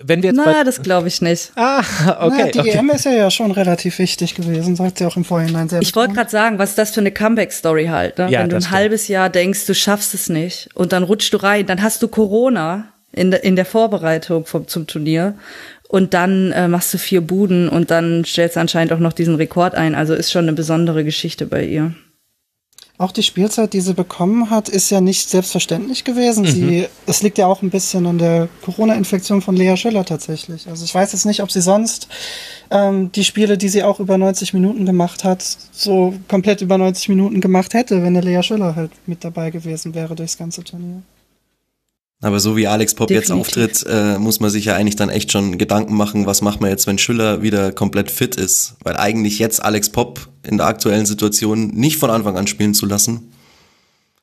Wenn 0.00 0.22
wir 0.22 0.30
jetzt 0.30 0.36
Na, 0.36 0.62
das 0.62 0.82
glaube 0.82 1.08
ich 1.08 1.22
nicht. 1.22 1.50
ah, 1.56 1.80
okay, 2.20 2.36
Na, 2.38 2.50
die 2.50 2.60
okay. 2.60 2.70
EM 2.78 2.90
ist 2.90 3.04
ja, 3.04 3.12
ja 3.12 3.30
schon 3.30 3.50
relativ 3.50 3.98
wichtig 3.98 4.34
gewesen, 4.34 4.76
sagt 4.76 4.98
sie 4.98 5.06
auch 5.06 5.16
im 5.16 5.24
Vorhinein 5.24 5.68
sehr 5.68 5.80
Ich 5.80 5.96
wollte 5.96 6.14
gerade 6.14 6.30
sagen, 6.30 6.58
was 6.58 6.70
ist 6.70 6.78
das 6.78 6.90
für 6.90 7.00
eine 7.00 7.10
Comeback-Story 7.10 7.86
halt, 7.86 8.18
ne? 8.18 8.28
Ja, 8.30 8.40
Wenn 8.40 8.50
du 8.50 8.56
ein 8.56 8.62
stimmt. 8.62 8.74
halbes 8.76 9.08
Jahr 9.08 9.30
denkst, 9.30 9.66
du 9.66 9.74
schaffst 9.74 10.14
es 10.14 10.28
nicht 10.28 10.68
und 10.74 10.92
dann 10.92 11.02
rutschst 11.02 11.32
du 11.32 11.38
rein, 11.38 11.66
dann 11.66 11.82
hast 11.82 12.02
du 12.02 12.08
Corona 12.08 12.84
in, 13.12 13.30
der 13.32 13.42
in 13.42 13.56
der 13.56 13.64
Vorbereitung 13.64 14.44
vom, 14.46 14.68
zum 14.68 14.86
Turnier 14.86 15.34
und 15.88 16.14
dann 16.14 16.52
äh, 16.52 16.68
machst 16.68 16.92
du 16.92 16.98
vier 16.98 17.22
Buden 17.22 17.68
und 17.68 17.90
dann 17.90 18.24
stellst 18.24 18.56
du 18.56 18.60
anscheinend 18.60 18.92
auch 18.92 18.98
noch 18.98 19.14
diesen 19.14 19.34
Rekord 19.34 19.74
ein. 19.74 19.94
Also 19.94 20.14
ist 20.14 20.30
schon 20.30 20.44
eine 20.44 20.52
besondere 20.52 21.02
Geschichte 21.02 21.46
bei 21.46 21.64
ihr. 21.64 21.94
Auch 23.00 23.12
die 23.12 23.22
Spielzeit, 23.22 23.74
die 23.74 23.80
sie 23.80 23.94
bekommen 23.94 24.50
hat, 24.50 24.68
ist 24.68 24.90
ja 24.90 25.00
nicht 25.00 25.30
selbstverständlich 25.30 26.02
gewesen. 26.02 26.44
Sie, 26.44 26.88
es 27.06 27.22
liegt 27.22 27.38
ja 27.38 27.46
auch 27.46 27.62
ein 27.62 27.70
bisschen 27.70 28.04
an 28.06 28.18
der 28.18 28.48
Corona-Infektion 28.64 29.40
von 29.40 29.54
Lea 29.54 29.76
Schüller 29.76 30.04
tatsächlich. 30.04 30.66
Also 30.66 30.84
ich 30.84 30.92
weiß 30.96 31.12
jetzt 31.12 31.24
nicht, 31.24 31.40
ob 31.40 31.52
sie 31.52 31.60
sonst 31.60 32.08
ähm, 32.72 33.12
die 33.12 33.22
Spiele, 33.22 33.56
die 33.56 33.68
sie 33.68 33.84
auch 33.84 34.00
über 34.00 34.18
90 34.18 34.52
Minuten 34.52 34.84
gemacht 34.84 35.22
hat, 35.22 35.44
so 35.70 36.12
komplett 36.26 36.60
über 36.60 36.76
90 36.76 37.08
Minuten 37.10 37.40
gemacht 37.40 37.72
hätte, 37.72 38.02
wenn 38.02 38.16
eine 38.16 38.20
Lea 38.20 38.42
Schüller 38.42 38.74
halt 38.74 38.90
mit 39.06 39.22
dabei 39.22 39.50
gewesen 39.50 39.94
wäre 39.94 40.16
durchs 40.16 40.36
ganze 40.36 40.64
Turnier. 40.64 41.02
Aber 42.20 42.40
so 42.40 42.56
wie 42.56 42.66
Alex 42.66 42.94
Pop 42.94 43.10
jetzt 43.10 43.28
Definitiv. 43.28 43.46
auftritt, 43.46 43.86
äh, 43.88 44.18
muss 44.18 44.40
man 44.40 44.50
sich 44.50 44.64
ja 44.64 44.74
eigentlich 44.74 44.96
dann 44.96 45.08
echt 45.08 45.30
schon 45.30 45.56
Gedanken 45.56 45.94
machen, 45.94 46.26
was 46.26 46.42
macht 46.42 46.60
man 46.60 46.70
jetzt, 46.70 46.88
wenn 46.88 46.98
Schüller 46.98 47.42
wieder 47.42 47.70
komplett 47.70 48.10
fit 48.10 48.34
ist. 48.34 48.74
Weil 48.82 48.96
eigentlich 48.96 49.38
jetzt 49.38 49.62
Alex 49.62 49.90
Pop 49.90 50.28
in 50.42 50.56
der 50.56 50.66
aktuellen 50.66 51.06
Situation 51.06 51.68
nicht 51.68 51.96
von 51.96 52.10
Anfang 52.10 52.36
an 52.36 52.48
spielen 52.48 52.74
zu 52.74 52.86
lassen, 52.86 53.32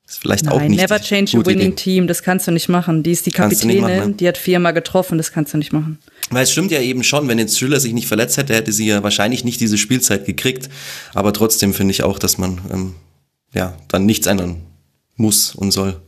ist 0.08 0.20
vielleicht 0.20 0.48
auch 0.50 0.60
Nein, 0.60 0.72
nicht 0.72 0.82
never 0.82 1.00
change 1.00 1.38
a 1.38 1.46
winning 1.46 1.68
Idee. 1.68 1.76
team. 1.76 2.08
Das 2.08 2.22
kannst 2.22 2.48
du 2.48 2.52
nicht 2.52 2.70
machen. 2.70 3.02
Die 3.02 3.12
ist 3.12 3.26
die 3.26 3.32
Kapitänin, 3.32 3.82
machen, 3.82 4.10
ne? 4.12 4.14
die 4.14 4.28
hat 4.28 4.38
viermal 4.38 4.74
getroffen. 4.74 5.18
Das 5.18 5.32
kannst 5.32 5.54
du 5.54 5.58
nicht 5.58 5.74
machen. 5.74 5.98
Weil 6.30 6.44
es 6.44 6.52
stimmt 6.52 6.72
ja 6.72 6.80
eben 6.80 7.04
schon, 7.04 7.28
wenn 7.28 7.40
jetzt 7.40 7.58
Schüller 7.58 7.80
sich 7.80 7.94
nicht 7.94 8.08
verletzt 8.08 8.38
hätte, 8.38 8.54
hätte 8.54 8.72
sie 8.72 8.86
ja 8.86 9.02
wahrscheinlich 9.02 9.44
nicht 9.44 9.60
diese 9.62 9.78
Spielzeit 9.78 10.26
gekriegt. 10.26 10.70
Aber 11.14 11.34
trotzdem 11.34 11.74
finde 11.74 11.92
ich 11.92 12.04
auch, 12.04 12.20
dass 12.20 12.38
man 12.38 12.60
ähm, 12.72 12.96
ja 13.54 13.76
dann 13.88 14.06
nichts 14.06 14.28
ändern 14.28 14.58
muss 15.16 15.56
und 15.56 15.72
soll. 15.72 16.00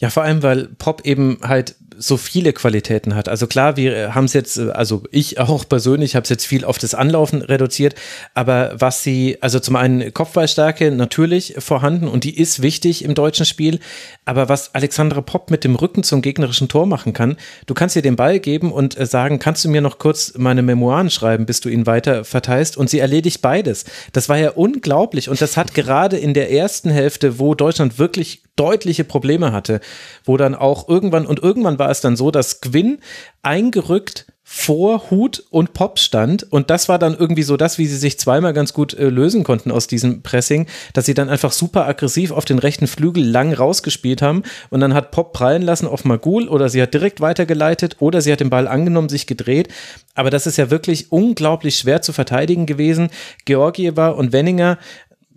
Ja, 0.00 0.10
vor 0.10 0.22
allem, 0.22 0.42
weil 0.42 0.68
Pop 0.78 1.04
eben 1.04 1.38
halt 1.42 1.74
so 1.98 2.16
viele 2.16 2.52
Qualitäten 2.52 3.14
hat. 3.14 3.28
Also 3.28 3.46
klar, 3.46 3.76
wir 3.76 4.14
haben 4.14 4.24
es 4.24 4.32
jetzt, 4.32 4.56
äh, 4.56 4.70
also 4.70 5.02
ich 5.10 5.38
auch 5.40 5.68
persönlich 5.68 6.14
habe 6.14 6.22
es 6.22 6.30
jetzt 6.30 6.46
viel 6.46 6.64
auf 6.64 6.78
das 6.78 6.94
Anlaufen 6.94 7.42
reduziert, 7.42 7.94
aber 8.34 8.72
was 8.78 9.02
sie, 9.02 9.38
also 9.40 9.58
zum 9.58 9.76
einen 9.76 10.14
Kopfballstärke 10.14 10.92
natürlich 10.92 11.56
vorhanden 11.58 12.06
und 12.06 12.24
die 12.24 12.38
ist 12.38 12.62
wichtig 12.62 13.04
im 13.04 13.14
deutschen 13.14 13.44
Spiel, 13.44 13.80
aber 14.24 14.48
was 14.48 14.74
Alexandra 14.74 15.20
Pop 15.20 15.50
mit 15.50 15.64
dem 15.64 15.74
Rücken 15.74 16.04
zum 16.04 16.22
gegnerischen 16.22 16.68
Tor 16.68 16.86
machen 16.86 17.12
kann, 17.12 17.36
du 17.66 17.74
kannst 17.74 17.96
ihr 17.96 18.02
den 18.02 18.16
Ball 18.16 18.38
geben 18.38 18.70
und 18.72 18.98
äh, 18.98 19.04
sagen, 19.04 19.40
kannst 19.40 19.64
du 19.64 19.68
mir 19.68 19.80
noch 19.80 19.98
kurz 19.98 20.34
meine 20.36 20.62
Memoiren 20.62 21.10
schreiben, 21.10 21.46
bis 21.46 21.60
du 21.60 21.68
ihn 21.68 21.86
weiter 21.86 22.24
verteilst 22.24 22.76
und 22.76 22.88
sie 22.88 23.00
erledigt 23.00 23.42
beides. 23.42 23.84
Das 24.12 24.28
war 24.28 24.38
ja 24.38 24.50
unglaublich 24.50 25.28
und 25.28 25.40
das 25.40 25.56
hat 25.56 25.74
gerade 25.74 26.16
in 26.16 26.32
der 26.32 26.52
ersten 26.52 26.90
Hälfte, 26.90 27.38
wo 27.40 27.54
Deutschland 27.54 27.98
wirklich 27.98 28.42
deutliche 28.58 29.04
Probleme 29.04 29.52
hatte, 29.52 29.80
wo 30.24 30.36
dann 30.36 30.54
auch 30.54 30.88
irgendwann, 30.88 31.26
und 31.26 31.42
irgendwann 31.42 31.78
war 31.78 31.87
es 31.90 32.00
dann 32.00 32.16
so, 32.16 32.30
dass 32.30 32.60
Gwyn 32.60 32.98
eingerückt 33.42 34.26
vor 34.50 35.10
Hut 35.10 35.44
und 35.50 35.74
Pop 35.74 35.98
stand. 35.98 36.50
Und 36.50 36.70
das 36.70 36.88
war 36.88 36.98
dann 36.98 37.14
irgendwie 37.14 37.42
so 37.42 37.58
das, 37.58 37.76
wie 37.76 37.86
sie 37.86 37.98
sich 37.98 38.18
zweimal 38.18 38.54
ganz 38.54 38.72
gut 38.72 38.94
äh, 38.94 39.10
lösen 39.10 39.44
konnten 39.44 39.70
aus 39.70 39.88
diesem 39.88 40.22
Pressing, 40.22 40.66
dass 40.94 41.04
sie 41.04 41.12
dann 41.12 41.28
einfach 41.28 41.52
super 41.52 41.86
aggressiv 41.86 42.30
auf 42.30 42.46
den 42.46 42.58
rechten 42.58 42.86
Flügel 42.86 43.22
lang 43.22 43.52
rausgespielt 43.52 44.22
haben. 44.22 44.44
Und 44.70 44.80
dann 44.80 44.94
hat 44.94 45.10
Pop 45.10 45.34
prallen 45.34 45.60
lassen 45.60 45.86
auf 45.86 46.06
Magul 46.06 46.48
oder 46.48 46.70
sie 46.70 46.80
hat 46.80 46.94
direkt 46.94 47.20
weitergeleitet 47.20 47.96
oder 47.98 48.22
sie 48.22 48.32
hat 48.32 48.40
den 48.40 48.48
Ball 48.48 48.68
angenommen, 48.68 49.10
sich 49.10 49.26
gedreht, 49.26 49.68
aber 50.14 50.30
das 50.30 50.48
ist 50.48 50.56
ja 50.56 50.70
wirklich 50.70 51.12
unglaublich 51.12 51.76
schwer 51.76 52.02
zu 52.02 52.12
verteidigen 52.12 52.66
gewesen. 52.66 53.10
Georgieva 53.44 54.08
und 54.08 54.32
Wenninger 54.32 54.78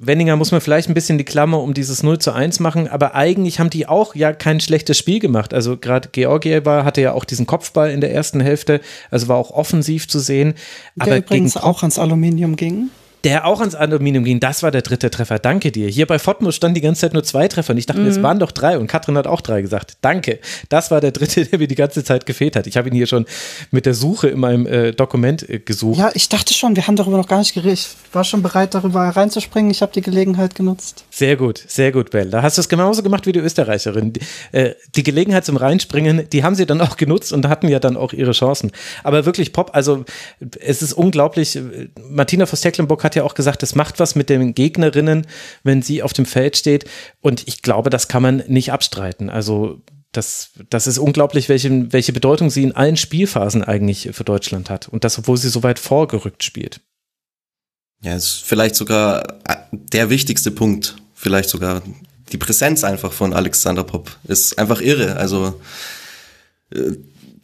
Wenninger 0.03 0.35
muss 0.35 0.51
man 0.51 0.61
vielleicht 0.61 0.89
ein 0.89 0.95
bisschen 0.95 1.19
die 1.19 1.23
Klammer 1.23 1.61
um 1.61 1.75
dieses 1.75 2.01
0 2.01 2.17
zu 2.17 2.31
1 2.33 2.59
machen, 2.59 2.87
aber 2.87 3.13
eigentlich 3.13 3.59
haben 3.59 3.69
die 3.69 3.87
auch 3.87 4.15
ja 4.15 4.33
kein 4.33 4.59
schlechtes 4.59 4.97
Spiel 4.97 5.19
gemacht. 5.19 5.53
Also 5.53 5.77
gerade 5.77 6.09
Georgieva 6.11 6.83
hatte 6.83 7.01
ja 7.01 7.13
auch 7.13 7.23
diesen 7.23 7.45
Kopfball 7.45 7.91
in 7.91 8.01
der 8.01 8.11
ersten 8.11 8.39
Hälfte, 8.39 8.81
also 9.11 9.27
war 9.27 9.37
auch 9.37 9.51
offensiv 9.51 10.07
zu 10.07 10.17
sehen. 10.17 10.55
Der 10.95 11.05
aber 11.05 11.17
übrigens 11.17 11.53
gegen 11.53 11.65
auch 11.65 11.83
ans 11.83 11.99
Aluminium 11.99 12.55
ging. 12.55 12.89
Der 13.23 13.45
auch 13.45 13.59
ans 13.59 13.75
Aluminium 13.75 14.23
ging, 14.23 14.39
das 14.39 14.63
war 14.63 14.71
der 14.71 14.81
dritte 14.81 15.11
Treffer. 15.11 15.39
Danke 15.39 15.71
dir. 15.71 15.87
Hier 15.87 16.07
bei 16.07 16.19
Fotmo 16.19 16.51
stand 16.51 16.75
die 16.75 16.81
ganze 16.81 17.01
Zeit 17.01 17.13
nur 17.13 17.23
zwei 17.23 17.47
Treffer 17.47 17.71
und 17.71 17.77
ich 17.77 17.85
dachte, 17.85 18.01
mir, 18.01 18.09
es 18.09 18.21
waren 18.23 18.39
doch 18.39 18.51
drei 18.51 18.77
und 18.77 18.87
Katrin 18.87 19.17
hat 19.17 19.27
auch 19.27 19.41
drei 19.41 19.61
gesagt. 19.61 19.97
Danke. 20.01 20.39
Das 20.69 20.91
war 20.91 21.01
der 21.01 21.11
dritte, 21.11 21.45
der 21.45 21.59
mir 21.59 21.67
die 21.67 21.75
ganze 21.75 22.03
Zeit 22.03 22.25
gefehlt 22.25 22.55
hat. 22.55 22.67
Ich 22.67 22.77
habe 22.77 22.89
ihn 22.89 22.95
hier 22.95 23.07
schon 23.07 23.25
mit 23.69 23.85
der 23.85 23.93
Suche 23.93 24.29
in 24.29 24.39
meinem 24.39 24.65
äh, 24.65 24.91
Dokument 24.91 25.47
äh, 25.47 25.59
gesucht. 25.59 25.99
Ja, 25.99 26.11
ich 26.13 26.29
dachte 26.29 26.53
schon, 26.53 26.75
wir 26.75 26.87
haben 26.87 26.95
darüber 26.95 27.17
noch 27.17 27.27
gar 27.27 27.39
nicht 27.39 27.53
geredet. 27.53 27.79
Ich 27.79 28.15
war 28.15 28.23
schon 28.23 28.41
bereit, 28.41 28.73
darüber 28.73 29.01
reinzuspringen. 29.01 29.69
Ich 29.71 29.81
habe 29.81 29.91
die 29.93 30.01
Gelegenheit 30.01 30.55
genutzt. 30.55 31.05
Sehr 31.11 31.35
gut, 31.35 31.63
sehr 31.67 31.91
gut, 31.91 32.11
Bell. 32.11 32.29
Da 32.29 32.41
hast 32.41 32.57
du 32.57 32.61
es 32.61 32.69
genauso 32.69 33.03
gemacht 33.03 33.25
wie 33.27 33.31
die 33.31 33.39
Österreicherin. 33.39 34.13
Die, 34.13 34.21
äh, 34.51 34.73
die 34.95 35.03
Gelegenheit 35.03 35.45
zum 35.45 35.57
Reinspringen, 35.57 36.27
die 36.29 36.43
haben 36.43 36.55
sie 36.55 36.65
dann 36.65 36.81
auch 36.81 36.97
genutzt 36.97 37.33
und 37.33 37.47
hatten 37.47 37.67
ja 37.67 37.79
dann 37.79 37.97
auch 37.97 38.13
ihre 38.13 38.31
Chancen. 38.31 38.71
Aber 39.03 39.25
wirklich 39.25 39.53
Pop, 39.53 39.71
also 39.73 40.05
es 40.59 40.81
ist 40.81 40.93
unglaublich. 40.93 41.59
Martina 42.09 42.45
Voss-Tecklenburg 42.45 43.03
hat 43.03 43.10
hat 43.11 43.15
ja 43.15 43.23
auch 43.23 43.33
gesagt, 43.33 43.61
es 43.61 43.75
macht 43.75 43.99
was 43.99 44.15
mit 44.15 44.29
den 44.29 44.55
Gegnerinnen, 44.55 45.27
wenn 45.63 45.81
sie 45.81 46.01
auf 46.01 46.13
dem 46.13 46.25
Feld 46.25 46.55
steht. 46.55 46.85
Und 47.19 47.47
ich 47.47 47.61
glaube, 47.61 47.89
das 47.89 48.07
kann 48.07 48.23
man 48.23 48.43
nicht 48.47 48.71
abstreiten. 48.71 49.29
Also 49.29 49.81
das, 50.13 50.51
das 50.69 50.87
ist 50.87 50.97
unglaublich, 50.97 51.49
welche, 51.49 51.91
welche 51.91 52.13
Bedeutung 52.13 52.49
sie 52.49 52.63
in 52.63 52.73
allen 52.73 52.97
Spielphasen 52.97 53.63
eigentlich 53.63 54.09
für 54.13 54.23
Deutschland 54.23 54.69
hat. 54.69 54.87
Und 54.87 55.03
das, 55.03 55.17
obwohl 55.17 55.37
sie 55.37 55.49
so 55.49 55.63
weit 55.63 55.79
vorgerückt 55.79 56.43
spielt. 56.43 56.79
Ja, 58.01 58.15
ist 58.15 58.43
vielleicht 58.43 58.75
sogar 58.75 59.39
äh, 59.47 59.55
der 59.71 60.09
wichtigste 60.09 60.51
Punkt. 60.51 60.95
Vielleicht 61.13 61.49
sogar 61.49 61.81
die 62.31 62.37
Präsenz 62.37 62.83
einfach 62.83 63.11
von 63.11 63.33
Alexander 63.33 63.83
Popp. 63.83 64.17
Ist 64.23 64.57
einfach 64.57 64.81
irre. 64.81 65.17
Also, 65.17 65.61
äh, 66.73 66.93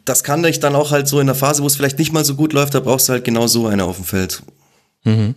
das 0.05 0.23
kann 0.23 0.43
dich 0.43 0.59
dann 0.59 0.75
auch 0.75 0.91
halt 0.91 1.07
so 1.07 1.19
in 1.19 1.27
der 1.27 1.35
Phase, 1.35 1.61
wo 1.61 1.67
es 1.67 1.75
vielleicht 1.75 1.99
nicht 1.99 2.13
mal 2.13 2.23
so 2.23 2.35
gut 2.35 2.53
läuft, 2.53 2.73
da 2.73 2.79
brauchst 2.79 3.09
du 3.09 3.13
halt 3.13 3.25
genau 3.25 3.47
so 3.47 3.67
eine 3.67 3.83
auf 3.83 3.97
dem 3.97 4.05
Feld. 4.05 4.41
Mhm. 5.03 5.35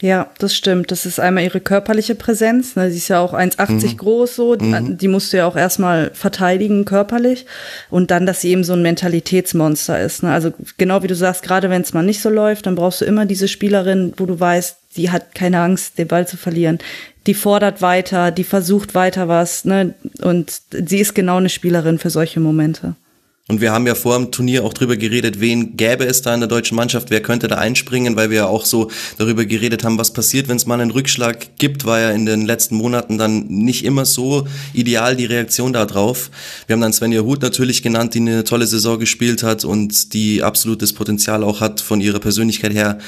Ja, 0.00 0.30
das 0.38 0.56
stimmt. 0.56 0.90
Das 0.90 1.06
ist 1.06 1.20
einmal 1.20 1.44
ihre 1.44 1.60
körperliche 1.60 2.16
Präsenz. 2.16 2.74
Ne? 2.74 2.90
Sie 2.90 2.96
ist 2.96 3.08
ja 3.08 3.20
auch 3.20 3.32
1,80 3.32 3.92
mhm. 3.92 3.96
groß 3.96 4.34
so. 4.34 4.56
Mhm. 4.56 4.98
Die 4.98 5.06
musst 5.06 5.32
du 5.32 5.36
ja 5.36 5.46
auch 5.46 5.54
erstmal 5.54 6.10
verteidigen 6.12 6.84
körperlich. 6.84 7.46
Und 7.90 8.10
dann, 8.10 8.26
dass 8.26 8.40
sie 8.40 8.50
eben 8.50 8.64
so 8.64 8.72
ein 8.72 8.82
Mentalitätsmonster 8.82 10.00
ist. 10.00 10.24
Ne? 10.24 10.32
Also 10.32 10.52
genau 10.78 11.04
wie 11.04 11.06
du 11.06 11.14
sagst, 11.14 11.44
gerade 11.44 11.70
wenn 11.70 11.82
es 11.82 11.94
mal 11.94 12.02
nicht 12.02 12.20
so 12.20 12.28
läuft, 12.28 12.66
dann 12.66 12.74
brauchst 12.74 13.02
du 13.02 13.04
immer 13.04 13.24
diese 13.24 13.46
Spielerin, 13.46 14.12
wo 14.16 14.26
du 14.26 14.38
weißt, 14.38 14.78
die 14.96 15.10
hat 15.10 15.34
keine 15.34 15.60
Angst, 15.60 15.96
den 15.96 16.08
Ball 16.08 16.26
zu 16.26 16.36
verlieren. 16.36 16.78
Die 17.26 17.34
fordert 17.34 17.80
weiter, 17.80 18.32
die 18.32 18.44
versucht 18.44 18.96
weiter 18.96 19.28
was. 19.28 19.64
Ne? 19.64 19.94
Und 20.20 20.60
sie 20.70 20.98
ist 20.98 21.14
genau 21.14 21.36
eine 21.36 21.48
Spielerin 21.48 22.00
für 22.00 22.10
solche 22.10 22.40
Momente. 22.40 22.96
Und 23.46 23.60
wir 23.60 23.72
haben 23.72 23.86
ja 23.86 23.94
vor 23.94 24.16
dem 24.16 24.30
Turnier 24.30 24.64
auch 24.64 24.72
drüber 24.72 24.96
geredet, 24.96 25.38
wen 25.38 25.76
gäbe 25.76 26.06
es 26.06 26.22
da 26.22 26.32
in 26.32 26.40
der 26.40 26.48
deutschen 26.48 26.76
Mannschaft, 26.76 27.10
wer 27.10 27.20
könnte 27.20 27.46
da 27.46 27.56
einspringen, 27.56 28.16
weil 28.16 28.30
wir 28.30 28.36
ja 28.38 28.46
auch 28.46 28.64
so 28.64 28.90
darüber 29.18 29.44
geredet 29.44 29.84
haben, 29.84 29.98
was 29.98 30.14
passiert, 30.14 30.48
wenn 30.48 30.56
es 30.56 30.64
mal 30.64 30.80
einen 30.80 30.90
Rückschlag 30.90 31.58
gibt, 31.58 31.84
war 31.84 32.00
ja 32.00 32.10
in 32.12 32.24
den 32.24 32.46
letzten 32.46 32.76
Monaten 32.76 33.18
dann 33.18 33.46
nicht 33.48 33.84
immer 33.84 34.06
so 34.06 34.46
ideal 34.72 35.14
die 35.14 35.26
Reaktion 35.26 35.74
darauf. 35.74 36.30
Wir 36.66 36.72
haben 36.72 36.80
dann 36.80 36.94
Svenja 36.94 37.20
Huth 37.20 37.42
natürlich 37.42 37.82
genannt, 37.82 38.14
die 38.14 38.20
eine 38.20 38.44
tolle 38.44 38.66
Saison 38.66 38.98
gespielt 38.98 39.42
hat 39.42 39.66
und 39.66 40.14
die 40.14 40.42
absolutes 40.42 40.94
Potenzial 40.94 41.44
auch 41.44 41.60
hat, 41.60 41.82
von 41.82 42.00
ihrer 42.00 42.20
Persönlichkeit 42.20 42.72
her 42.72 42.98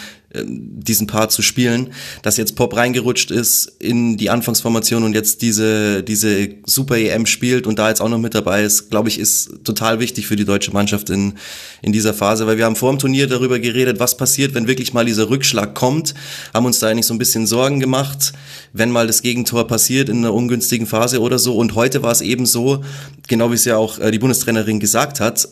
diesen 0.45 1.07
Part 1.07 1.33
zu 1.33 1.43
spielen, 1.43 1.93
dass 2.23 2.37
jetzt 2.37 2.57
Pop 2.57 2.77
reingerutscht 2.77 3.31
ist 3.31 3.73
in 3.79 4.17
die 4.17 4.31
Anfangsformation 4.31 5.05
und 5.05 5.15
jetzt 5.15 5.43
diese, 5.43 6.03
diese 6.03 6.49
Super 6.65 6.97
EM 6.97 7.27
spielt 7.27 7.67
und 7.67 7.79
da 7.79 7.89
jetzt 7.89 8.01
auch 8.01 8.09
noch 8.09 8.19
mit 8.19 8.35
dabei 8.35 8.63
ist, 8.63 8.91
glaube 8.91 9.09
ich, 9.09 9.19
ist 9.19 9.65
total 9.65 10.01
wichtig 10.01 10.27
für 10.27 10.37
die 10.37 10.45
deutsche 10.45 10.73
Mannschaft 10.73 11.11
in, 11.11 11.35
in 11.83 11.93
dieser 11.93 12.15
Phase, 12.15 12.47
weil 12.47 12.59
wir 12.59 12.65
haben 12.65 12.77
vor 12.77 12.91
dem 12.91 12.99
Turnier 12.99 13.27
darüber 13.27 13.59
geredet, 13.59 14.01
was 14.01 14.17
passiert, 14.17 14.55
wenn 14.55 14.67
wirklich 14.67 14.93
mal 14.93 15.05
dieser 15.05 15.31
Rückschlag 15.31 15.75
kommt, 15.75 16.15
haben 16.53 16.67
uns 16.67 16.79
da 16.79 16.89
eigentlich 16.89 17.07
so 17.07 17.15
ein 17.15 17.19
bisschen 17.19 17.47
Sorgen 17.47 17.81
gemacht, 17.81 18.33
wenn 18.73 18.91
mal 18.91 19.07
das 19.07 19.23
Gegentor 19.23 19.67
passiert 19.67 20.09
in 20.09 20.19
einer 20.19 20.35
ungünstigen 20.35 20.87
Phase 20.87 21.21
oder 21.21 21.39
so. 21.39 21.57
Und 21.57 21.75
heute 21.75 22.03
war 22.03 22.13
es 22.13 22.21
eben 22.21 22.47
so, 22.47 22.85
genau 23.29 23.51
wie 23.51 23.55
es 23.55 23.65
ja 23.65 23.77
auch 23.77 23.99
äh, 23.99 24.11
die 24.11 24.19
Bundestrainerin 24.19 24.81
gesagt 24.81 25.21
hat, 25.21 25.49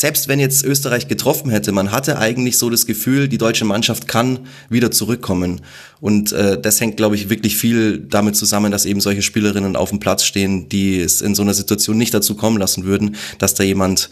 selbst 0.00 0.28
wenn 0.28 0.38
jetzt 0.38 0.64
Österreich 0.64 1.08
getroffen 1.08 1.50
hätte, 1.50 1.72
man 1.72 1.92
hatte 1.92 2.18
eigentlich 2.18 2.58
so 2.58 2.70
das 2.70 2.86
Gefühl, 2.86 3.28
die 3.28 3.38
deutsche 3.38 3.64
Mannschaft 3.64 4.08
kann 4.08 4.46
wieder 4.68 4.90
zurückkommen. 4.90 5.62
Und 6.00 6.32
äh, 6.32 6.60
das 6.60 6.80
hängt, 6.80 6.96
glaube 6.96 7.14
ich, 7.14 7.28
wirklich 7.28 7.56
viel 7.56 7.98
damit 7.98 8.36
zusammen, 8.36 8.70
dass 8.70 8.84
eben 8.84 9.00
solche 9.00 9.22
Spielerinnen 9.22 9.76
auf 9.76 9.90
dem 9.90 10.00
Platz 10.00 10.24
stehen, 10.24 10.68
die 10.68 11.00
es 11.00 11.20
in 11.20 11.34
so 11.34 11.42
einer 11.42 11.54
Situation 11.54 11.96
nicht 11.96 12.14
dazu 12.14 12.34
kommen 12.34 12.58
lassen 12.58 12.84
würden, 12.84 13.16
dass 13.38 13.54
da 13.54 13.64
jemand 13.64 14.10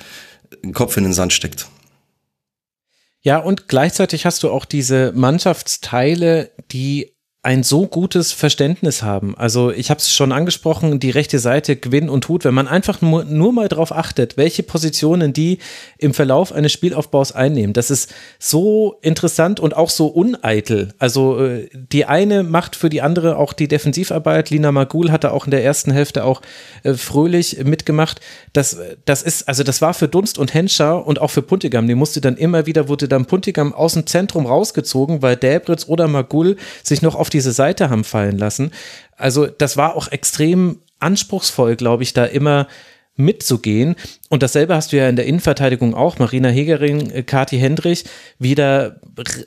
einen 0.62 0.72
Kopf 0.72 0.96
in 0.96 1.04
den 1.04 1.12
Sand 1.12 1.32
steckt. 1.32 1.66
Ja, 3.20 3.38
und 3.38 3.68
gleichzeitig 3.68 4.26
hast 4.26 4.42
du 4.42 4.50
auch 4.50 4.66
diese 4.66 5.12
Mannschaftsteile, 5.14 6.50
die 6.72 7.13
ein 7.44 7.62
so 7.62 7.86
gutes 7.86 8.32
Verständnis 8.32 9.02
haben. 9.02 9.36
Also 9.36 9.70
ich 9.70 9.90
habe 9.90 9.98
es 9.98 10.10
schon 10.10 10.32
angesprochen, 10.32 10.98
die 10.98 11.10
rechte 11.10 11.38
Seite 11.38 11.76
Gewinn 11.76 12.08
und 12.08 12.24
Tut, 12.24 12.42
wenn 12.46 12.54
man 12.54 12.66
einfach 12.66 13.02
nur, 13.02 13.24
nur 13.24 13.52
mal 13.52 13.68
darauf 13.68 13.92
achtet, 13.92 14.38
welche 14.38 14.62
Positionen 14.62 15.34
die 15.34 15.58
im 15.98 16.14
Verlauf 16.14 16.52
eines 16.52 16.72
Spielaufbaus 16.72 17.32
einnehmen. 17.32 17.74
Das 17.74 17.90
ist 17.90 18.14
so 18.38 18.96
interessant 19.02 19.60
und 19.60 19.76
auch 19.76 19.90
so 19.90 20.06
uneitel. 20.06 20.94
Also 20.98 21.38
äh, 21.44 21.68
die 21.74 22.06
eine 22.06 22.44
macht 22.44 22.76
für 22.76 22.88
die 22.88 23.02
andere 23.02 23.36
auch 23.36 23.52
die 23.52 23.68
Defensivarbeit. 23.68 24.48
Lina 24.48 24.72
Magul 24.72 25.12
hatte 25.12 25.30
auch 25.30 25.44
in 25.44 25.50
der 25.50 25.62
ersten 25.62 25.90
Hälfte 25.90 26.24
auch 26.24 26.40
äh, 26.82 26.94
fröhlich 26.94 27.62
mitgemacht. 27.62 28.22
Das, 28.54 28.78
das 29.04 29.22
ist, 29.22 29.48
also 29.48 29.64
das 29.64 29.82
war 29.82 29.92
für 29.92 30.08
Dunst 30.08 30.38
und 30.38 30.54
Henscher 30.54 31.06
und 31.06 31.20
auch 31.20 31.30
für 31.30 31.42
Puntigam. 31.42 31.86
Die 31.88 31.94
musste 31.94 32.22
dann 32.22 32.38
immer 32.38 32.64
wieder, 32.64 32.88
wurde 32.88 33.06
dann 33.06 33.26
Puntigam 33.26 33.74
aus 33.74 33.92
dem 33.92 34.06
Zentrum 34.06 34.46
rausgezogen, 34.46 35.20
weil 35.20 35.36
Däbritz 35.36 35.88
oder 35.88 36.08
Magul 36.08 36.56
sich 36.82 37.02
noch 37.02 37.14
auf 37.14 37.28
diese 37.34 37.52
Seite 37.52 37.90
haben 37.90 38.04
fallen 38.04 38.38
lassen. 38.38 38.70
Also 39.16 39.46
das 39.46 39.76
war 39.76 39.96
auch 39.96 40.08
extrem 40.08 40.80
anspruchsvoll, 40.98 41.76
glaube 41.76 42.02
ich, 42.02 42.14
da 42.14 42.24
immer 42.24 42.66
mitzugehen. 43.16 43.94
Und 44.34 44.42
dasselbe 44.42 44.74
hast 44.74 44.90
du 44.90 44.96
ja 44.96 45.08
in 45.08 45.14
der 45.14 45.26
Innenverteidigung 45.26 45.94
auch. 45.94 46.18
Marina 46.18 46.48
Hegering, 46.48 47.08
äh, 47.12 47.22
Kati 47.22 47.56
Hendrich, 47.56 48.02
wieder 48.40 48.96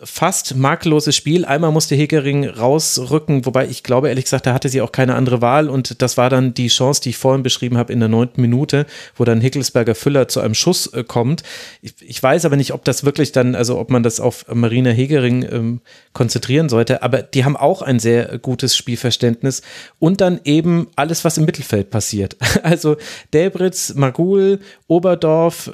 fast 0.02 0.56
makelloses 0.56 1.14
Spiel. 1.14 1.44
Einmal 1.44 1.74
musste 1.74 1.94
Hegering 1.94 2.48
rausrücken, 2.48 3.46
wobei 3.46 3.68
ich 3.68 3.84
glaube, 3.84 4.08
ehrlich 4.08 4.24
gesagt, 4.24 4.46
da 4.46 4.54
hatte 4.54 4.70
sie 4.70 4.80
auch 4.80 4.94
keine 4.94 5.16
andere 5.16 5.42
Wahl. 5.42 5.68
Und 5.68 6.02
das 6.02 6.16
war 6.16 6.30
dann 6.30 6.54
die 6.54 6.70
Chance, 6.70 7.02
die 7.02 7.10
ich 7.10 7.18
vorhin 7.18 7.44
beschrieben 7.44 7.78
habe 7.78 7.92
in 7.92 8.00
der 8.00 8.08
neunten 8.08 8.40
Minute, 8.40 8.86
wo 9.18 9.26
dann 9.26 9.42
Hickelsberger 9.42 9.94
Füller 9.94 10.30
zu 10.30 10.40
einem 10.40 10.54
Schuss 10.54 10.88
äh, 10.94 11.04
kommt. 11.04 11.44
Ich, 11.82 11.96
ich, 12.00 12.24
weiß 12.24 12.46
aber 12.46 12.56
nicht, 12.56 12.74
ob 12.74 12.86
das 12.86 13.04
wirklich 13.04 13.34
dann, 13.34 13.56
also 13.56 13.78
ob 13.78 13.90
man 13.90 14.04
das 14.04 14.22
auf 14.22 14.46
Marina 14.54 14.92
Hegering 14.92 15.46
ähm, 15.52 15.82
konzentrieren 16.14 16.70
sollte. 16.70 17.04
Aber 17.04 17.24
die 17.24 17.44
haben 17.44 17.58
auch 17.58 17.82
ein 17.82 18.00
sehr 18.00 18.38
gutes 18.38 18.78
Spielverständnis. 18.78 19.64
Und 20.00 20.22
dann 20.22 20.40
eben 20.46 20.88
alles, 20.96 21.26
was 21.26 21.38
im 21.38 21.44
Mittelfeld 21.44 21.90
passiert. 21.90 22.38
Also 22.64 22.98
Delbritz, 23.34 23.94
Magul, 23.96 24.60
Oberdorf, 24.88 25.72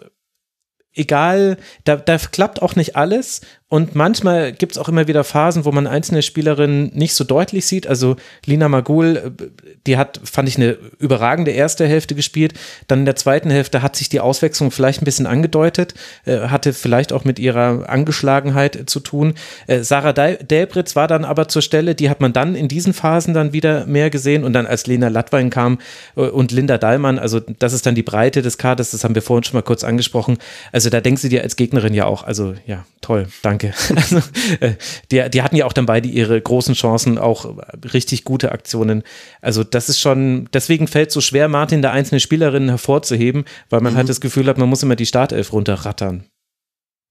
egal, 0.94 1.58
da, 1.84 1.96
da 1.96 2.18
klappt 2.18 2.62
auch 2.62 2.76
nicht 2.76 2.96
alles. 2.96 3.42
Und 3.74 3.96
manchmal 3.96 4.52
gibt 4.52 4.74
es 4.74 4.78
auch 4.78 4.88
immer 4.88 5.08
wieder 5.08 5.24
Phasen, 5.24 5.66
wo 5.66 5.72
man 5.72 5.88
einzelne 5.88 6.22
Spielerinnen 6.22 6.92
nicht 6.94 7.16
so 7.16 7.24
deutlich 7.24 7.66
sieht. 7.66 7.88
Also 7.88 8.18
Lina 8.46 8.70
Magul, 8.70 9.34
äh, 9.40 9.46
die 9.88 9.98
hat, 9.98 10.20
fand 10.24 10.48
ich, 10.48 10.58
eine 10.58 10.78
überragende 11.00 11.50
erste 11.50 11.88
Hälfte 11.88 12.14
gespielt. 12.14 12.54
Dann 12.88 13.00
in 13.00 13.06
der 13.06 13.16
zweiten 13.16 13.50
Hälfte 13.50 13.82
hat 13.82 13.96
sich 13.96 14.10
die 14.10 14.20
Auswechslung 14.20 14.70
vielleicht 14.70 15.02
ein 15.02 15.06
bisschen 15.06 15.26
angedeutet, 15.26 15.96
äh, 16.26 16.50
hatte 16.50 16.72
vielleicht 16.72 17.12
auch 17.12 17.26
mit 17.26 17.40
ihrer 17.40 17.90
Angeschlagenheit 17.90 18.84
zu 18.86 19.00
tun. 19.00 19.34
Äh, 19.66 19.80
Sarah 19.80 20.14
Delbritz 20.14 20.96
war 20.96 21.08
dann 21.08 21.26
aber 21.26 21.48
zur 21.48 21.64
Stelle, 21.64 21.96
die 21.96 22.12
hat 22.12 22.22
man 22.22 22.32
dann 22.32 22.54
in 22.54 22.68
diesen 22.68 22.94
Phasen 22.94 23.34
dann 23.34 23.54
wieder 23.54 23.88
mehr 23.88 24.12
gesehen. 24.12 24.44
Und 24.44 24.54
dann 24.54 24.68
als 24.68 24.86
Lena 24.86 25.08
Lattwein 25.08 25.50
kam 25.50 25.80
und 26.14 26.52
Linda 26.52 26.78
Dallmann, 26.78 27.18
also 27.18 27.40
das 27.40 27.74
ist 27.74 27.88
dann 27.88 27.96
die 27.96 28.04
Breite 28.04 28.44
des 28.44 28.60
Kaders, 28.60 28.92
das 28.92 29.04
haben 29.04 29.16
wir 29.16 29.24
vorhin 29.24 29.44
schon 29.44 29.58
mal 29.58 29.64
kurz 29.64 29.84
angesprochen. 29.84 30.38
Also 30.72 30.92
da 30.92 31.02
denkst 31.02 31.24
du 31.24 31.30
dir 31.30 31.42
als 31.42 31.56
Gegnerin 31.56 31.96
ja 31.96 32.06
auch, 32.06 32.24
also 32.24 32.54
ja, 32.68 32.86
toll, 33.02 33.26
danke 33.42 33.63
danke. 33.64 33.74
Also, 34.04 34.18
äh, 34.60 34.74
die, 35.12 35.30
die 35.30 35.42
hatten 35.42 35.56
ja 35.56 35.66
auch 35.66 35.74
dann 35.74 35.86
beide 35.86 36.08
ihre 36.08 36.40
großen 36.40 36.76
Chancen, 36.76 37.18
auch 37.18 37.58
richtig 37.94 38.24
gute 38.26 38.52
Aktionen. 38.52 39.04
Also 39.42 39.64
das 39.64 39.90
ist 39.90 40.00
schon, 40.00 40.50
deswegen 40.54 40.88
fällt 40.88 41.10
es 41.10 41.14
so 41.14 41.22
schwer, 41.22 41.48
Martin 41.48 41.82
da 41.82 41.92
einzelne 41.92 42.20
Spielerinnen 42.20 42.70
hervorzuheben, 42.70 43.46
weil 43.70 43.82
man 43.82 43.94
mhm. 43.94 43.98
halt 43.98 44.10
das 44.10 44.20
Gefühl 44.22 44.48
hat, 44.48 44.58
man 44.58 44.70
muss 44.70 44.84
immer 44.84 44.96
die 44.96 45.06
Startelf 45.06 45.54
runterrattern. 45.54 46.26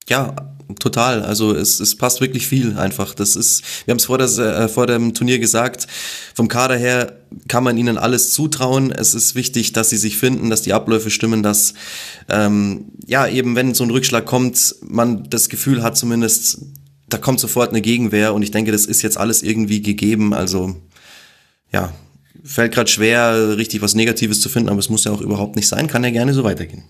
Ja, 0.09 0.35
total. 0.79 1.23
Also 1.23 1.55
es, 1.55 1.79
es 1.79 1.95
passt 1.95 2.21
wirklich 2.21 2.47
viel 2.47 2.77
einfach. 2.77 3.13
Das 3.13 3.35
ist, 3.35 3.63
wir 3.85 3.91
haben 3.91 3.99
es 3.99 4.05
vor, 4.05 4.19
äh, 4.19 4.67
vor 4.67 4.87
dem 4.87 5.13
Turnier 5.13 5.39
gesagt, 5.39 5.87
vom 6.33 6.47
Kader 6.47 6.77
her 6.77 7.19
kann 7.47 7.63
man 7.63 7.77
ihnen 7.77 7.97
alles 7.97 8.31
zutrauen. 8.31 8.91
Es 8.91 9.13
ist 9.13 9.35
wichtig, 9.35 9.73
dass 9.73 9.89
sie 9.89 9.97
sich 9.97 10.17
finden, 10.17 10.49
dass 10.49 10.61
die 10.61 10.73
Abläufe 10.73 11.09
stimmen, 11.09 11.43
dass 11.43 11.73
ähm, 12.29 12.85
ja 13.05 13.27
eben, 13.27 13.55
wenn 13.55 13.73
so 13.73 13.83
ein 13.83 13.91
Rückschlag 13.91 14.25
kommt, 14.25 14.75
man 14.81 15.29
das 15.29 15.49
Gefühl 15.49 15.83
hat 15.83 15.97
zumindest, 15.97 16.59
da 17.09 17.17
kommt 17.17 17.39
sofort 17.39 17.69
eine 17.69 17.81
Gegenwehr 17.81 18.33
und 18.33 18.41
ich 18.41 18.51
denke, 18.51 18.71
das 18.71 18.85
ist 18.85 19.01
jetzt 19.01 19.17
alles 19.17 19.43
irgendwie 19.43 19.81
gegeben. 19.81 20.33
Also 20.33 20.75
ja, 21.71 21.93
fällt 22.43 22.73
gerade 22.73 22.89
schwer, 22.89 23.57
richtig 23.57 23.81
was 23.81 23.95
Negatives 23.95 24.41
zu 24.41 24.49
finden, 24.49 24.69
aber 24.69 24.79
es 24.79 24.89
muss 24.89 25.03
ja 25.03 25.11
auch 25.11 25.21
überhaupt 25.21 25.55
nicht 25.55 25.67
sein, 25.67 25.87
kann 25.87 26.03
ja 26.03 26.09
gerne 26.09 26.33
so 26.33 26.43
weitergehen. 26.43 26.83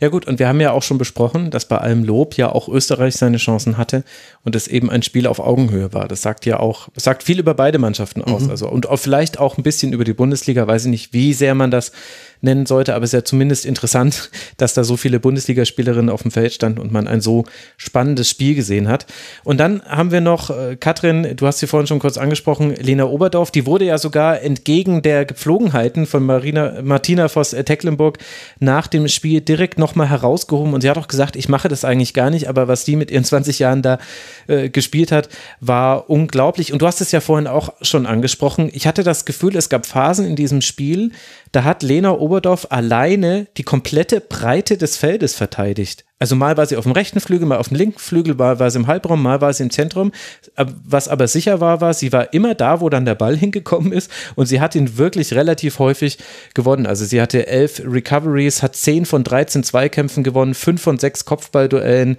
Ja 0.00 0.08
gut, 0.08 0.26
und 0.26 0.38
wir 0.38 0.48
haben 0.48 0.60
ja 0.60 0.72
auch 0.72 0.82
schon 0.82 0.98
besprochen, 0.98 1.50
dass 1.50 1.66
bei 1.66 1.78
allem 1.78 2.04
Lob 2.04 2.36
ja 2.36 2.50
auch 2.50 2.68
Österreich 2.68 3.16
seine 3.16 3.38
Chancen 3.38 3.76
hatte 3.76 4.04
und 4.44 4.54
es 4.54 4.68
eben 4.68 4.90
ein 4.90 5.02
Spiel 5.02 5.26
auf 5.26 5.40
Augenhöhe 5.40 5.92
war. 5.92 6.08
Das 6.08 6.22
sagt 6.22 6.46
ja 6.46 6.60
auch, 6.60 6.88
das 6.94 7.04
sagt 7.04 7.22
viel 7.22 7.38
über 7.38 7.54
beide 7.54 7.78
Mannschaften 7.78 8.22
aus. 8.22 8.44
Mhm. 8.44 8.50
Also 8.50 8.68
und 8.68 8.88
auch 8.88 8.98
vielleicht 8.98 9.38
auch 9.38 9.58
ein 9.58 9.62
bisschen 9.62 9.92
über 9.92 10.04
die 10.04 10.14
Bundesliga, 10.14 10.66
weiß 10.66 10.84
ich 10.84 10.90
nicht, 10.90 11.12
wie 11.12 11.32
sehr 11.32 11.54
man 11.54 11.70
das 11.70 11.92
nennen 12.40 12.66
sollte, 12.66 12.94
aber 12.94 13.04
es 13.04 13.10
ist 13.10 13.18
ja 13.18 13.24
zumindest 13.24 13.66
interessant, 13.66 14.30
dass 14.56 14.74
da 14.74 14.84
so 14.84 14.96
viele 14.96 15.20
Bundesligaspielerinnen 15.20 16.10
auf 16.10 16.22
dem 16.22 16.30
Feld 16.30 16.52
standen 16.52 16.80
und 16.80 16.92
man 16.92 17.08
ein 17.08 17.20
so 17.20 17.44
spannendes 17.76 18.28
Spiel 18.28 18.54
gesehen 18.54 18.88
hat. 18.88 19.06
Und 19.44 19.58
dann 19.58 19.82
haben 19.84 20.10
wir 20.10 20.20
noch, 20.20 20.50
äh, 20.50 20.76
Katrin, 20.76 21.36
du 21.36 21.46
hast 21.46 21.58
sie 21.58 21.66
vorhin 21.66 21.86
schon 21.86 21.98
kurz 21.98 22.18
angesprochen, 22.18 22.74
Lena 22.74 23.04
Oberdorf, 23.04 23.50
die 23.50 23.66
wurde 23.66 23.84
ja 23.84 23.98
sogar 23.98 24.42
entgegen 24.42 25.02
der 25.02 25.24
Gepflogenheiten 25.24 26.06
von 26.06 26.24
Marina, 26.24 26.82
Martina 26.82 27.28
Voss-Tecklenburg 27.28 28.18
nach 28.58 28.86
dem 28.86 29.08
Spiel 29.08 29.40
direkt 29.40 29.78
nochmal 29.78 30.08
herausgehoben 30.08 30.74
und 30.74 30.80
sie 30.80 30.90
hat 30.90 30.98
auch 30.98 31.08
gesagt, 31.08 31.36
ich 31.36 31.48
mache 31.48 31.68
das 31.68 31.84
eigentlich 31.84 32.14
gar 32.14 32.30
nicht, 32.30 32.48
aber 32.48 32.68
was 32.68 32.84
die 32.84 32.96
mit 32.96 33.10
ihren 33.10 33.24
20 33.24 33.58
Jahren 33.58 33.82
da 33.82 33.98
äh, 34.46 34.68
gespielt 34.68 35.12
hat, 35.12 35.28
war 35.60 36.08
unglaublich. 36.10 36.72
Und 36.72 36.82
du 36.82 36.86
hast 36.86 37.00
es 37.00 37.12
ja 37.12 37.20
vorhin 37.20 37.46
auch 37.46 37.72
schon 37.82 38.06
angesprochen. 38.06 38.70
Ich 38.72 38.86
hatte 38.86 39.02
das 39.02 39.24
Gefühl, 39.24 39.56
es 39.56 39.68
gab 39.68 39.86
Phasen 39.86 40.26
in 40.26 40.36
diesem 40.36 40.60
Spiel, 40.60 41.12
da 41.52 41.64
hat 41.64 41.82
Lena 41.82 42.12
Oberdorf 42.12 42.66
alleine 42.70 43.46
die 43.56 43.62
komplette 43.62 44.20
Breite 44.20 44.76
des 44.76 44.96
Feldes 44.96 45.34
verteidigt. 45.34 46.04
Also 46.20 46.34
mal 46.34 46.56
war 46.56 46.66
sie 46.66 46.76
auf 46.76 46.84
dem 46.84 46.92
rechten 46.92 47.20
Flügel, 47.20 47.46
mal 47.46 47.58
auf 47.58 47.68
dem 47.68 47.76
linken 47.76 47.98
Flügel, 47.98 48.34
mal 48.34 48.58
war 48.58 48.70
sie 48.70 48.78
im 48.78 48.88
Halbraum, 48.88 49.22
mal 49.22 49.40
war 49.40 49.52
sie 49.52 49.62
im 49.62 49.70
Zentrum. 49.70 50.10
Was 50.56 51.08
aber 51.08 51.28
sicher 51.28 51.60
war, 51.60 51.80
war, 51.80 51.94
sie 51.94 52.12
war 52.12 52.32
immer 52.34 52.54
da, 52.54 52.80
wo 52.80 52.88
dann 52.88 53.04
der 53.04 53.14
Ball 53.14 53.36
hingekommen 53.38 53.92
ist 53.92 54.10
und 54.34 54.46
sie 54.46 54.60
hat 54.60 54.74
ihn 54.74 54.98
wirklich 54.98 55.32
relativ 55.34 55.78
häufig 55.78 56.18
gewonnen. 56.54 56.86
Also 56.86 57.04
sie 57.04 57.20
hatte 57.20 57.46
elf 57.46 57.80
Recoveries, 57.84 58.62
hat 58.62 58.74
zehn 58.74 59.06
von 59.06 59.22
13 59.22 59.62
Zweikämpfen 59.62 60.24
gewonnen, 60.24 60.54
fünf 60.54 60.82
von 60.82 60.98
sechs 60.98 61.24
Kopfballduellen. 61.24 62.16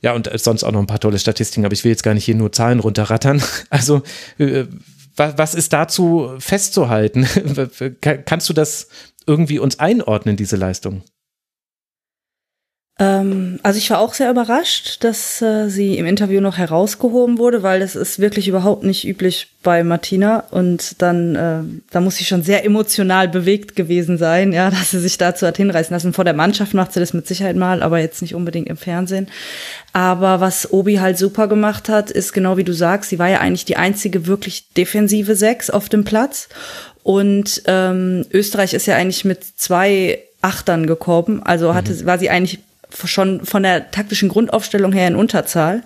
Ja, 0.00 0.14
und 0.14 0.28
sonst 0.34 0.64
auch 0.64 0.72
noch 0.72 0.80
ein 0.80 0.88
paar 0.88 0.98
tolle 0.98 1.18
Statistiken, 1.18 1.64
aber 1.64 1.74
ich 1.74 1.84
will 1.84 1.92
jetzt 1.92 2.02
gar 2.02 2.14
nicht 2.14 2.24
hier 2.24 2.34
nur 2.34 2.50
Zahlen 2.50 2.80
runterrattern. 2.80 3.42
Also 3.70 4.02
äh, 5.16 5.32
was 5.36 5.54
ist 5.54 5.72
dazu 5.72 6.34
festzuhalten? 6.38 7.26
Kannst 8.24 8.48
du 8.48 8.52
das 8.52 8.88
irgendwie 9.26 9.58
uns 9.58 9.78
einordnen, 9.78 10.36
diese 10.36 10.56
Leistung? 10.56 11.02
Ähm, 12.98 13.58
also 13.62 13.78
ich 13.78 13.88
war 13.88 14.00
auch 14.00 14.12
sehr 14.12 14.30
überrascht, 14.30 15.02
dass 15.02 15.40
äh, 15.40 15.68
sie 15.68 15.96
im 15.96 16.04
Interview 16.04 16.42
noch 16.42 16.58
herausgehoben 16.58 17.38
wurde, 17.38 17.62
weil 17.62 17.80
das 17.80 17.96
ist 17.96 18.18
wirklich 18.18 18.48
überhaupt 18.48 18.84
nicht 18.84 19.06
üblich 19.06 19.48
bei 19.62 19.82
Martina 19.82 20.44
und 20.50 21.00
dann 21.00 21.34
äh, 21.34 21.82
da 21.90 22.00
muss 22.00 22.16
sie 22.16 22.24
schon 22.24 22.42
sehr 22.42 22.66
emotional 22.66 23.28
bewegt 23.28 23.76
gewesen 23.76 24.18
sein, 24.18 24.52
ja, 24.52 24.68
dass 24.70 24.90
sie 24.90 25.00
sich 25.00 25.16
dazu 25.16 25.46
hat 25.46 25.56
hinreißen 25.56 25.94
lassen. 25.94 26.12
Vor 26.12 26.24
der 26.24 26.34
Mannschaft 26.34 26.74
macht 26.74 26.92
sie 26.92 27.00
das 27.00 27.14
mit 27.14 27.26
Sicherheit 27.26 27.56
mal, 27.56 27.82
aber 27.82 27.98
jetzt 27.98 28.20
nicht 28.20 28.34
unbedingt 28.34 28.68
im 28.68 28.76
Fernsehen. 28.76 29.28
Aber 29.94 30.40
was 30.40 30.70
Obi 30.70 30.96
halt 30.96 31.16
super 31.16 31.48
gemacht 31.48 31.88
hat, 31.88 32.10
ist 32.10 32.34
genau 32.34 32.58
wie 32.58 32.64
du 32.64 32.74
sagst, 32.74 33.08
sie 33.08 33.18
war 33.18 33.28
ja 33.28 33.40
eigentlich 33.40 33.64
die 33.64 33.76
einzige 33.76 34.26
wirklich 34.26 34.68
defensive 34.76 35.34
Sechs 35.34 35.70
auf 35.70 35.88
dem 35.88 36.04
Platz 36.04 36.50
und 37.02 37.62
ähm, 37.66 38.26
Österreich 38.32 38.74
ist 38.74 38.86
ja 38.86 38.96
eigentlich 38.96 39.24
mit 39.24 39.42
zwei 39.44 40.18
Achtern 40.42 40.86
gekommen, 40.86 41.42
also 41.42 41.74
hatte 41.74 41.94
mhm. 41.94 42.04
war 42.04 42.18
sie 42.18 42.28
eigentlich 42.28 42.60
schon 43.04 43.44
von 43.44 43.62
der 43.62 43.90
taktischen 43.90 44.28
Grundaufstellung 44.28 44.92
her 44.92 45.08
in 45.08 45.16
Unterzahl 45.16 45.82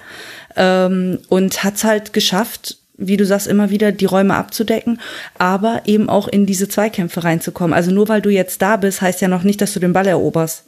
ähm, 0.57 1.19
und 1.29 1.65
hat 1.65 1.77
es 1.77 1.85
halt 1.85 2.13
geschafft, 2.13 2.79
wie 2.99 3.17
du 3.17 3.27
sagst, 3.27 3.47
immer 3.47 3.71
wieder 3.71 3.93
die 3.93 4.07
Räume 4.07 4.35
abzudecken, 4.35 5.01
aber 5.39 5.83
eben 5.85 6.09
auch 6.09 6.29
in 6.29 6.47
diese 6.47 6.69
Zweikämpfe 6.69 7.25
reinzukommen. 7.25 7.75
Also 7.75 7.91
nur 7.91 8.09
weil 8.09 8.23
du 8.23 8.31
jetzt 8.31 8.63
da 8.63 8.77
bist, 8.77 9.03
heißt 9.03 9.21
ja 9.21 9.29
noch 9.29 9.43
nicht, 9.43 9.61
dass 9.61 9.75
du 9.75 9.81
den 9.81 9.93
Ball 9.93 10.07
eroberst. 10.07 10.65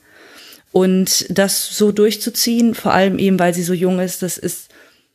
Und 0.70 1.26
das 1.30 1.76
so 1.76 1.92
durchzuziehen, 1.92 2.74
vor 2.74 2.92
allem 2.92 3.18
eben, 3.18 3.38
weil 3.38 3.54
sie 3.54 3.62
so 3.62 3.72
jung 3.72 4.00
ist, 4.00 4.22
das 4.22 4.36
ist, 4.36 4.68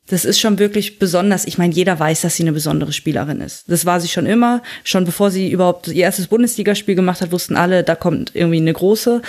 das 0.07 0.25
ist 0.25 0.39
schon 0.39 0.59
wirklich 0.59 0.99
besonders. 0.99 1.45
Ich 1.45 1.57
meine, 1.57 1.73
jeder 1.73 1.97
weiß, 1.97 2.21
dass 2.21 2.35
sie 2.35 2.43
eine 2.43 2.51
besondere 2.51 2.91
Spielerin 2.91 3.39
ist. 3.39 3.69
Das 3.69 3.85
war 3.85 4.01
sie 4.01 4.07
schon 4.07 4.25
immer. 4.25 4.61
Schon 4.83 5.05
bevor 5.05 5.31
sie 5.31 5.51
überhaupt 5.51 5.87
ihr 5.87 6.03
erstes 6.03 6.27
Bundesligaspiel 6.27 6.95
gemacht 6.95 7.21
hat, 7.21 7.31
wussten 7.31 7.55
alle, 7.55 7.83
da 7.83 7.95
kommt 7.95 8.31
irgendwie 8.33 8.57
eine 8.57 8.73
große. 8.73 9.21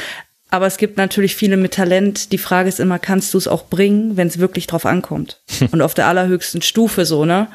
Aber 0.55 0.69
es 0.69 0.77
gibt 0.77 0.99
natürlich 0.99 1.35
viele 1.35 1.57
mit 1.57 1.75
Talent. 1.75 2.31
Die 2.31 2.39
Frage 2.39 2.69
ist 2.69 2.79
immer, 2.79 3.01
kannst 3.01 3.35
du 3.35 3.39
es 3.39 3.49
auch 3.49 3.65
bringen, 3.65 4.17
wenn 4.17 4.29
es 4.29 4.39
wirklich 4.39 4.69
drauf 4.69 4.87
ankommt? 4.87 5.41
Und 5.73 5.83
auf 5.83 5.95
der 5.95 6.07
allerhöchsten 6.07 6.63
Stufe 6.63 7.05
so, 7.07 7.25
ne? 7.25 7.49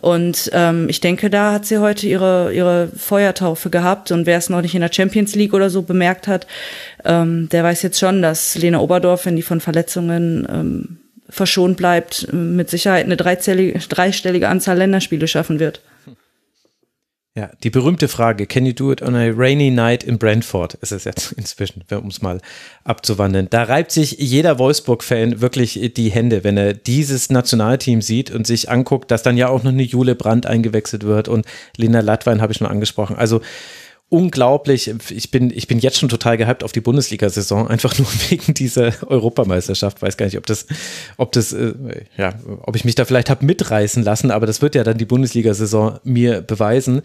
Und 0.00 0.50
ähm, 0.52 0.88
ich 0.88 0.98
denke, 0.98 1.30
da 1.30 1.52
hat 1.52 1.66
sie 1.66 1.78
heute 1.78 2.08
ihre, 2.08 2.52
ihre 2.52 2.88
Feuertaufe 2.96 3.70
gehabt. 3.70 4.10
Und 4.10 4.26
wer 4.26 4.38
es 4.38 4.50
noch 4.50 4.60
nicht 4.60 4.74
in 4.74 4.80
der 4.80 4.92
Champions 4.92 5.36
League 5.36 5.54
oder 5.54 5.70
so 5.70 5.82
bemerkt 5.82 6.26
hat, 6.26 6.48
ähm, 7.04 7.48
der 7.48 7.62
weiß 7.62 7.80
jetzt 7.82 8.00
schon, 8.00 8.22
dass 8.22 8.56
Lena 8.56 8.80
Oberdorf, 8.80 9.24
wenn 9.24 9.36
die 9.36 9.42
von 9.42 9.60
Verletzungen 9.60 10.44
ähm, 10.50 10.98
verschont 11.28 11.76
bleibt, 11.76 12.32
mit 12.32 12.68
Sicherheit 12.68 13.04
eine 13.04 13.16
dreistellige 13.16 14.48
Anzahl 14.48 14.78
Länderspiele 14.78 15.28
schaffen 15.28 15.60
wird. 15.60 15.80
Ja, 17.34 17.50
die 17.62 17.70
berühmte 17.70 18.08
Frage, 18.08 18.46
can 18.46 18.66
you 18.66 18.74
do 18.74 18.92
it 18.92 19.00
on 19.00 19.14
a 19.14 19.30
rainy 19.30 19.70
night 19.70 20.04
in 20.04 20.18
Brentford? 20.18 20.74
Ist 20.74 20.92
es 20.92 21.04
jetzt 21.04 21.32
inzwischen, 21.38 21.82
um 21.90 22.08
es 22.08 22.20
mal 22.20 22.42
abzuwandeln. 22.84 23.48
Da 23.48 23.62
reibt 23.62 23.90
sich 23.90 24.18
jeder 24.18 24.58
Wolfsburg-Fan 24.58 25.40
wirklich 25.40 25.94
die 25.96 26.10
Hände, 26.10 26.44
wenn 26.44 26.58
er 26.58 26.74
dieses 26.74 27.30
Nationalteam 27.30 28.02
sieht 28.02 28.30
und 28.30 28.46
sich 28.46 28.68
anguckt, 28.68 29.10
dass 29.10 29.22
dann 29.22 29.38
ja 29.38 29.48
auch 29.48 29.62
noch 29.62 29.72
eine 29.72 29.82
Jule 29.82 30.14
Brandt 30.14 30.44
eingewechselt 30.44 31.04
wird 31.04 31.28
und 31.28 31.46
Lena 31.78 32.00
Latwein 32.00 32.42
habe 32.42 32.52
ich 32.52 32.58
schon 32.58 32.66
angesprochen. 32.66 33.16
Also 33.16 33.40
unglaublich. 34.12 34.92
Ich 35.10 35.30
bin, 35.30 35.50
ich 35.50 35.66
bin 35.68 35.78
jetzt 35.78 35.98
schon 35.98 36.10
total 36.10 36.36
gehypt 36.36 36.62
auf 36.62 36.72
die 36.72 36.82
Bundesliga-Saison, 36.82 37.68
einfach 37.68 37.98
nur 37.98 38.06
wegen 38.28 38.52
dieser 38.52 38.92
Europameisterschaft. 39.06 40.02
Weiß 40.02 40.18
gar 40.18 40.26
nicht, 40.26 40.36
ob 40.36 40.44
das, 40.44 40.66
ob 41.16 41.32
das, 41.32 41.54
äh, 41.54 41.72
ja, 42.18 42.34
ob 42.60 42.76
ich 42.76 42.84
mich 42.84 42.94
da 42.94 43.06
vielleicht 43.06 43.30
habe 43.30 43.44
mitreißen 43.46 44.02
lassen, 44.02 44.30
aber 44.30 44.44
das 44.44 44.60
wird 44.60 44.74
ja 44.74 44.84
dann 44.84 44.98
die 44.98 45.06
Bundesliga-Saison 45.06 45.98
mir 46.04 46.42
beweisen. 46.42 47.00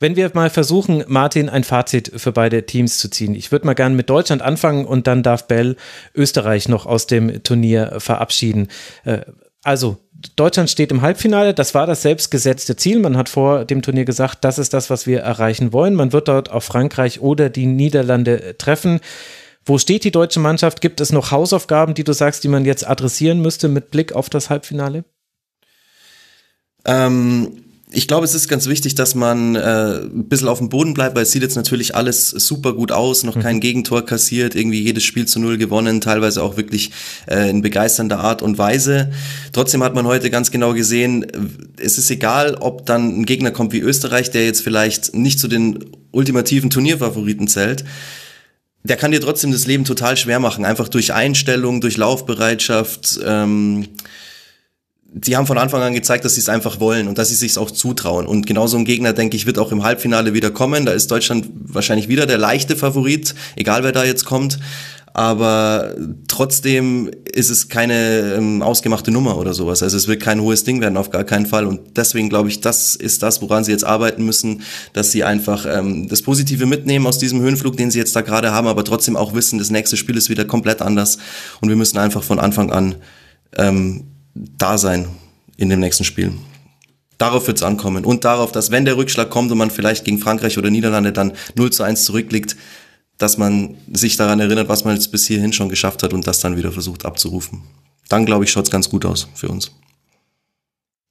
Wenn 0.00 0.16
wir 0.16 0.32
mal 0.34 0.50
versuchen, 0.50 1.04
Martin, 1.06 1.48
ein 1.48 1.62
Fazit 1.62 2.10
für 2.16 2.32
beide 2.32 2.66
Teams 2.66 2.98
zu 2.98 3.08
ziehen. 3.08 3.36
Ich 3.36 3.52
würde 3.52 3.64
mal 3.64 3.74
gerne 3.74 3.94
mit 3.94 4.10
Deutschland 4.10 4.42
anfangen 4.42 4.84
und 4.84 5.06
dann 5.06 5.22
darf 5.22 5.46
Bell 5.46 5.76
Österreich 6.12 6.68
noch 6.68 6.86
aus 6.86 7.06
dem 7.06 7.44
Turnier 7.44 7.94
verabschieden. 7.98 8.66
Äh, 9.04 9.20
also, 9.62 9.98
Deutschland 10.36 10.70
steht 10.70 10.90
im 10.90 11.02
Halbfinale. 11.02 11.54
Das 11.54 11.74
war 11.74 11.86
das 11.86 12.02
selbstgesetzte 12.02 12.76
Ziel. 12.76 12.98
Man 12.98 13.16
hat 13.16 13.28
vor 13.28 13.64
dem 13.64 13.82
Turnier 13.82 14.04
gesagt, 14.04 14.44
das 14.44 14.58
ist 14.58 14.72
das, 14.72 14.90
was 14.90 15.06
wir 15.06 15.20
erreichen 15.20 15.72
wollen. 15.72 15.94
Man 15.94 16.12
wird 16.12 16.28
dort 16.28 16.50
auf 16.50 16.64
Frankreich 16.64 17.20
oder 17.20 17.50
die 17.50 17.66
Niederlande 17.66 18.56
treffen. 18.58 19.00
Wo 19.64 19.78
steht 19.78 20.04
die 20.04 20.10
deutsche 20.10 20.40
Mannschaft? 20.40 20.80
Gibt 20.80 21.00
es 21.00 21.12
noch 21.12 21.30
Hausaufgaben, 21.30 21.94
die 21.94 22.04
du 22.04 22.12
sagst, 22.12 22.42
die 22.44 22.48
man 22.48 22.64
jetzt 22.64 22.86
adressieren 22.86 23.40
müsste 23.40 23.68
mit 23.68 23.90
Blick 23.90 24.12
auf 24.12 24.28
das 24.28 24.50
Halbfinale? 24.50 25.04
Ähm, 26.84 27.61
ich 27.92 28.08
glaube, 28.08 28.24
es 28.24 28.34
ist 28.34 28.48
ganz 28.48 28.66
wichtig, 28.66 28.94
dass 28.94 29.14
man 29.14 29.54
äh, 29.54 30.00
ein 30.00 30.28
bisschen 30.28 30.48
auf 30.48 30.58
dem 30.58 30.68
Boden 30.68 30.94
bleibt, 30.94 31.14
weil 31.14 31.24
es 31.24 31.32
sieht 31.32 31.42
jetzt 31.42 31.56
natürlich 31.56 31.94
alles 31.94 32.30
super 32.30 32.72
gut 32.72 32.90
aus, 32.90 33.22
noch 33.22 33.38
kein 33.38 33.56
mhm. 33.56 33.60
Gegentor 33.60 34.06
kassiert, 34.06 34.54
irgendwie 34.54 34.80
jedes 34.80 35.04
Spiel 35.04 35.26
zu 35.26 35.38
null 35.40 35.58
gewonnen, 35.58 36.00
teilweise 36.00 36.42
auch 36.42 36.56
wirklich 36.56 36.90
äh, 37.26 37.50
in 37.50 37.60
begeisternder 37.60 38.20
Art 38.20 38.42
und 38.42 38.58
Weise. 38.58 39.12
Trotzdem 39.52 39.82
hat 39.82 39.94
man 39.94 40.06
heute 40.06 40.30
ganz 40.30 40.50
genau 40.50 40.72
gesehen, 40.72 41.26
es 41.78 41.98
ist 41.98 42.10
egal, 42.10 42.56
ob 42.56 42.86
dann 42.86 43.20
ein 43.20 43.26
Gegner 43.26 43.50
kommt 43.50 43.72
wie 43.72 43.80
Österreich, 43.80 44.30
der 44.30 44.46
jetzt 44.46 44.62
vielleicht 44.62 45.14
nicht 45.14 45.38
zu 45.38 45.48
den 45.48 45.84
ultimativen 46.12 46.70
Turnierfavoriten 46.70 47.48
zählt, 47.48 47.84
der 48.84 48.96
kann 48.96 49.12
dir 49.12 49.20
trotzdem 49.20 49.52
das 49.52 49.66
Leben 49.66 49.84
total 49.84 50.16
schwer 50.16 50.40
machen, 50.40 50.64
einfach 50.64 50.88
durch 50.88 51.12
Einstellung, 51.12 51.80
durch 51.80 51.96
Laufbereitschaft. 51.96 53.20
Ähm, 53.24 53.88
sie 55.20 55.36
haben 55.36 55.46
von 55.46 55.58
Anfang 55.58 55.82
an 55.82 55.94
gezeigt, 55.94 56.24
dass 56.24 56.34
sie 56.34 56.40
es 56.40 56.48
einfach 56.48 56.80
wollen 56.80 57.08
und 57.08 57.18
dass 57.18 57.28
sie 57.28 57.34
sich 57.34 57.58
auch 57.58 57.70
zutrauen. 57.70 58.26
Und 58.26 58.46
genauso 58.46 58.76
ein 58.76 58.84
Gegner, 58.84 59.12
denke 59.12 59.36
ich, 59.36 59.46
wird 59.46 59.58
auch 59.58 59.72
im 59.72 59.82
Halbfinale 59.82 60.34
wieder 60.34 60.50
kommen. 60.50 60.86
Da 60.86 60.92
ist 60.92 61.10
Deutschland 61.10 61.46
wahrscheinlich 61.54 62.08
wieder 62.08 62.26
der 62.26 62.38
leichte 62.38 62.76
Favorit, 62.76 63.34
egal 63.56 63.84
wer 63.84 63.92
da 63.92 64.04
jetzt 64.04 64.24
kommt. 64.24 64.58
Aber 65.14 65.94
trotzdem 66.26 67.10
ist 67.30 67.50
es 67.50 67.68
keine 67.68 68.34
ähm, 68.34 68.62
ausgemachte 68.62 69.10
Nummer 69.10 69.36
oder 69.36 69.52
sowas. 69.52 69.82
Also 69.82 69.98
es 69.98 70.08
wird 70.08 70.22
kein 70.22 70.40
hohes 70.40 70.64
Ding 70.64 70.80
werden, 70.80 70.96
auf 70.96 71.10
gar 71.10 71.24
keinen 71.24 71.44
Fall. 71.44 71.66
Und 71.66 71.98
deswegen 71.98 72.30
glaube 72.30 72.48
ich, 72.48 72.62
das 72.62 72.96
ist 72.96 73.22
das, 73.22 73.42
woran 73.42 73.62
sie 73.62 73.72
jetzt 73.72 73.84
arbeiten 73.84 74.24
müssen, 74.24 74.62
dass 74.94 75.12
sie 75.12 75.22
einfach 75.22 75.66
ähm, 75.68 76.08
das 76.08 76.22
Positive 76.22 76.64
mitnehmen 76.64 77.06
aus 77.06 77.18
diesem 77.18 77.42
Höhenflug, 77.42 77.76
den 77.76 77.90
sie 77.90 77.98
jetzt 77.98 78.16
da 78.16 78.22
gerade 78.22 78.52
haben, 78.52 78.66
aber 78.66 78.84
trotzdem 78.84 79.16
auch 79.16 79.34
wissen, 79.34 79.58
das 79.58 79.68
nächste 79.68 79.98
Spiel 79.98 80.16
ist 80.16 80.30
wieder 80.30 80.46
komplett 80.46 80.80
anders. 80.80 81.18
Und 81.60 81.68
wir 81.68 81.76
müssen 81.76 81.98
einfach 81.98 82.22
von 82.22 82.38
Anfang 82.38 82.70
an 82.72 82.94
ähm, 83.58 84.11
da 84.34 84.78
sein 84.78 85.08
in 85.56 85.68
dem 85.68 85.80
nächsten 85.80 86.04
Spiel. 86.04 86.32
Darauf 87.18 87.46
wird 87.46 87.58
es 87.58 87.62
ankommen 87.62 88.04
und 88.04 88.24
darauf, 88.24 88.52
dass 88.52 88.70
wenn 88.70 88.84
der 88.84 88.96
Rückschlag 88.96 89.30
kommt 89.30 89.52
und 89.52 89.58
man 89.58 89.70
vielleicht 89.70 90.04
gegen 90.04 90.18
Frankreich 90.18 90.58
oder 90.58 90.70
Niederlande 90.70 91.12
dann 91.12 91.32
0 91.56 91.70
zu 91.70 91.82
1 91.82 92.04
zurückliegt, 92.04 92.56
dass 93.18 93.38
man 93.38 93.76
sich 93.92 94.16
daran 94.16 94.40
erinnert, 94.40 94.68
was 94.68 94.84
man 94.84 94.94
jetzt 94.94 95.12
bis 95.12 95.26
hierhin 95.26 95.52
schon 95.52 95.68
geschafft 95.68 96.02
hat 96.02 96.12
und 96.12 96.26
das 96.26 96.40
dann 96.40 96.56
wieder 96.56 96.72
versucht 96.72 97.04
abzurufen. 97.04 97.62
Dann, 98.08 98.26
glaube 98.26 98.44
ich, 98.44 98.50
schaut 98.50 98.64
es 98.64 98.70
ganz 98.70 98.90
gut 98.90 99.04
aus 99.04 99.28
für 99.34 99.48
uns. 99.48 99.70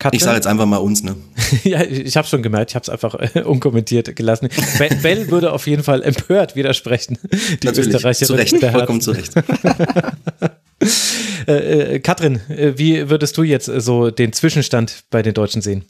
Katrin? 0.01 0.17
Ich 0.17 0.24
sage 0.24 0.36
jetzt 0.36 0.47
einfach 0.47 0.65
mal 0.65 0.78
uns, 0.78 1.03
ne? 1.03 1.15
ja, 1.63 1.84
ich 1.84 2.17
habe 2.17 2.28
schon 2.28 2.41
gemerkt, 2.41 2.72
ich 2.72 2.76
habe 2.76 2.84
es 2.84 2.89
einfach 2.89 3.15
äh, 3.15 3.43
unkommentiert 3.43 4.15
gelassen. 4.15 4.49
Bell 5.03 5.30
würde 5.30 5.53
auf 5.53 5.67
jeden 5.67 5.84
Fall 5.84 6.01
empört 6.01 6.55
widersprechen. 6.55 7.19
Die 7.61 7.67
Natürlich, 7.67 7.93
Österreicherin. 7.93 8.28
Zu 8.28 8.34
Recht, 8.34 8.57
vollkommen 8.57 9.01
zu 9.01 9.11
Recht. 9.11 9.32
Äh, 11.47 11.95
äh, 11.95 11.99
Katrin, 11.99 12.39
äh, 12.49 12.73
wie 12.77 13.09
würdest 13.09 13.36
du 13.38 13.43
jetzt 13.43 13.67
äh, 13.67 13.82
so 13.82 14.11
den 14.11 14.32
Zwischenstand 14.32 15.05
bei 15.09 15.23
den 15.23 15.34
Deutschen 15.34 15.61
sehen? 15.61 15.86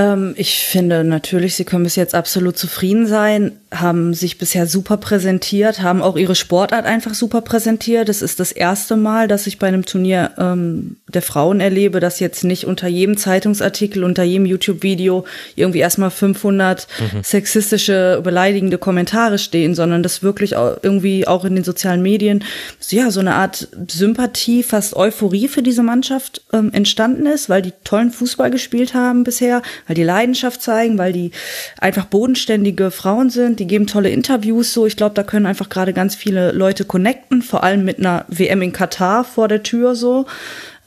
Ähm, 0.00 0.34
ich 0.36 0.60
finde 0.60 1.04
natürlich, 1.04 1.56
sie 1.56 1.64
können 1.64 1.84
bis 1.84 1.96
jetzt 1.96 2.14
absolut 2.14 2.56
zufrieden 2.56 3.06
sein, 3.06 3.52
haben 3.70 4.14
sich 4.14 4.38
bisher 4.38 4.66
super 4.66 4.96
präsentiert, 4.96 5.82
haben 5.82 6.00
auch 6.00 6.16
ihre 6.16 6.34
Sportart 6.34 6.86
einfach 6.86 7.12
super 7.12 7.42
präsentiert. 7.42 8.08
Das 8.08 8.22
ist 8.22 8.40
das 8.40 8.50
erste 8.50 8.96
Mal, 8.96 9.28
dass 9.28 9.46
ich 9.46 9.58
bei 9.58 9.68
einem 9.68 9.84
Turnier 9.84 10.30
ähm, 10.38 10.96
der 11.08 11.20
Frauen 11.20 11.60
erlebe, 11.60 12.00
dass 12.00 12.18
jetzt 12.18 12.44
nicht 12.44 12.64
unter 12.64 12.88
jedem 12.88 13.18
Zeitungsartikel, 13.18 14.02
unter 14.02 14.22
jedem 14.22 14.46
YouTube-Video 14.46 15.26
irgendwie 15.54 15.80
erstmal 15.80 16.10
500 16.10 16.86
mhm. 16.98 17.22
sexistische, 17.22 18.20
beleidigende 18.24 18.78
Kommentare 18.78 19.38
stehen, 19.38 19.74
sondern 19.74 20.02
dass 20.02 20.22
wirklich 20.22 20.56
auch 20.56 20.78
irgendwie 20.82 21.26
auch 21.26 21.44
in 21.44 21.56
den 21.56 21.64
sozialen 21.64 22.00
Medien 22.00 22.42
ja 22.88 23.10
so 23.10 23.20
eine 23.20 23.34
Art 23.34 23.68
Sympathie, 23.88 24.62
fast 24.62 24.96
Euphorie 24.96 25.46
für 25.46 25.62
diese 25.62 25.82
Mannschaft 25.82 26.42
ähm, 26.52 26.72
entstanden 26.72 27.26
ist, 27.26 27.50
weil 27.50 27.60
die 27.60 27.72
tollen 27.84 28.10
Fußball 28.10 28.50
gespielt 28.50 28.94
haben 28.94 29.24
bisher, 29.24 29.62
weil 29.90 29.96
die 29.96 30.04
Leidenschaft 30.04 30.62
zeigen, 30.62 30.98
weil 30.98 31.12
die 31.12 31.32
einfach 31.80 32.04
bodenständige 32.04 32.92
Frauen 32.92 33.28
sind 33.28 33.58
die 33.58 33.66
geben 33.66 33.88
tolle 33.88 34.10
Interviews 34.10 34.72
so. 34.72 34.86
Ich 34.86 34.96
glaube, 34.96 35.16
da 35.16 35.24
können 35.24 35.46
einfach 35.46 35.68
gerade 35.68 35.92
ganz 35.92 36.14
viele 36.14 36.52
Leute 36.52 36.84
connecten, 36.84 37.42
vor 37.42 37.64
allem 37.64 37.84
mit 37.84 37.98
einer 37.98 38.24
WM 38.28 38.62
in 38.62 38.70
Katar 38.72 39.24
vor 39.24 39.48
der 39.48 39.64
Tür 39.64 39.96
so. 39.96 40.26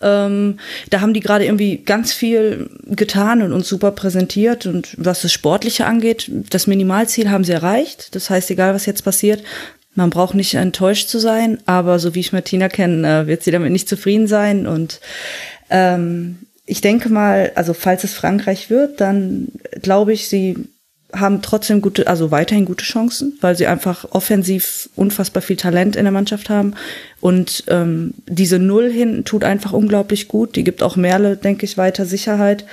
Ähm, 0.02 0.58
da 0.90 1.02
haben 1.02 1.14
die 1.14 1.20
gerade 1.20 1.44
irgendwie 1.44 1.80
ganz 1.80 2.14
viel 2.14 2.70
getan 2.86 3.42
und 3.42 3.52
uns 3.52 3.68
super 3.68 3.92
präsentiert. 3.92 4.66
Und 4.68 4.96
was 4.98 5.24
das 5.24 5.34
Sportliche 5.34 5.86
angeht, 5.86 6.32
das 6.50 6.66
Minimalziel 6.66 7.30
haben 7.30 7.44
sie 7.44 7.52
erreicht. 7.52 8.16
Das 8.16 8.30
heißt, 8.30 8.52
egal 8.52 8.74
was 8.74 8.86
jetzt 8.86 9.04
passiert, 9.04 9.44
man 9.96 10.12
braucht 10.12 10.34
nicht 10.34 10.54
enttäuscht 10.54 11.10
zu 11.10 11.20
sein, 11.20 11.58
aber 11.66 12.00
so 12.00 12.16
wie 12.16 12.22
ich 12.22 12.32
Martina 12.32 12.70
kenne, 12.70 13.24
äh, 13.24 13.28
wird 13.28 13.44
sie 13.44 13.52
damit 13.52 13.74
nicht 13.74 13.90
zufrieden 13.90 14.28
sein. 14.28 14.66
Und 14.66 15.02
ähm, 15.70 16.38
ich 16.66 16.82
denke 16.82 17.10
mal, 17.10 17.52
also 17.56 17.74
falls 17.74 18.04
es 18.04 18.14
Frankreich 18.14 18.70
wird, 18.70 19.02
dann 19.02 19.50
glaube 19.82 20.14
ich, 20.14 20.30
sie 20.30 20.56
haben 21.14 21.42
trotzdem 21.42 21.82
gute, 21.82 22.08
also 22.08 22.32
weiterhin 22.32 22.66
gute 22.66 22.84
Chancen, 22.84 23.38
weil 23.42 23.56
sie 23.56 23.68
einfach 23.68 24.06
offensiv 24.12 24.90
unfassbar 24.96 25.44
viel 25.44 25.58
Talent 25.58 25.96
in 25.96 26.06
der 26.06 26.12
Mannschaft 26.12 26.50
haben. 26.50 26.74
Und 27.20 27.66
ähm, 27.68 28.16
diese 28.28 28.58
Null 28.58 28.92
hinten 28.92 29.24
tut 29.24 29.44
einfach 29.44 29.74
unglaublich 29.74 30.28
gut. 30.28 30.56
Die 30.56 30.64
gibt 30.64 30.82
auch 30.82 30.96
Merle, 30.96 31.38
denke 31.38 31.66
ich, 31.66 31.78
weiter 31.78 32.06
Sicherheit. 32.06 32.66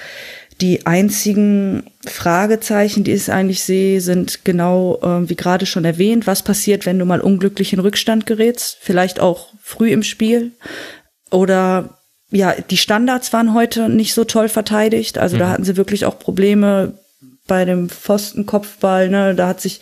Die 0.61 0.87
einzigen 0.87 1.85
Fragezeichen, 2.07 3.05
die 3.05 3.13
ich 3.13 3.31
eigentlich 3.31 3.63
sehe, 3.63 4.01
sind 4.01 4.45
genau, 4.45 5.01
äh, 5.03 5.29
wie 5.29 5.37
gerade 5.37 5.67
schon 5.67 5.85
erwähnt, 5.85 6.27
was 6.27 6.43
passiert, 6.43 6.87
wenn 6.87 6.99
du 6.99 7.05
mal 7.05 7.21
unglücklich 7.21 7.73
in 7.73 7.81
Rückstand 7.81 8.27
gerätst, 8.27 8.79
vielleicht 8.81 9.21
auch 9.21 9.49
früh 9.63 9.91
im 9.91 10.03
Spiel. 10.03 10.53
Oder 11.31 12.00
ja, 12.31 12.55
die 12.55 12.77
Standards 12.77 13.33
waren 13.33 13.55
heute 13.55 13.89
nicht 13.89 14.15
so 14.15 14.25
toll 14.25 14.49
verteidigt. 14.49 15.19
Also 15.19 15.37
mhm. 15.37 15.41
da 15.41 15.49
hatten 15.51 15.65
sie 15.65 15.77
wirklich 15.77 16.05
auch 16.05 16.19
Probleme, 16.19 16.95
bei 17.51 17.65
dem 17.65 17.89
Pfostenkopfball, 17.89 19.09
ne, 19.09 19.35
da 19.35 19.49
hat 19.49 19.61
sich 19.61 19.81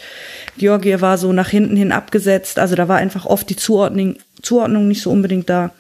Georgie 0.57 1.03
war 1.03 1.19
so 1.19 1.35
nach 1.35 1.51
hinten 1.51 1.77
hin 1.77 1.93
abgesetzt. 1.93 2.59
Also 2.59 2.75
da 2.77 2.89
war 2.89 2.97
einfach 2.97 3.27
oft 3.27 3.51
die 3.51 3.57
Zuordnung, 3.57 4.17
Zuordnung 4.41 4.89
nicht 4.89 5.03
so 5.03 5.11
unbedingt 5.11 5.51
da. 5.51 5.73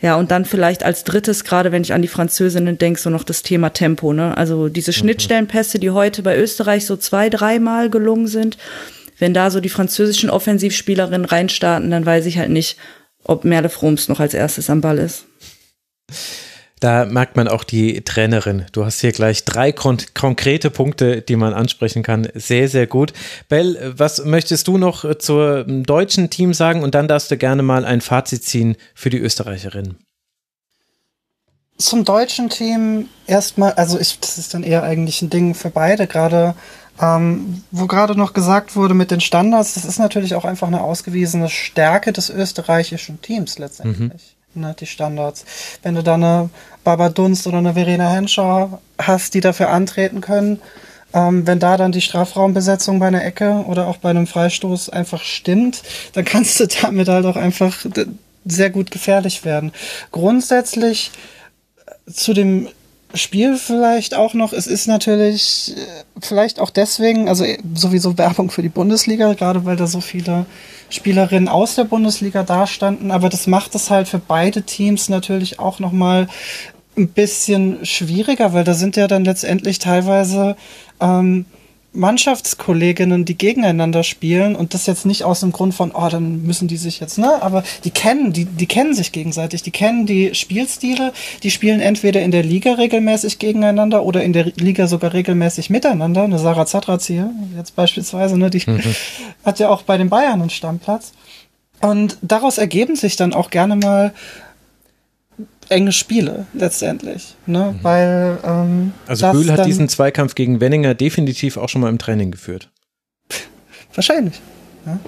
Ja, 0.00 0.16
und 0.16 0.30
dann 0.30 0.46
vielleicht 0.46 0.84
als 0.84 1.04
drittes, 1.04 1.44
gerade 1.44 1.70
wenn 1.70 1.82
ich 1.82 1.92
an 1.92 2.00
die 2.00 2.08
Französinnen 2.08 2.78
denke, 2.78 2.98
so 2.98 3.10
noch 3.10 3.24
das 3.24 3.42
Thema 3.42 3.70
Tempo, 3.70 4.14
ne? 4.14 4.34
Also 4.38 4.70
diese 4.70 4.90
mhm. 4.90 4.94
Schnittstellenpässe, 4.94 5.78
die 5.78 5.90
heute 5.90 6.22
bei 6.22 6.34
Österreich 6.34 6.86
so 6.86 6.96
zwei, 6.96 7.28
dreimal 7.28 7.90
gelungen 7.90 8.26
sind. 8.26 8.56
Wenn 9.18 9.34
da 9.34 9.50
so 9.50 9.60
die 9.60 9.68
französischen 9.68 10.30
Offensivspielerinnen 10.30 11.26
reinstarten, 11.26 11.90
dann 11.90 12.06
weiß 12.06 12.24
ich 12.24 12.38
halt 12.38 12.50
nicht, 12.50 12.78
ob 13.22 13.44
Merle 13.44 13.68
Froms 13.68 14.08
noch 14.08 14.18
als 14.18 14.32
erstes 14.32 14.70
am 14.70 14.80
Ball 14.80 14.98
ist. 14.98 15.26
Da 16.84 17.06
merkt 17.06 17.34
man 17.34 17.48
auch 17.48 17.64
die 17.64 18.02
Trainerin. 18.02 18.66
Du 18.72 18.84
hast 18.84 19.00
hier 19.00 19.12
gleich 19.12 19.46
drei 19.46 19.72
kon 19.72 19.96
konkrete 20.12 20.68
Punkte, 20.68 21.22
die 21.22 21.36
man 21.36 21.54
ansprechen 21.54 22.02
kann. 22.02 22.28
Sehr, 22.34 22.68
sehr 22.68 22.86
gut. 22.86 23.14
Bell, 23.48 23.94
was 23.96 24.22
möchtest 24.26 24.68
du 24.68 24.76
noch 24.76 25.16
zum 25.16 25.84
deutschen 25.84 26.28
Team 26.28 26.52
sagen? 26.52 26.82
Und 26.82 26.94
dann 26.94 27.08
darfst 27.08 27.30
du 27.30 27.38
gerne 27.38 27.62
mal 27.62 27.86
ein 27.86 28.02
Fazit 28.02 28.44
ziehen 28.44 28.76
für 28.94 29.08
die 29.08 29.18
Österreicherin. 29.18 29.96
Zum 31.78 32.04
deutschen 32.04 32.50
Team 32.50 33.08
erstmal, 33.26 33.72
also 33.72 33.98
ich, 33.98 34.20
das 34.20 34.36
ist 34.36 34.52
dann 34.52 34.62
eher 34.62 34.82
eigentlich 34.82 35.22
ein 35.22 35.30
Ding 35.30 35.54
für 35.54 35.70
beide, 35.70 36.06
gerade 36.06 36.54
ähm, 37.00 37.64
wo 37.70 37.86
gerade 37.86 38.14
noch 38.14 38.34
gesagt 38.34 38.76
wurde 38.76 38.92
mit 38.92 39.10
den 39.10 39.22
Standards, 39.22 39.72
das 39.72 39.86
ist 39.86 39.98
natürlich 39.98 40.34
auch 40.34 40.44
einfach 40.44 40.68
eine 40.68 40.82
ausgewiesene 40.82 41.48
Stärke 41.48 42.12
des 42.12 42.28
österreichischen 42.28 43.22
Teams 43.22 43.58
letztendlich. 43.58 44.22
Mhm 44.22 44.33
ne, 44.54 44.74
die 44.78 44.86
Standards. 44.86 45.44
Wenn 45.82 45.94
du 45.94 46.02
da 46.02 46.14
eine 46.14 46.50
Baba 46.82 47.08
Dunst 47.08 47.46
oder 47.46 47.58
eine 47.58 47.74
Verena 47.74 48.10
Henscher 48.10 48.80
hast, 48.98 49.34
die 49.34 49.40
dafür 49.40 49.70
antreten 49.70 50.20
können, 50.20 50.60
ähm, 51.14 51.46
wenn 51.46 51.60
da 51.60 51.76
dann 51.76 51.92
die 51.92 52.00
Strafraumbesetzung 52.00 52.98
bei 52.98 53.06
einer 53.06 53.24
Ecke 53.24 53.64
oder 53.66 53.86
auch 53.86 53.98
bei 53.98 54.10
einem 54.10 54.26
Freistoß 54.26 54.90
einfach 54.90 55.22
stimmt, 55.22 55.82
dann 56.12 56.24
kannst 56.24 56.58
du 56.60 56.66
damit 56.66 57.08
halt 57.08 57.24
auch 57.24 57.36
einfach 57.36 57.86
sehr 58.44 58.70
gut 58.70 58.90
gefährlich 58.90 59.44
werden. 59.44 59.72
Grundsätzlich 60.10 61.12
äh, 61.86 62.10
zu 62.10 62.34
dem 62.34 62.68
Spiel 63.14 63.56
vielleicht 63.56 64.14
auch 64.14 64.34
noch, 64.34 64.52
es 64.52 64.66
ist 64.66 64.86
natürlich 64.86 65.74
äh, 65.76 66.04
vielleicht 66.20 66.60
auch 66.60 66.70
deswegen, 66.70 67.28
also 67.28 67.44
äh, 67.44 67.58
sowieso 67.74 68.18
Werbung 68.18 68.50
für 68.50 68.62
die 68.62 68.68
Bundesliga, 68.68 69.34
gerade 69.34 69.64
weil 69.64 69.76
da 69.76 69.86
so 69.86 70.00
viele 70.00 70.46
Spielerinnen 70.90 71.48
aus 71.48 71.76
der 71.76 71.84
Bundesliga 71.84 72.42
dastanden, 72.42 73.10
aber 73.10 73.28
das 73.28 73.46
macht 73.46 73.74
es 73.74 73.90
halt 73.90 74.08
für 74.08 74.18
beide 74.18 74.62
Teams 74.62 75.08
natürlich 75.08 75.58
auch 75.58 75.78
nochmal 75.78 76.28
ein 76.96 77.08
bisschen 77.08 77.84
schwieriger, 77.84 78.52
weil 78.52 78.64
da 78.64 78.74
sind 78.74 78.96
ja 78.96 79.08
dann 79.08 79.24
letztendlich 79.24 79.78
teilweise 79.78 80.56
ähm, 81.00 81.46
Mannschaftskolleginnen, 81.94 83.24
die 83.24 83.38
gegeneinander 83.38 84.02
spielen 84.02 84.56
und 84.56 84.74
das 84.74 84.86
jetzt 84.86 85.06
nicht 85.06 85.24
aus 85.24 85.40
dem 85.40 85.52
Grund 85.52 85.74
von, 85.74 85.92
oh, 85.92 86.08
dann 86.08 86.42
müssen 86.42 86.68
die 86.68 86.76
sich 86.76 87.00
jetzt, 87.00 87.18
ne, 87.18 87.42
aber 87.42 87.62
die 87.84 87.90
kennen, 87.90 88.32
die, 88.32 88.44
die 88.44 88.66
kennen 88.66 88.94
sich 88.94 89.12
gegenseitig, 89.12 89.62
die 89.62 89.70
kennen 89.70 90.04
die 90.06 90.34
Spielstile, 90.34 91.12
die 91.42 91.50
spielen 91.50 91.80
entweder 91.80 92.22
in 92.22 92.30
der 92.30 92.42
Liga 92.42 92.74
regelmäßig 92.74 93.38
gegeneinander 93.38 94.04
oder 94.04 94.22
in 94.22 94.32
der 94.32 94.46
Liga 94.56 94.86
sogar 94.86 95.12
regelmäßig 95.12 95.70
miteinander. 95.70 96.24
Eine 96.24 96.38
Sarah 96.38 96.66
Zatraz 96.66 97.06
hier, 97.06 97.30
jetzt 97.56 97.76
beispielsweise, 97.76 98.36
ne, 98.36 98.50
die 98.50 98.62
mhm. 98.68 98.82
hat 99.44 99.58
ja 99.58 99.68
auch 99.68 99.82
bei 99.82 99.96
den 99.96 100.10
Bayern 100.10 100.40
einen 100.40 100.50
Stammplatz. 100.50 101.12
Und 101.80 102.16
daraus 102.22 102.58
ergeben 102.58 102.96
sich 102.96 103.16
dann 103.16 103.34
auch 103.34 103.50
gerne 103.50 103.76
mal 103.76 104.14
enge 105.68 105.92
Spiele 105.92 106.46
letztendlich. 106.52 107.34
Ne? 107.46 107.74
Mhm. 107.76 107.84
Weil, 107.84 108.38
ähm, 108.44 108.92
also 109.06 109.30
Bühl 109.32 109.50
hat 109.50 109.66
diesen 109.66 109.88
Zweikampf 109.88 110.34
gegen 110.34 110.60
Wenninger 110.60 110.94
definitiv 110.94 111.56
auch 111.56 111.68
schon 111.68 111.80
mal 111.80 111.90
im 111.90 111.98
Training 111.98 112.30
geführt. 112.30 112.70
Wahrscheinlich. 113.94 114.40
Ja. 114.86 114.98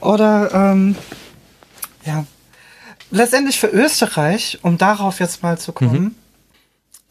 Oder 0.00 0.50
ähm, 0.52 0.96
ja. 2.04 2.26
Letztendlich 3.10 3.60
für 3.60 3.68
Österreich, 3.68 4.58
um 4.62 4.76
darauf 4.76 5.20
jetzt 5.20 5.42
mal 5.42 5.56
zu 5.56 5.72
kommen, 5.72 6.02
mhm. 6.02 6.14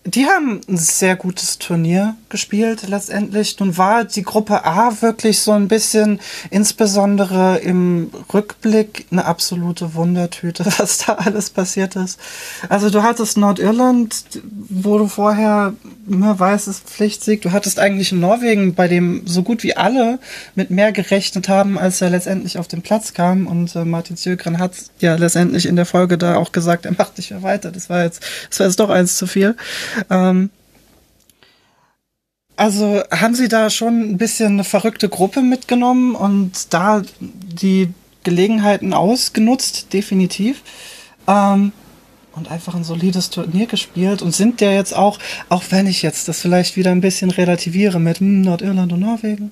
Die 0.06 0.26
haben 0.26 0.60
ein 0.68 0.76
sehr 0.76 1.16
gutes 1.16 1.60
Turnier 1.60 2.16
gespielt 2.28 2.90
letztendlich. 2.90 3.58
Nun 3.60 3.78
war 3.78 4.04
die 4.04 4.24
Gruppe 4.24 4.66
A 4.66 5.02
wirklich 5.02 5.40
so 5.40 5.54
ein 5.54 5.70
bisschen, 5.70 6.20
insbesondere 6.50 7.60
im 7.60 8.12
Rückblick, 8.34 9.06
eine 9.12 9.24
absolute 9.24 9.94
Wundertüte, 9.96 10.66
was 10.78 10.98
da 11.00 11.14
alles 11.14 11.50
passiert 11.50 11.96
ist. 11.96 12.20
Also 12.68 12.90
du 12.90 13.02
hattest 13.02 13.38
Nordirland, 13.38 14.26
wo 14.70 14.98
du 14.98 15.08
vorher 15.08 15.74
immer 16.10 16.38
weißes 16.38 16.82
Pflichtsieg. 16.82 17.42
Du 17.42 17.54
hattest 17.54 17.80
eigentlich 17.80 18.12
Norwegen, 18.12 18.74
bei 18.76 18.90
dem 18.90 19.26
so 19.26 19.42
gut 19.42 19.64
wie 19.64 19.78
alle 19.78 20.20
mit 20.54 20.70
mehr 20.70 20.92
gerechnet 20.92 21.48
haben, 21.48 21.78
als 21.78 22.02
er 22.02 22.10
letztendlich 22.10 22.58
auf 22.58 22.68
den 22.68 22.82
Platz 22.82 23.14
kam. 23.14 23.48
Und 23.48 23.74
äh, 23.76 23.86
Martin 23.86 24.18
Zjögren 24.18 24.60
hat 24.60 24.74
ja 25.00 25.16
letztendlich 25.16 25.66
in 25.66 25.78
der 25.78 25.86
Folge 25.86 26.18
da 26.18 26.36
auch 26.36 26.52
gesagt, 26.52 26.86
er 26.86 26.94
macht 26.98 27.18
nicht 27.18 27.32
mehr 27.32 27.42
weiter. 27.42 27.72
Das 27.72 27.90
war 27.90 28.04
jetzt, 28.04 28.22
das 28.50 28.60
war 28.60 28.68
jetzt 28.68 28.80
doch 28.82 28.90
eins 28.90 29.18
zu 29.18 29.28
viel. 29.28 29.56
Ähm, 30.10 30.50
also 32.56 33.02
haben 33.12 33.36
Sie 33.36 33.48
da 33.48 33.70
schon 33.70 34.12
ein 34.12 34.18
bisschen 34.18 34.54
eine 34.54 34.64
verrückte 34.64 35.10
Gruppe 35.10 35.42
mitgenommen 35.42 36.16
und 36.16 36.74
da 36.74 37.02
die 37.20 37.90
Gelegenheiten 38.24 38.94
ausgenutzt, 38.94 39.94
definitiv. 39.94 40.62
Ähm, 41.28 41.72
und 42.36 42.50
einfach 42.50 42.74
ein 42.74 42.84
solides 42.84 43.30
Turnier 43.30 43.68
gespielt 43.68 44.22
und 44.22 44.34
sind 44.34 44.60
der 44.60 44.74
jetzt 44.74 44.96
auch, 44.96 45.20
auch 45.50 45.64
wenn 45.70 45.88
ich 45.88 46.02
jetzt 46.02 46.28
das 46.28 46.42
vielleicht 46.42 46.76
wieder 46.76 46.92
ein 46.92 47.02
bisschen 47.02 47.30
relativiere 47.30 48.00
mit 48.00 48.20
hm, 48.20 48.42
Nordirland 48.42 48.92
und 48.92 49.00
Norwegen. 49.00 49.52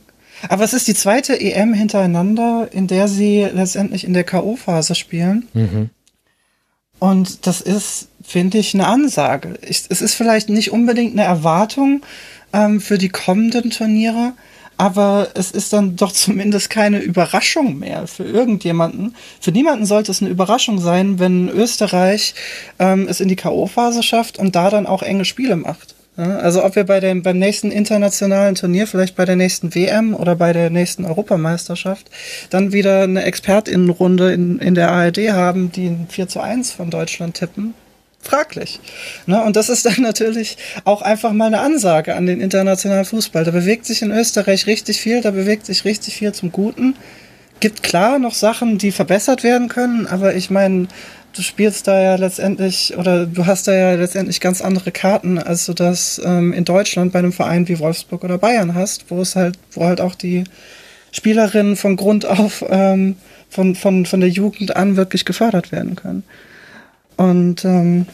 Aber 0.50 0.64
es 0.64 0.74
ist 0.74 0.88
die 0.88 0.96
zweite 0.96 1.40
EM 1.40 1.74
hintereinander, 1.74 2.70
in 2.72 2.88
der 2.88 3.08
sie 3.08 3.48
letztendlich 3.54 4.04
in 4.04 4.14
der 4.14 4.24
K.O.-Phase 4.24 4.96
spielen. 4.96 5.48
Mhm. 5.54 5.90
Und 7.02 7.48
das 7.48 7.62
ist, 7.62 8.10
finde 8.24 8.60
ich, 8.60 8.76
eine 8.76 8.86
Ansage. 8.86 9.58
Ich, 9.68 9.86
es 9.90 10.04
ist 10.04 10.14
vielleicht 10.14 10.50
nicht 10.50 10.72
unbedingt 10.72 11.14
eine 11.14 11.24
Erwartung 11.24 12.04
ähm, 12.54 12.80
für 12.80 13.00
die 13.00 13.10
kommenden 13.10 13.72
Turniere, 13.72 14.34
aber 14.78 15.30
es 15.34 15.50
ist 15.50 15.74
dann 15.74 15.96
doch 15.96 16.12
zumindest 16.12 16.70
keine 16.70 17.00
Überraschung 17.00 17.80
mehr 17.80 18.06
für 18.06 18.24
irgendjemanden. 18.24 19.16
Für 19.40 19.52
niemanden 19.52 19.88
sollte 19.88 20.12
es 20.12 20.22
eine 20.22 20.30
Überraschung 20.30 20.80
sein, 20.80 21.18
wenn 21.18 21.50
Österreich 21.50 22.36
ähm, 22.78 23.08
es 23.10 23.20
in 23.20 23.30
die 23.30 23.36
K.O.-Phase 23.36 24.04
schafft 24.04 24.38
und 24.38 24.56
da 24.56 24.70
dann 24.70 24.86
auch 24.86 25.02
enge 25.02 25.26
Spiele 25.26 25.56
macht. 25.56 25.96
Also 26.18 26.64
ob 26.66 26.76
wir 26.76 26.84
bei 26.84 27.00
dem, 27.00 27.24
beim 27.24 27.40
nächsten 27.40 27.72
internationalen 27.72 28.56
Turnier, 28.56 28.86
vielleicht 28.86 29.16
bei 29.16 29.24
der 29.24 29.38
nächsten 29.38 29.74
WM 29.74 30.14
oder 30.14 30.36
bei 30.36 30.52
der 30.52 30.70
nächsten 30.70 31.06
Europameisterschaft, 31.06 32.10
dann 32.50 32.74
wieder 32.74 33.04
eine 33.04 33.24
Expertinnenrunde 33.24 34.34
in, 34.34 34.60
in 34.60 34.76
der 34.76 34.92
ARD 34.92 35.32
haben, 35.32 35.72
die 35.72 35.88
ein 35.88 36.08
4 36.10 36.28
zu 36.28 36.42
1 36.42 36.74
von 36.74 36.90
Deutschland 36.90 37.36
tippen, 37.36 37.74
fraglich. 38.22 38.82
Ne? 39.26 39.42
Und 39.42 39.56
das 39.56 39.70
ist 39.70 39.86
dann 39.86 39.96
natürlich 40.02 40.58
auch 40.84 41.02
einfach 41.02 41.32
mal 41.32 41.48
eine 41.48 41.62
Ansage 41.62 42.14
an 42.16 42.26
den 42.26 42.42
internationalen 42.42 43.06
Fußball. 43.06 43.46
Da 43.46 43.52
bewegt 43.52 43.86
sich 43.86 44.02
in 44.02 44.12
Österreich 44.12 44.68
richtig 44.68 45.00
viel, 45.00 45.22
da 45.22 45.32
bewegt 45.32 45.66
sich 45.66 45.86
richtig 45.86 46.18
viel 46.18 46.34
zum 46.34 46.52
Guten. 46.52 46.96
Gibt 47.62 47.84
klar 47.84 48.20
noch 48.20 48.34
Sachen, 48.34 48.80
die 48.80 48.92
verbessert 48.92 49.44
werden 49.44 49.70
können, 49.70 50.08
aber 50.08 50.36
ich 50.36 50.50
meine, 50.50 50.88
du 51.34 51.42
spielst 51.42 51.88
da 51.88 52.02
ja 52.02 52.16
letztendlich 52.16 52.96
oder 52.98 53.26
du 53.26 53.46
hast 53.46 53.68
da 53.68 53.74
ja 53.74 53.96
letztendlich 53.96 54.40
ganz 54.40 54.62
andere 54.62 54.92
Karten, 54.92 55.38
als 55.38 55.66
du 55.66 55.74
das 55.74 56.22
ähm, 56.24 56.54
in 56.54 56.66
Deutschland 56.66 57.14
bei 57.14 57.20
einem 57.20 57.34
Verein 57.34 57.68
wie 57.68 57.80
Wolfsburg 57.80 58.24
oder 58.24 58.38
Bayern 58.38 58.76
hast, 58.76 59.06
wo 59.10 59.22
es 59.22 59.36
halt, 59.36 59.58
wo 59.72 59.86
halt 59.86 60.02
auch 60.02 60.16
die 60.16 60.44
Spielerinnen 61.12 61.76
von 61.76 61.96
Grund 61.96 62.26
auf 62.26 62.64
ähm, 62.70 63.16
von, 63.50 63.76
von, 63.76 64.06
von 64.06 64.22
der 64.22 64.30
Jugend 64.30 64.76
an 64.76 64.96
wirklich 64.96 65.26
gefördert 65.26 65.72
werden 65.72 65.96
können. 65.96 66.24
Und 67.18 67.66
ähm, 67.66 68.08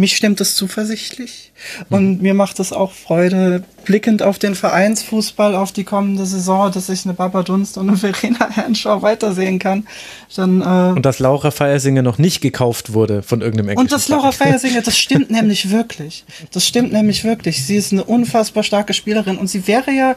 mich 0.00 0.16
stimmt 0.16 0.40
es 0.40 0.54
zuversichtlich 0.54 1.52
und 1.90 2.16
mhm. 2.16 2.22
mir 2.22 2.34
macht 2.34 2.58
es 2.58 2.72
auch 2.72 2.92
Freude, 2.92 3.62
blickend 3.84 4.22
auf 4.22 4.38
den 4.38 4.54
Vereinsfußball, 4.54 5.54
auf 5.54 5.72
die 5.72 5.84
kommende 5.84 6.24
Saison, 6.24 6.72
dass 6.72 6.88
ich 6.88 7.04
eine 7.04 7.14
Baba 7.14 7.42
Dunst 7.42 7.76
und 7.76 7.88
eine 7.88 7.98
Verena 7.98 8.48
Hernschau 8.50 9.02
weitersehen 9.02 9.58
kann. 9.58 9.86
Dann, 10.34 10.62
äh 10.62 10.96
und 10.96 11.04
dass 11.04 11.18
Laura 11.18 11.50
Feiersinger 11.50 12.02
noch 12.02 12.18
nicht 12.18 12.40
gekauft 12.40 12.94
wurde 12.94 13.22
von 13.22 13.42
irgendeinem 13.42 13.70
englischen 13.70 13.86
Und 13.86 13.92
dass 13.92 14.08
Laura 14.08 14.32
Feiersinger, 14.32 14.80
das 14.80 14.96
stimmt 14.96 15.30
nämlich 15.30 15.70
wirklich. 15.70 16.24
Das 16.52 16.66
stimmt 16.66 16.92
nämlich 16.92 17.24
wirklich. 17.24 17.64
Sie 17.64 17.76
ist 17.76 17.92
eine 17.92 18.04
unfassbar 18.04 18.62
starke 18.62 18.94
Spielerin 18.94 19.36
und 19.36 19.48
sie 19.48 19.66
wäre 19.66 19.90
ja 19.90 20.16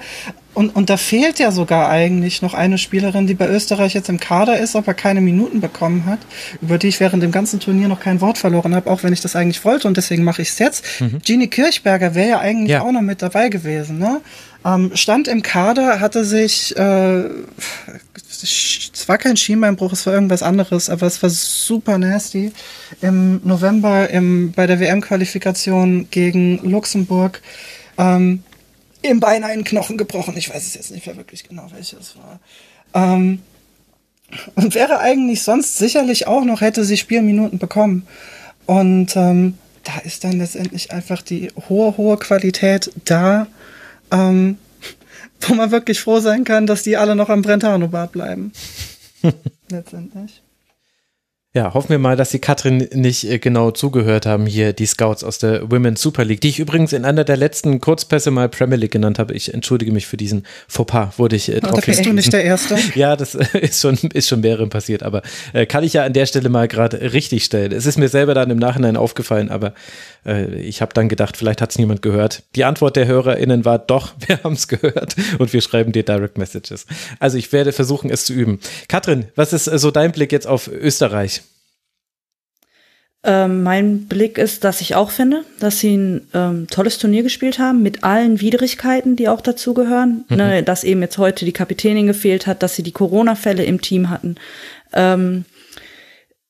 und, 0.54 0.76
und 0.76 0.90
da 0.90 0.98
fehlt 0.98 1.40
ja 1.40 1.52
sogar 1.52 1.90
eigentlich 1.90 2.42
noch 2.42 2.54
eine 2.54 2.78
Spielerin, 2.78 3.26
die 3.26 3.34
bei 3.34 3.48
Österreich 3.50 3.96
jetzt 3.96 4.10
im 4.10 4.20
Kader 4.20 4.60
ist, 4.60 4.76
aber 4.76 4.94
keine 4.94 5.20
Minuten 5.20 5.62
bekommen 5.62 6.06
hat, 6.06 6.20
über 6.62 6.78
die 6.78 6.90
ich 6.90 7.00
während 7.00 7.24
dem 7.24 7.32
ganzen 7.32 7.60
Turnier 7.60 7.88
noch 7.88 8.00
kein 8.00 8.22
Wort 8.22 8.38
verloren 8.38 8.76
habe, 8.76 8.92
auch 8.92 9.02
wenn 9.04 9.14
ich 9.14 9.22
das 9.22 9.36
eigentlich 9.36 9.60
wollte 9.74 9.88
und 9.88 9.98
deswegen 9.98 10.24
mache 10.24 10.42
ich 10.42 10.50
es 10.50 10.60
jetzt. 10.60 10.86
Mhm. 11.02 11.20
Genie 11.26 11.48
Kirchberger 11.48 12.16
wäre 12.16 12.30
ja 12.30 12.40
eigentlich 12.40 12.72
ja. 12.72 12.82
auch 12.82 12.92
noch 12.92 13.02
mit 13.02 13.22
dabei 13.22 13.50
gewesen. 13.50 13.98
Ne? 13.98 14.22
Ähm, 14.64 14.92
stand 14.94 15.28
im 15.28 15.42
Kader, 15.42 16.00
hatte 16.00 16.24
sich, 16.24 16.78
äh, 16.78 17.24
es 18.28 19.06
war 19.08 19.18
kein 19.18 19.36
Schienbeinbruch, 19.36 19.94
es 19.94 20.06
war 20.06 20.14
irgendwas 20.14 20.44
anderes, 20.44 20.90
aber 20.90 21.08
es 21.08 21.22
war 21.24 21.30
super 21.30 21.98
nasty. 21.98 22.52
Im 23.02 23.42
November 23.44 24.10
im, 24.10 24.52
bei 24.52 24.68
der 24.68 24.80
WM-Qualifikation 24.80 26.08
gegen 26.12 26.60
Luxemburg 26.60 27.42
ähm, 27.98 28.44
im 29.02 29.20
Bein 29.20 29.44
einen 29.44 29.64
Knochen 29.64 29.98
gebrochen. 29.98 30.38
Ich 30.38 30.50
weiß 30.50 30.66
es 30.66 30.76
jetzt 30.76 30.92
nicht 30.92 31.08
mehr 31.08 31.18
wirklich 31.18 31.48
genau, 31.48 31.68
welches 31.74 32.16
war. 32.16 32.40
Ähm, 32.94 33.40
und 34.56 34.76
wäre 34.76 35.00
eigentlich 35.00 35.44
sonst 35.44 35.78
sicherlich 35.78 36.28
auch 36.28 36.46
noch, 36.46 36.62
hätte 36.62 36.86
sie 36.86 36.98
Spielminuten 36.98 37.60
bekommen. 37.60 38.08
Und 38.66 39.16
ähm, 39.16 39.58
da 39.84 40.00
ist 40.00 40.24
dann 40.24 40.34
letztendlich 40.34 40.92
einfach 40.92 41.22
die 41.22 41.52
hohe, 41.70 41.98
hohe 41.98 42.18
Qualität 42.18 42.92
da, 43.06 43.48
ähm, 44.12 44.58
wo 45.42 45.54
man 45.56 45.72
wirklich 45.72 46.00
froh 46.00 46.20
sein 46.20 46.44
kann, 46.44 46.68
dass 46.68 46.84
die 46.84 46.98
alle 46.98 47.16
noch 47.16 47.30
am 47.30 47.42
Brentano-Bad 47.42 48.12
bleiben. 48.12 48.52
letztendlich. 49.70 50.43
Ja, 51.56 51.76
hoffen 51.76 51.90
wir 51.90 52.00
mal, 52.00 52.16
dass 52.16 52.32
die 52.32 52.40
Katrin 52.40 52.90
nicht 52.94 53.30
äh, 53.30 53.38
genau 53.38 53.70
zugehört 53.70 54.26
haben 54.26 54.48
hier, 54.48 54.74
die 54.74 54.88
Scouts 54.88 55.24
aus 55.24 55.38
der 55.38 55.70
Women's 55.70 56.02
Super 56.02 56.26
League, 56.26 56.42
die 56.42 56.50
ich 56.50 56.58
übrigens 56.58 56.94
in 56.94 57.06
einer 57.06 57.24
der 57.24 57.38
letzten 57.38 57.80
Kurzpässe 57.80 58.32
mal 58.32 58.50
Premier 58.50 58.78
League 58.78 58.90
genannt 58.90 59.20
habe. 59.20 59.36
Ich 59.36 59.54
entschuldige 59.54 59.92
mich 59.92 60.08
für 60.08 60.18
diesen 60.18 60.48
Fauxpas, 60.68 61.20
wurde 61.20 61.36
ich 61.36 61.50
äh, 61.50 61.60
drauf 61.60 61.80
Da 61.80 61.86
bist 61.86 62.08
du 62.08 62.12
nicht 62.12 62.34
der 62.34 62.44
Erste. 62.44 62.76
Ja, 62.96 63.16
das 63.16 63.36
äh, 63.36 63.60
ist 63.60 63.82
schon, 63.82 63.96
ist 64.14 64.30
schon 64.30 64.42
mehreren 64.42 64.72
passiert, 64.72 65.04
aber 65.04 65.22
äh, 65.54 65.68
kann 65.68 65.84
ich 65.84 65.94
ja 65.94 66.04
an 66.04 66.14
der 66.14 66.26
Stelle 66.26 66.50
mal 66.50 66.68
gerade 66.68 67.14
richtig 67.14 67.46
stellen. 67.46 67.72
Es 67.72 67.86
ist 67.86 68.00
mir 68.00 68.10
selber 68.10 68.34
dann 68.34 68.50
im 68.50 68.58
Nachhinein 68.58 68.98
aufgefallen, 68.98 69.50
aber 69.50 69.76
äh, 70.26 70.56
ich 70.56 70.82
habe 70.82 70.94
dann 70.96 71.08
gedacht, 71.08 71.38
vielleicht 71.38 71.62
hat 71.62 71.70
es 71.70 71.78
niemand 71.78 72.02
gehört. 72.02 72.42
Die 72.56 72.64
Antwort 72.64 72.96
der 72.96 73.06
HörerInnen 73.06 73.64
war 73.64 73.78
doch, 73.78 74.14
wir 74.26 74.44
haben 74.44 74.54
es 74.54 74.68
gehört 74.68 75.16
und 75.38 75.54
wir 75.54 75.62
schreiben 75.62 75.92
dir 75.92 76.02
Direct 76.02 76.40
Messages. 76.40 76.88
Also 77.20 77.38
ich 77.38 77.52
werde 77.52 77.74
versuchen, 77.74 78.10
es 78.10 78.26
zu 78.26 78.34
üben. 78.34 78.60
Katrin, 78.88 79.26
was 79.36 79.54
ist 79.54 79.68
äh, 79.68 79.78
so 79.78 79.92
dein 79.92 80.12
Blick 80.12 80.32
jetzt 80.32 80.48
auf 80.48 80.68
Österreich? 80.68 81.43
Ähm, 83.26 83.64
mein 83.64 84.06
Blick 84.08 84.38
ist, 84.38 84.66
dass 84.66 84.82
ich 84.82 84.96
auch 84.96 85.10
finde, 85.10 85.46
dass 85.60 85.80
sie 85.80 85.96
ein 85.96 86.28
ähm, 86.34 86.68
tolles 86.70 86.98
Turnier 86.98 87.24
gespielt 87.24 87.58
haben, 87.58 87.82
mit 87.82 88.04
allen 88.04 88.42
Widrigkeiten, 88.42 89.16
die 89.16 89.30
auch 89.30 89.40
dazugehören. 89.40 90.26
Mhm. 90.28 90.38
Ne, 90.38 90.64
dass 90.64 90.84
eben 90.84 91.02
jetzt 91.02 91.18
heute 91.18 91.46
die 91.46 91.54
Kapitänin 91.54 92.06
gefehlt 92.06 92.48
hat, 92.48 92.62
dass 92.62 92.76
sie 92.76 92.84
die 92.84 92.92
Corona-Fälle 92.92 93.64
im 93.64 93.80
Team 93.80 94.10
hatten. 94.10 94.36
Ähm, 94.92 95.46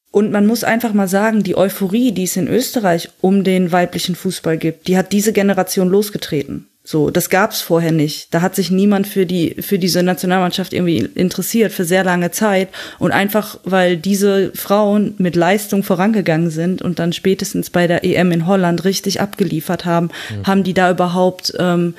und 0.10 0.32
man 0.32 0.46
muss 0.46 0.64
einfach 0.64 0.94
mal 0.94 1.08
sagen, 1.08 1.44
die 1.44 1.58
Euphorie, 1.58 2.12
die 2.12 2.24
es 2.24 2.38
in 2.38 2.48
Österreich 2.48 3.10
um 3.22 3.44
den 3.44 3.72
weiblichen 3.72 4.16
Fußball 4.16 4.58
gibt, 4.58 4.88
die 4.88 4.98
hat 4.98 5.12
diese 5.12 5.34
Generation 5.34 5.90
losgetreten. 5.90 6.68
So, 6.86 7.10
das 7.10 7.30
gab's 7.30 7.62
vorher 7.62 7.94
nicht. 7.94 8.34
Da 8.34 8.42
hat 8.42 8.56
sich 8.56 8.70
niemand 8.70 9.08
für 9.08 9.26
die 9.26 9.56
für 9.62 9.80
diese 9.80 10.04
Nationalmannschaft 10.04 10.74
irgendwie 10.74 10.98
interessiert 10.98 11.72
für 11.72 11.86
sehr 11.86 12.04
lange 12.04 12.32
Zeit 12.32 12.68
und 13.00 13.14
einfach 13.14 13.58
weil 13.64 13.96
diese 13.96 14.52
Frauen 14.54 15.16
mit 15.18 15.38
Leistung 15.38 15.84
vorangegangen 15.84 16.50
sind 16.50 16.82
und 16.82 17.00
dann 17.00 17.14
spätestens 17.14 17.70
bei 17.70 17.88
der 17.88 18.04
EM 18.04 18.34
in 18.34 18.48
Holland 18.48 18.84
richtig 18.84 19.22
abgeliefert 19.22 19.86
haben, 19.86 20.10
ja. 20.30 20.46
haben 20.46 20.64
die 20.66 20.74
da 20.74 20.92
überhaupt 20.92 21.54
ähm, 21.58 21.94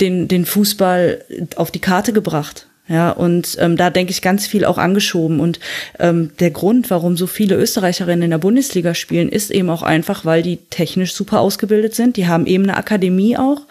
den 0.00 0.26
den 0.26 0.46
Fußball 0.46 1.24
auf 1.54 1.70
die 1.70 1.80
Karte 1.80 2.12
gebracht. 2.12 2.66
Ja, 2.86 3.10
und 3.12 3.56
ähm, 3.60 3.78
da 3.78 3.88
denke 3.88 4.10
ich 4.10 4.20
ganz 4.20 4.46
viel 4.46 4.66
auch 4.66 4.76
angeschoben. 4.76 5.40
Und 5.40 5.58
ähm, 5.98 6.32
der 6.38 6.50
Grund, 6.50 6.90
warum 6.90 7.16
so 7.16 7.26
viele 7.26 7.56
Österreicherinnen 7.56 8.24
in 8.24 8.30
der 8.30 8.38
Bundesliga 8.38 8.94
spielen, 8.94 9.30
ist 9.30 9.50
eben 9.50 9.70
auch 9.70 9.82
einfach, 9.82 10.26
weil 10.26 10.42
die 10.42 10.58
technisch 10.68 11.14
super 11.14 11.40
ausgebildet 11.40 11.94
sind. 11.94 12.18
Die 12.18 12.26
haben 12.26 12.46
eben 12.46 12.64
eine 12.64 12.76
Akademie 12.76 13.38
auch. 13.38 13.62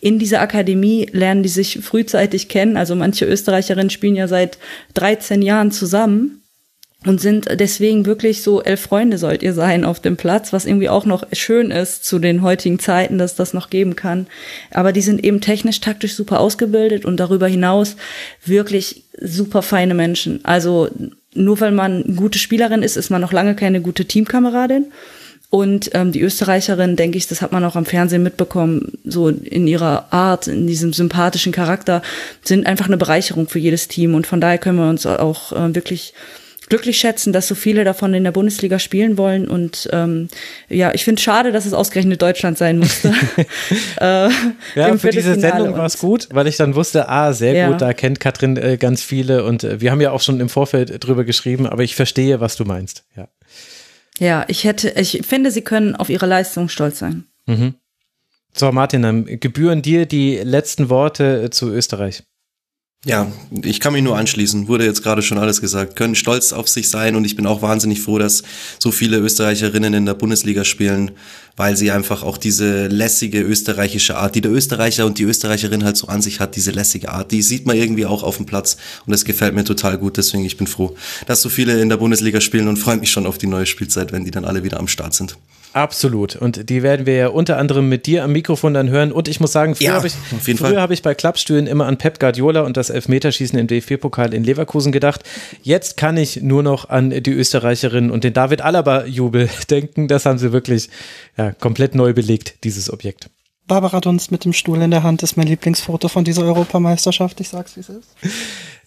In 0.00 0.18
dieser 0.18 0.42
Akademie 0.42 1.08
lernen 1.12 1.42
die 1.42 1.48
sich 1.48 1.78
frühzeitig 1.80 2.48
kennen. 2.48 2.76
Also 2.76 2.94
manche 2.94 3.24
Österreicherinnen 3.24 3.90
spielen 3.90 4.16
ja 4.16 4.28
seit 4.28 4.58
13 4.94 5.40
Jahren 5.40 5.70
zusammen 5.70 6.42
und 7.06 7.20
sind 7.20 7.46
deswegen 7.60 8.06
wirklich 8.06 8.42
so 8.42 8.60
elf 8.60 8.80
Freunde 8.80 9.18
sollt 9.18 9.44
ihr 9.44 9.54
sein 9.54 9.84
auf 9.84 10.00
dem 10.00 10.16
Platz, 10.16 10.52
was 10.52 10.64
irgendwie 10.64 10.88
auch 10.88 11.06
noch 11.06 11.24
schön 11.32 11.70
ist 11.70 12.04
zu 12.04 12.18
den 12.18 12.42
heutigen 12.42 12.80
Zeiten, 12.80 13.18
dass 13.18 13.36
das 13.36 13.54
noch 13.54 13.70
geben 13.70 13.94
kann. 13.94 14.26
Aber 14.72 14.92
die 14.92 15.00
sind 15.00 15.24
eben 15.24 15.40
technisch, 15.40 15.80
taktisch 15.80 16.14
super 16.14 16.40
ausgebildet 16.40 17.04
und 17.04 17.18
darüber 17.18 17.46
hinaus 17.46 17.94
wirklich 18.44 19.04
super 19.20 19.62
feine 19.62 19.94
Menschen. 19.94 20.44
Also 20.44 20.88
nur 21.34 21.60
weil 21.60 21.70
man 21.70 22.16
gute 22.16 22.40
Spielerin 22.40 22.82
ist, 22.82 22.96
ist 22.96 23.10
man 23.10 23.20
noch 23.20 23.32
lange 23.32 23.54
keine 23.54 23.80
gute 23.80 24.04
Teamkameradin. 24.04 24.86
Und 25.50 25.90
ähm, 25.94 26.12
die 26.12 26.20
Österreicherin, 26.20 26.96
denke 26.96 27.16
ich, 27.16 27.26
das 27.26 27.40
hat 27.40 27.52
man 27.52 27.64
auch 27.64 27.76
am 27.76 27.86
Fernsehen 27.86 28.22
mitbekommen, 28.22 28.98
so 29.04 29.28
in 29.28 29.66
ihrer 29.66 30.12
Art, 30.12 30.46
in 30.46 30.66
diesem 30.66 30.92
sympathischen 30.92 31.52
Charakter, 31.52 32.02
sind 32.42 32.66
einfach 32.66 32.86
eine 32.86 32.98
Bereicherung 32.98 33.48
für 33.48 33.58
jedes 33.58 33.88
Team. 33.88 34.14
Und 34.14 34.26
von 34.26 34.42
daher 34.42 34.58
können 34.58 34.78
wir 34.78 34.90
uns 34.90 35.06
auch 35.06 35.52
äh, 35.52 35.74
wirklich 35.74 36.12
glücklich 36.68 36.98
schätzen, 36.98 37.32
dass 37.32 37.48
so 37.48 37.54
viele 37.54 37.84
davon 37.84 38.14
in 38.14 38.24
der 38.24 38.32
Bundesliga 38.32 38.78
spielen 38.78 39.18
wollen. 39.18 39.48
Und 39.48 39.88
ähm, 39.92 40.28
ja, 40.68 40.92
ich 40.94 41.04
finde 41.04 41.20
schade, 41.20 41.52
dass 41.52 41.66
es 41.66 41.72
ausgerechnet 41.72 42.20
Deutschland 42.20 42.58
sein 42.58 42.78
musste. 42.78 43.08
äh, 44.00 44.28
ja, 44.74 44.96
für 44.96 45.10
diese 45.10 45.38
Sendung 45.38 45.74
war 45.74 45.86
es 45.86 45.98
gut, 45.98 46.28
weil 46.32 46.46
ich 46.46 46.56
dann 46.56 46.74
wusste, 46.74 47.08
ah, 47.08 47.32
sehr 47.32 47.54
ja. 47.54 47.68
gut, 47.68 47.80
da 47.80 47.92
kennt 47.92 48.20
Katrin 48.20 48.56
äh, 48.56 48.76
ganz 48.76 49.02
viele 49.02 49.44
und 49.44 49.64
äh, 49.64 49.80
wir 49.80 49.90
haben 49.90 50.00
ja 50.00 50.12
auch 50.12 50.20
schon 50.20 50.40
im 50.40 50.48
Vorfeld 50.48 51.04
drüber 51.04 51.24
geschrieben, 51.24 51.66
aber 51.66 51.82
ich 51.82 51.94
verstehe, 51.94 52.40
was 52.40 52.56
du 52.56 52.64
meinst. 52.64 53.04
Ja. 53.16 53.28
Ja, 54.18 54.44
ich 54.48 54.64
hätte, 54.64 54.90
ich 54.90 55.22
finde, 55.26 55.50
sie 55.50 55.62
können 55.62 55.94
auf 55.94 56.10
ihre 56.10 56.26
Leistung 56.26 56.68
stolz 56.68 56.98
sein. 56.98 57.24
Mhm. 57.46 57.74
So, 58.52 58.72
Martin, 58.72 59.02
dann 59.02 59.24
gebühren 59.24 59.82
dir 59.82 60.06
die 60.06 60.38
letzten 60.38 60.90
Worte 60.90 61.44
äh, 61.44 61.50
zu 61.50 61.70
Österreich. 61.70 62.24
Ja, 63.04 63.30
ich 63.62 63.78
kann 63.78 63.92
mich 63.92 64.02
nur 64.02 64.18
anschließen. 64.18 64.66
Wurde 64.66 64.84
jetzt 64.84 65.04
gerade 65.04 65.22
schon 65.22 65.38
alles 65.38 65.60
gesagt. 65.60 65.94
Können 65.94 66.16
stolz 66.16 66.52
auf 66.52 66.68
sich 66.68 66.90
sein 66.90 67.14
und 67.14 67.24
ich 67.24 67.36
bin 67.36 67.46
auch 67.46 67.62
wahnsinnig 67.62 68.00
froh, 68.00 68.18
dass 68.18 68.42
so 68.80 68.90
viele 68.90 69.18
Österreicherinnen 69.18 69.94
in 69.94 70.04
der 70.04 70.14
Bundesliga 70.14 70.64
spielen, 70.64 71.12
weil 71.56 71.76
sie 71.76 71.92
einfach 71.92 72.24
auch 72.24 72.38
diese 72.38 72.88
lässige 72.88 73.40
österreichische 73.40 74.16
Art, 74.16 74.34
die 74.34 74.40
der 74.40 74.50
Österreicher 74.50 75.06
und 75.06 75.18
die 75.18 75.22
Österreicherin 75.22 75.84
halt 75.84 75.96
so 75.96 76.08
an 76.08 76.22
sich 76.22 76.40
hat, 76.40 76.56
diese 76.56 76.72
lässige 76.72 77.10
Art, 77.10 77.30
die 77.30 77.40
sieht 77.40 77.66
man 77.66 77.76
irgendwie 77.76 78.04
auch 78.04 78.24
auf 78.24 78.36
dem 78.36 78.46
Platz 78.46 78.76
und 79.06 79.12
das 79.12 79.24
gefällt 79.24 79.54
mir 79.54 79.64
total 79.64 79.96
gut. 79.96 80.16
Deswegen 80.16 80.44
ich 80.44 80.56
bin 80.56 80.66
froh, 80.66 80.96
dass 81.26 81.40
so 81.40 81.48
viele 81.48 81.80
in 81.80 81.88
der 81.88 81.98
Bundesliga 81.98 82.40
spielen 82.40 82.66
und 82.66 82.78
freue 82.78 82.96
mich 82.96 83.12
schon 83.12 83.26
auf 83.26 83.38
die 83.38 83.46
neue 83.46 83.66
Spielzeit, 83.66 84.10
wenn 84.10 84.24
die 84.24 84.32
dann 84.32 84.44
alle 84.44 84.64
wieder 84.64 84.80
am 84.80 84.88
Start 84.88 85.14
sind. 85.14 85.36
Absolut. 85.72 86.36
Und 86.36 86.68
die 86.70 86.82
werden 86.82 87.06
wir 87.06 87.14
ja 87.14 87.28
unter 87.28 87.58
anderem 87.58 87.88
mit 87.88 88.06
dir 88.06 88.24
am 88.24 88.32
Mikrofon 88.32 88.74
dann 88.74 88.88
hören. 88.88 89.12
Und 89.12 89.28
ich 89.28 89.40
muss 89.40 89.52
sagen, 89.52 89.74
früher 89.74 89.88
Ja, 89.88 89.94
habe 89.94 90.06
ich, 90.06 90.14
früher 90.56 90.80
habe 90.80 90.94
ich 90.94 91.02
bei 91.02 91.14
Klappstühlen 91.14 91.66
immer 91.66 91.86
an 91.86 91.98
Pep 91.98 92.18
Guardiola 92.18 92.62
und 92.62 92.76
das 92.76 92.90
Elfmeterschießen 92.90 93.58
im 93.58 93.66
DFB-Pokal 93.66 94.34
in 94.34 94.44
Leverkusen 94.44 94.92
gedacht. 94.92 95.22
Jetzt 95.62 95.96
kann 95.96 96.16
ich 96.16 96.42
nur 96.42 96.62
noch 96.62 96.88
an 96.88 97.10
die 97.10 97.32
Österreicherin 97.32 98.10
und 98.10 98.24
den 98.24 98.32
David 98.32 98.62
Alaba-Jubel 98.62 99.48
denken. 99.70 100.08
Das 100.08 100.26
haben 100.26 100.38
sie 100.38 100.52
wirklich 100.52 100.88
ja, 101.36 101.52
komplett 101.52 101.94
neu 101.94 102.12
belegt, 102.12 102.64
dieses 102.64 102.92
Objekt. 102.92 103.28
Barbara 103.68 104.00
Dunst 104.00 104.32
mit 104.32 104.44
dem 104.44 104.52
Stuhl 104.52 104.82
in 104.82 104.90
der 104.90 105.02
Hand 105.02 105.22
ist 105.22 105.36
mein 105.36 105.46
Lieblingsfoto 105.46 106.08
von 106.08 106.24
dieser 106.24 106.42
Europameisterschaft. 106.44 107.40
Ich 107.40 107.50
sag's, 107.50 107.76
wie 107.76 107.80
es 107.80 107.88
ist. 107.88 108.08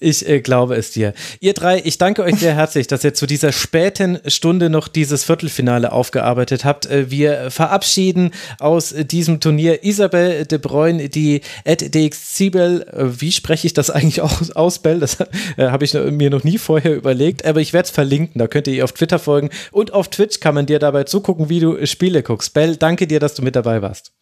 Ich 0.04 0.28
äh, 0.28 0.42
glaube 0.42 0.76
es 0.76 0.92
dir. 0.92 1.14
Ihr 1.40 1.54
drei, 1.54 1.80
ich 1.86 2.00
danke 2.00 2.24
euch 2.24 2.36
sehr 2.36 2.56
herzlich, 2.56 2.88
dass 2.88 3.04
ihr 3.04 3.14
zu 3.14 3.28
dieser 3.28 3.52
späten 3.52 4.20
Stunde 4.26 4.72
noch 4.72 4.88
dieses 4.88 5.24
Viertelfinale 5.24 5.92
aufgearbeitet 5.92 6.66
habt. 6.66 6.88
Äh, 6.88 7.12
Wir 7.12 7.52
verabschieden 7.52 8.32
aus 8.60 8.96
diesem 8.98 9.40
Turnier 9.40 9.84
Isabel 9.84 10.48
de 10.48 10.58
Bruyne, 10.58 11.08
die 11.08 11.42
at 11.66 11.94
DXCBel, 11.94 12.82
äh, 12.82 13.22
wie 13.22 13.32
spreche 13.32 13.68
ich 13.68 13.74
das 13.74 13.92
eigentlich 13.92 14.22
aus, 14.22 14.52
aus 14.52 14.80
Bell? 14.80 15.00
Das 15.00 15.20
äh, 15.20 15.68
habe 15.70 15.86
ich 15.86 15.94
mir 15.94 16.32
noch 16.32 16.44
nie 16.44 16.58
vorher 16.58 16.96
überlegt, 16.96 17.46
aber 17.46 17.62
ich 17.62 17.72
werde 17.72 17.86
es 17.86 17.92
verlinken, 17.92 18.40
da 18.40 18.48
könnt 18.48 18.68
ihr 18.68 18.74
ihr 18.74 18.84
auf 18.84 18.94
Twitter 18.94 19.20
folgen 19.20 19.50
und 19.72 19.94
auf 19.94 20.10
Twitch 20.10 20.40
kann 20.40 20.56
man 20.56 20.66
dir 20.66 20.80
dabei 20.80 21.04
zugucken, 21.04 21.50
wie 21.50 21.60
du 21.60 21.86
Spiele 21.86 22.24
guckst. 22.24 22.56
Bell, 22.56 22.76
danke 22.76 23.06
dir, 23.06 23.20
dass 23.20 23.36
du 23.36 23.44
mit 23.44 23.56
dabei 23.56 23.84
warst. 23.84 24.14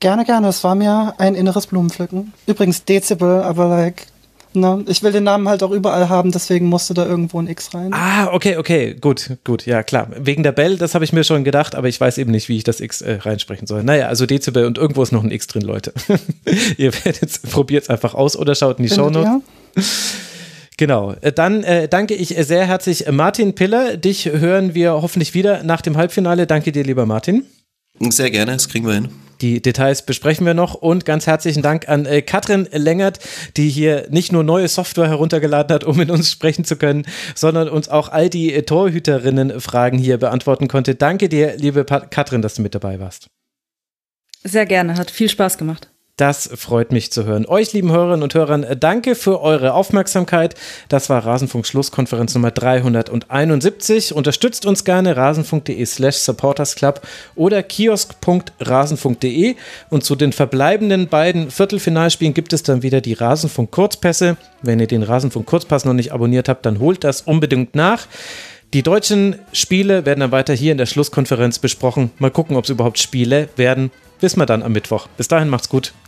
Gerne, 0.00 0.24
gerne. 0.24 0.48
Es 0.48 0.62
war 0.62 0.74
mir 0.74 1.14
ein 1.18 1.34
inneres 1.34 1.66
Blumenpflücken. 1.66 2.32
Übrigens 2.46 2.84
Dezibel, 2.84 3.42
aber 3.42 3.66
like, 3.66 4.06
ne, 4.52 4.84
ich 4.88 5.02
will 5.02 5.12
den 5.12 5.24
Namen 5.24 5.48
halt 5.48 5.62
auch 5.62 5.70
überall 5.70 6.08
haben, 6.08 6.32
deswegen 6.32 6.66
musste 6.66 6.94
da 6.94 7.06
irgendwo 7.06 7.40
ein 7.40 7.46
X 7.46 7.74
rein. 7.74 7.92
Ah, 7.92 8.28
okay, 8.32 8.56
okay, 8.56 8.94
gut, 8.94 9.38
gut, 9.44 9.64
ja 9.64 9.82
klar. 9.82 10.08
Wegen 10.18 10.42
der 10.42 10.52
Bell, 10.52 10.76
das 10.76 10.94
habe 10.94 11.04
ich 11.04 11.12
mir 11.12 11.24
schon 11.24 11.44
gedacht, 11.44 11.74
aber 11.74 11.88
ich 11.88 12.00
weiß 12.00 12.18
eben 12.18 12.30
nicht, 12.30 12.48
wie 12.48 12.56
ich 12.56 12.64
das 12.64 12.80
X 12.80 13.00
äh, 13.00 13.18
reinsprechen 13.22 13.66
soll. 13.66 13.84
Naja, 13.84 14.08
also 14.08 14.26
Dezibel 14.26 14.66
und 14.66 14.78
irgendwo 14.78 15.02
ist 15.02 15.12
noch 15.12 15.24
ein 15.24 15.30
X 15.30 15.46
drin, 15.46 15.62
Leute. 15.62 15.92
ihr 16.76 16.92
werdet 17.04 17.40
probiert 17.50 17.84
es 17.84 17.90
einfach 17.90 18.14
aus 18.14 18.36
oder 18.36 18.54
schaut 18.54 18.78
in 18.78 18.84
die 18.84 18.94
Shownotes. 18.94 19.42
Genau, 20.76 21.14
äh, 21.22 21.32
dann 21.32 21.64
äh, 21.64 21.88
danke 21.88 22.14
ich 22.14 22.28
sehr 22.28 22.66
herzlich 22.66 23.06
äh, 23.06 23.12
Martin 23.12 23.54
Piller. 23.54 23.96
Dich 23.96 24.26
hören 24.26 24.74
wir 24.74 24.92
hoffentlich 24.92 25.32
wieder 25.32 25.62
nach 25.62 25.80
dem 25.80 25.96
Halbfinale. 25.96 26.46
Danke 26.46 26.70
dir, 26.70 26.84
lieber 26.84 27.06
Martin. 27.06 27.46
Sehr 28.00 28.30
gerne, 28.30 28.52
das 28.52 28.68
kriegen 28.68 28.86
wir 28.86 28.94
hin. 28.94 29.08
Die 29.40 29.60
Details 29.60 30.06
besprechen 30.06 30.46
wir 30.46 30.54
noch 30.54 30.74
und 30.74 31.04
ganz 31.04 31.26
herzlichen 31.26 31.62
Dank 31.62 31.88
an 31.88 32.06
äh, 32.06 32.22
Katrin 32.22 32.66
Längert, 32.72 33.18
die 33.56 33.68
hier 33.68 34.06
nicht 34.10 34.32
nur 34.32 34.42
neue 34.44 34.68
Software 34.68 35.08
heruntergeladen 35.08 35.74
hat, 35.74 35.84
um 35.84 35.96
mit 35.96 36.10
uns 36.10 36.30
sprechen 36.30 36.64
zu 36.64 36.76
können, 36.76 37.04
sondern 37.34 37.68
uns 37.68 37.88
auch 37.88 38.08
all 38.08 38.30
die 38.30 38.54
äh, 38.54 38.62
Torhüterinnen-Fragen 38.62 39.98
hier 39.98 40.16
beantworten 40.16 40.68
konnte. 40.68 40.94
Danke 40.94 41.28
dir, 41.28 41.56
liebe 41.56 41.84
pa 41.84 42.00
Katrin, 42.00 42.40
dass 42.40 42.54
du 42.54 42.62
mit 42.62 42.74
dabei 42.74 42.98
warst. 42.98 43.28
Sehr 44.42 44.64
gerne, 44.64 44.96
hat 44.96 45.10
viel 45.10 45.28
Spaß 45.28 45.58
gemacht. 45.58 45.90
Das 46.16 46.48
freut 46.54 46.92
mich 46.92 47.12
zu 47.12 47.26
hören. 47.26 47.44
Euch, 47.44 47.74
lieben 47.74 47.92
Hörerinnen 47.92 48.22
und 48.22 48.32
Hörern, 48.32 48.64
danke 48.80 49.14
für 49.14 49.42
eure 49.42 49.74
Aufmerksamkeit. 49.74 50.54
Das 50.88 51.10
war 51.10 51.26
Rasenfunk 51.26 51.66
Schlusskonferenz 51.66 52.34
Nummer 52.34 52.50
371. 52.50 54.14
Unterstützt 54.14 54.64
uns 54.64 54.84
gerne 54.84 55.14
rasenfunk.de 55.14 55.84
slash 55.84 56.16
supportersclub 56.16 57.02
oder 57.34 57.62
kiosk.rasenfunk.de. 57.62 59.56
Und 59.90 60.04
zu 60.04 60.16
den 60.16 60.32
verbleibenden 60.32 61.08
beiden 61.08 61.50
Viertelfinalspielen 61.50 62.32
gibt 62.32 62.54
es 62.54 62.62
dann 62.62 62.82
wieder 62.82 63.02
die 63.02 63.12
Rasenfunk 63.12 63.70
Kurzpässe. 63.70 64.38
Wenn 64.62 64.80
ihr 64.80 64.86
den 64.86 65.02
Rasenfunk 65.02 65.44
Kurzpass 65.44 65.84
noch 65.84 65.92
nicht 65.92 66.14
abonniert 66.14 66.48
habt, 66.48 66.64
dann 66.64 66.80
holt 66.80 67.04
das 67.04 67.20
unbedingt 67.20 67.74
nach. 67.74 68.06
Die 68.72 68.82
deutschen 68.82 69.36
Spiele 69.52 70.06
werden 70.06 70.20
dann 70.20 70.32
weiter 70.32 70.54
hier 70.54 70.72
in 70.72 70.78
der 70.78 70.86
Schlusskonferenz 70.86 71.58
besprochen. 71.58 72.10
Mal 72.18 72.30
gucken, 72.30 72.56
ob 72.56 72.64
es 72.64 72.70
überhaupt 72.70 72.98
Spiele 72.98 73.50
werden. 73.56 73.90
Wissen 74.20 74.40
wir 74.40 74.46
dann 74.46 74.62
am 74.62 74.72
Mittwoch. 74.72 75.08
Bis 75.18 75.28
dahin 75.28 75.50
macht's 75.50 75.68
gut. 75.68 75.92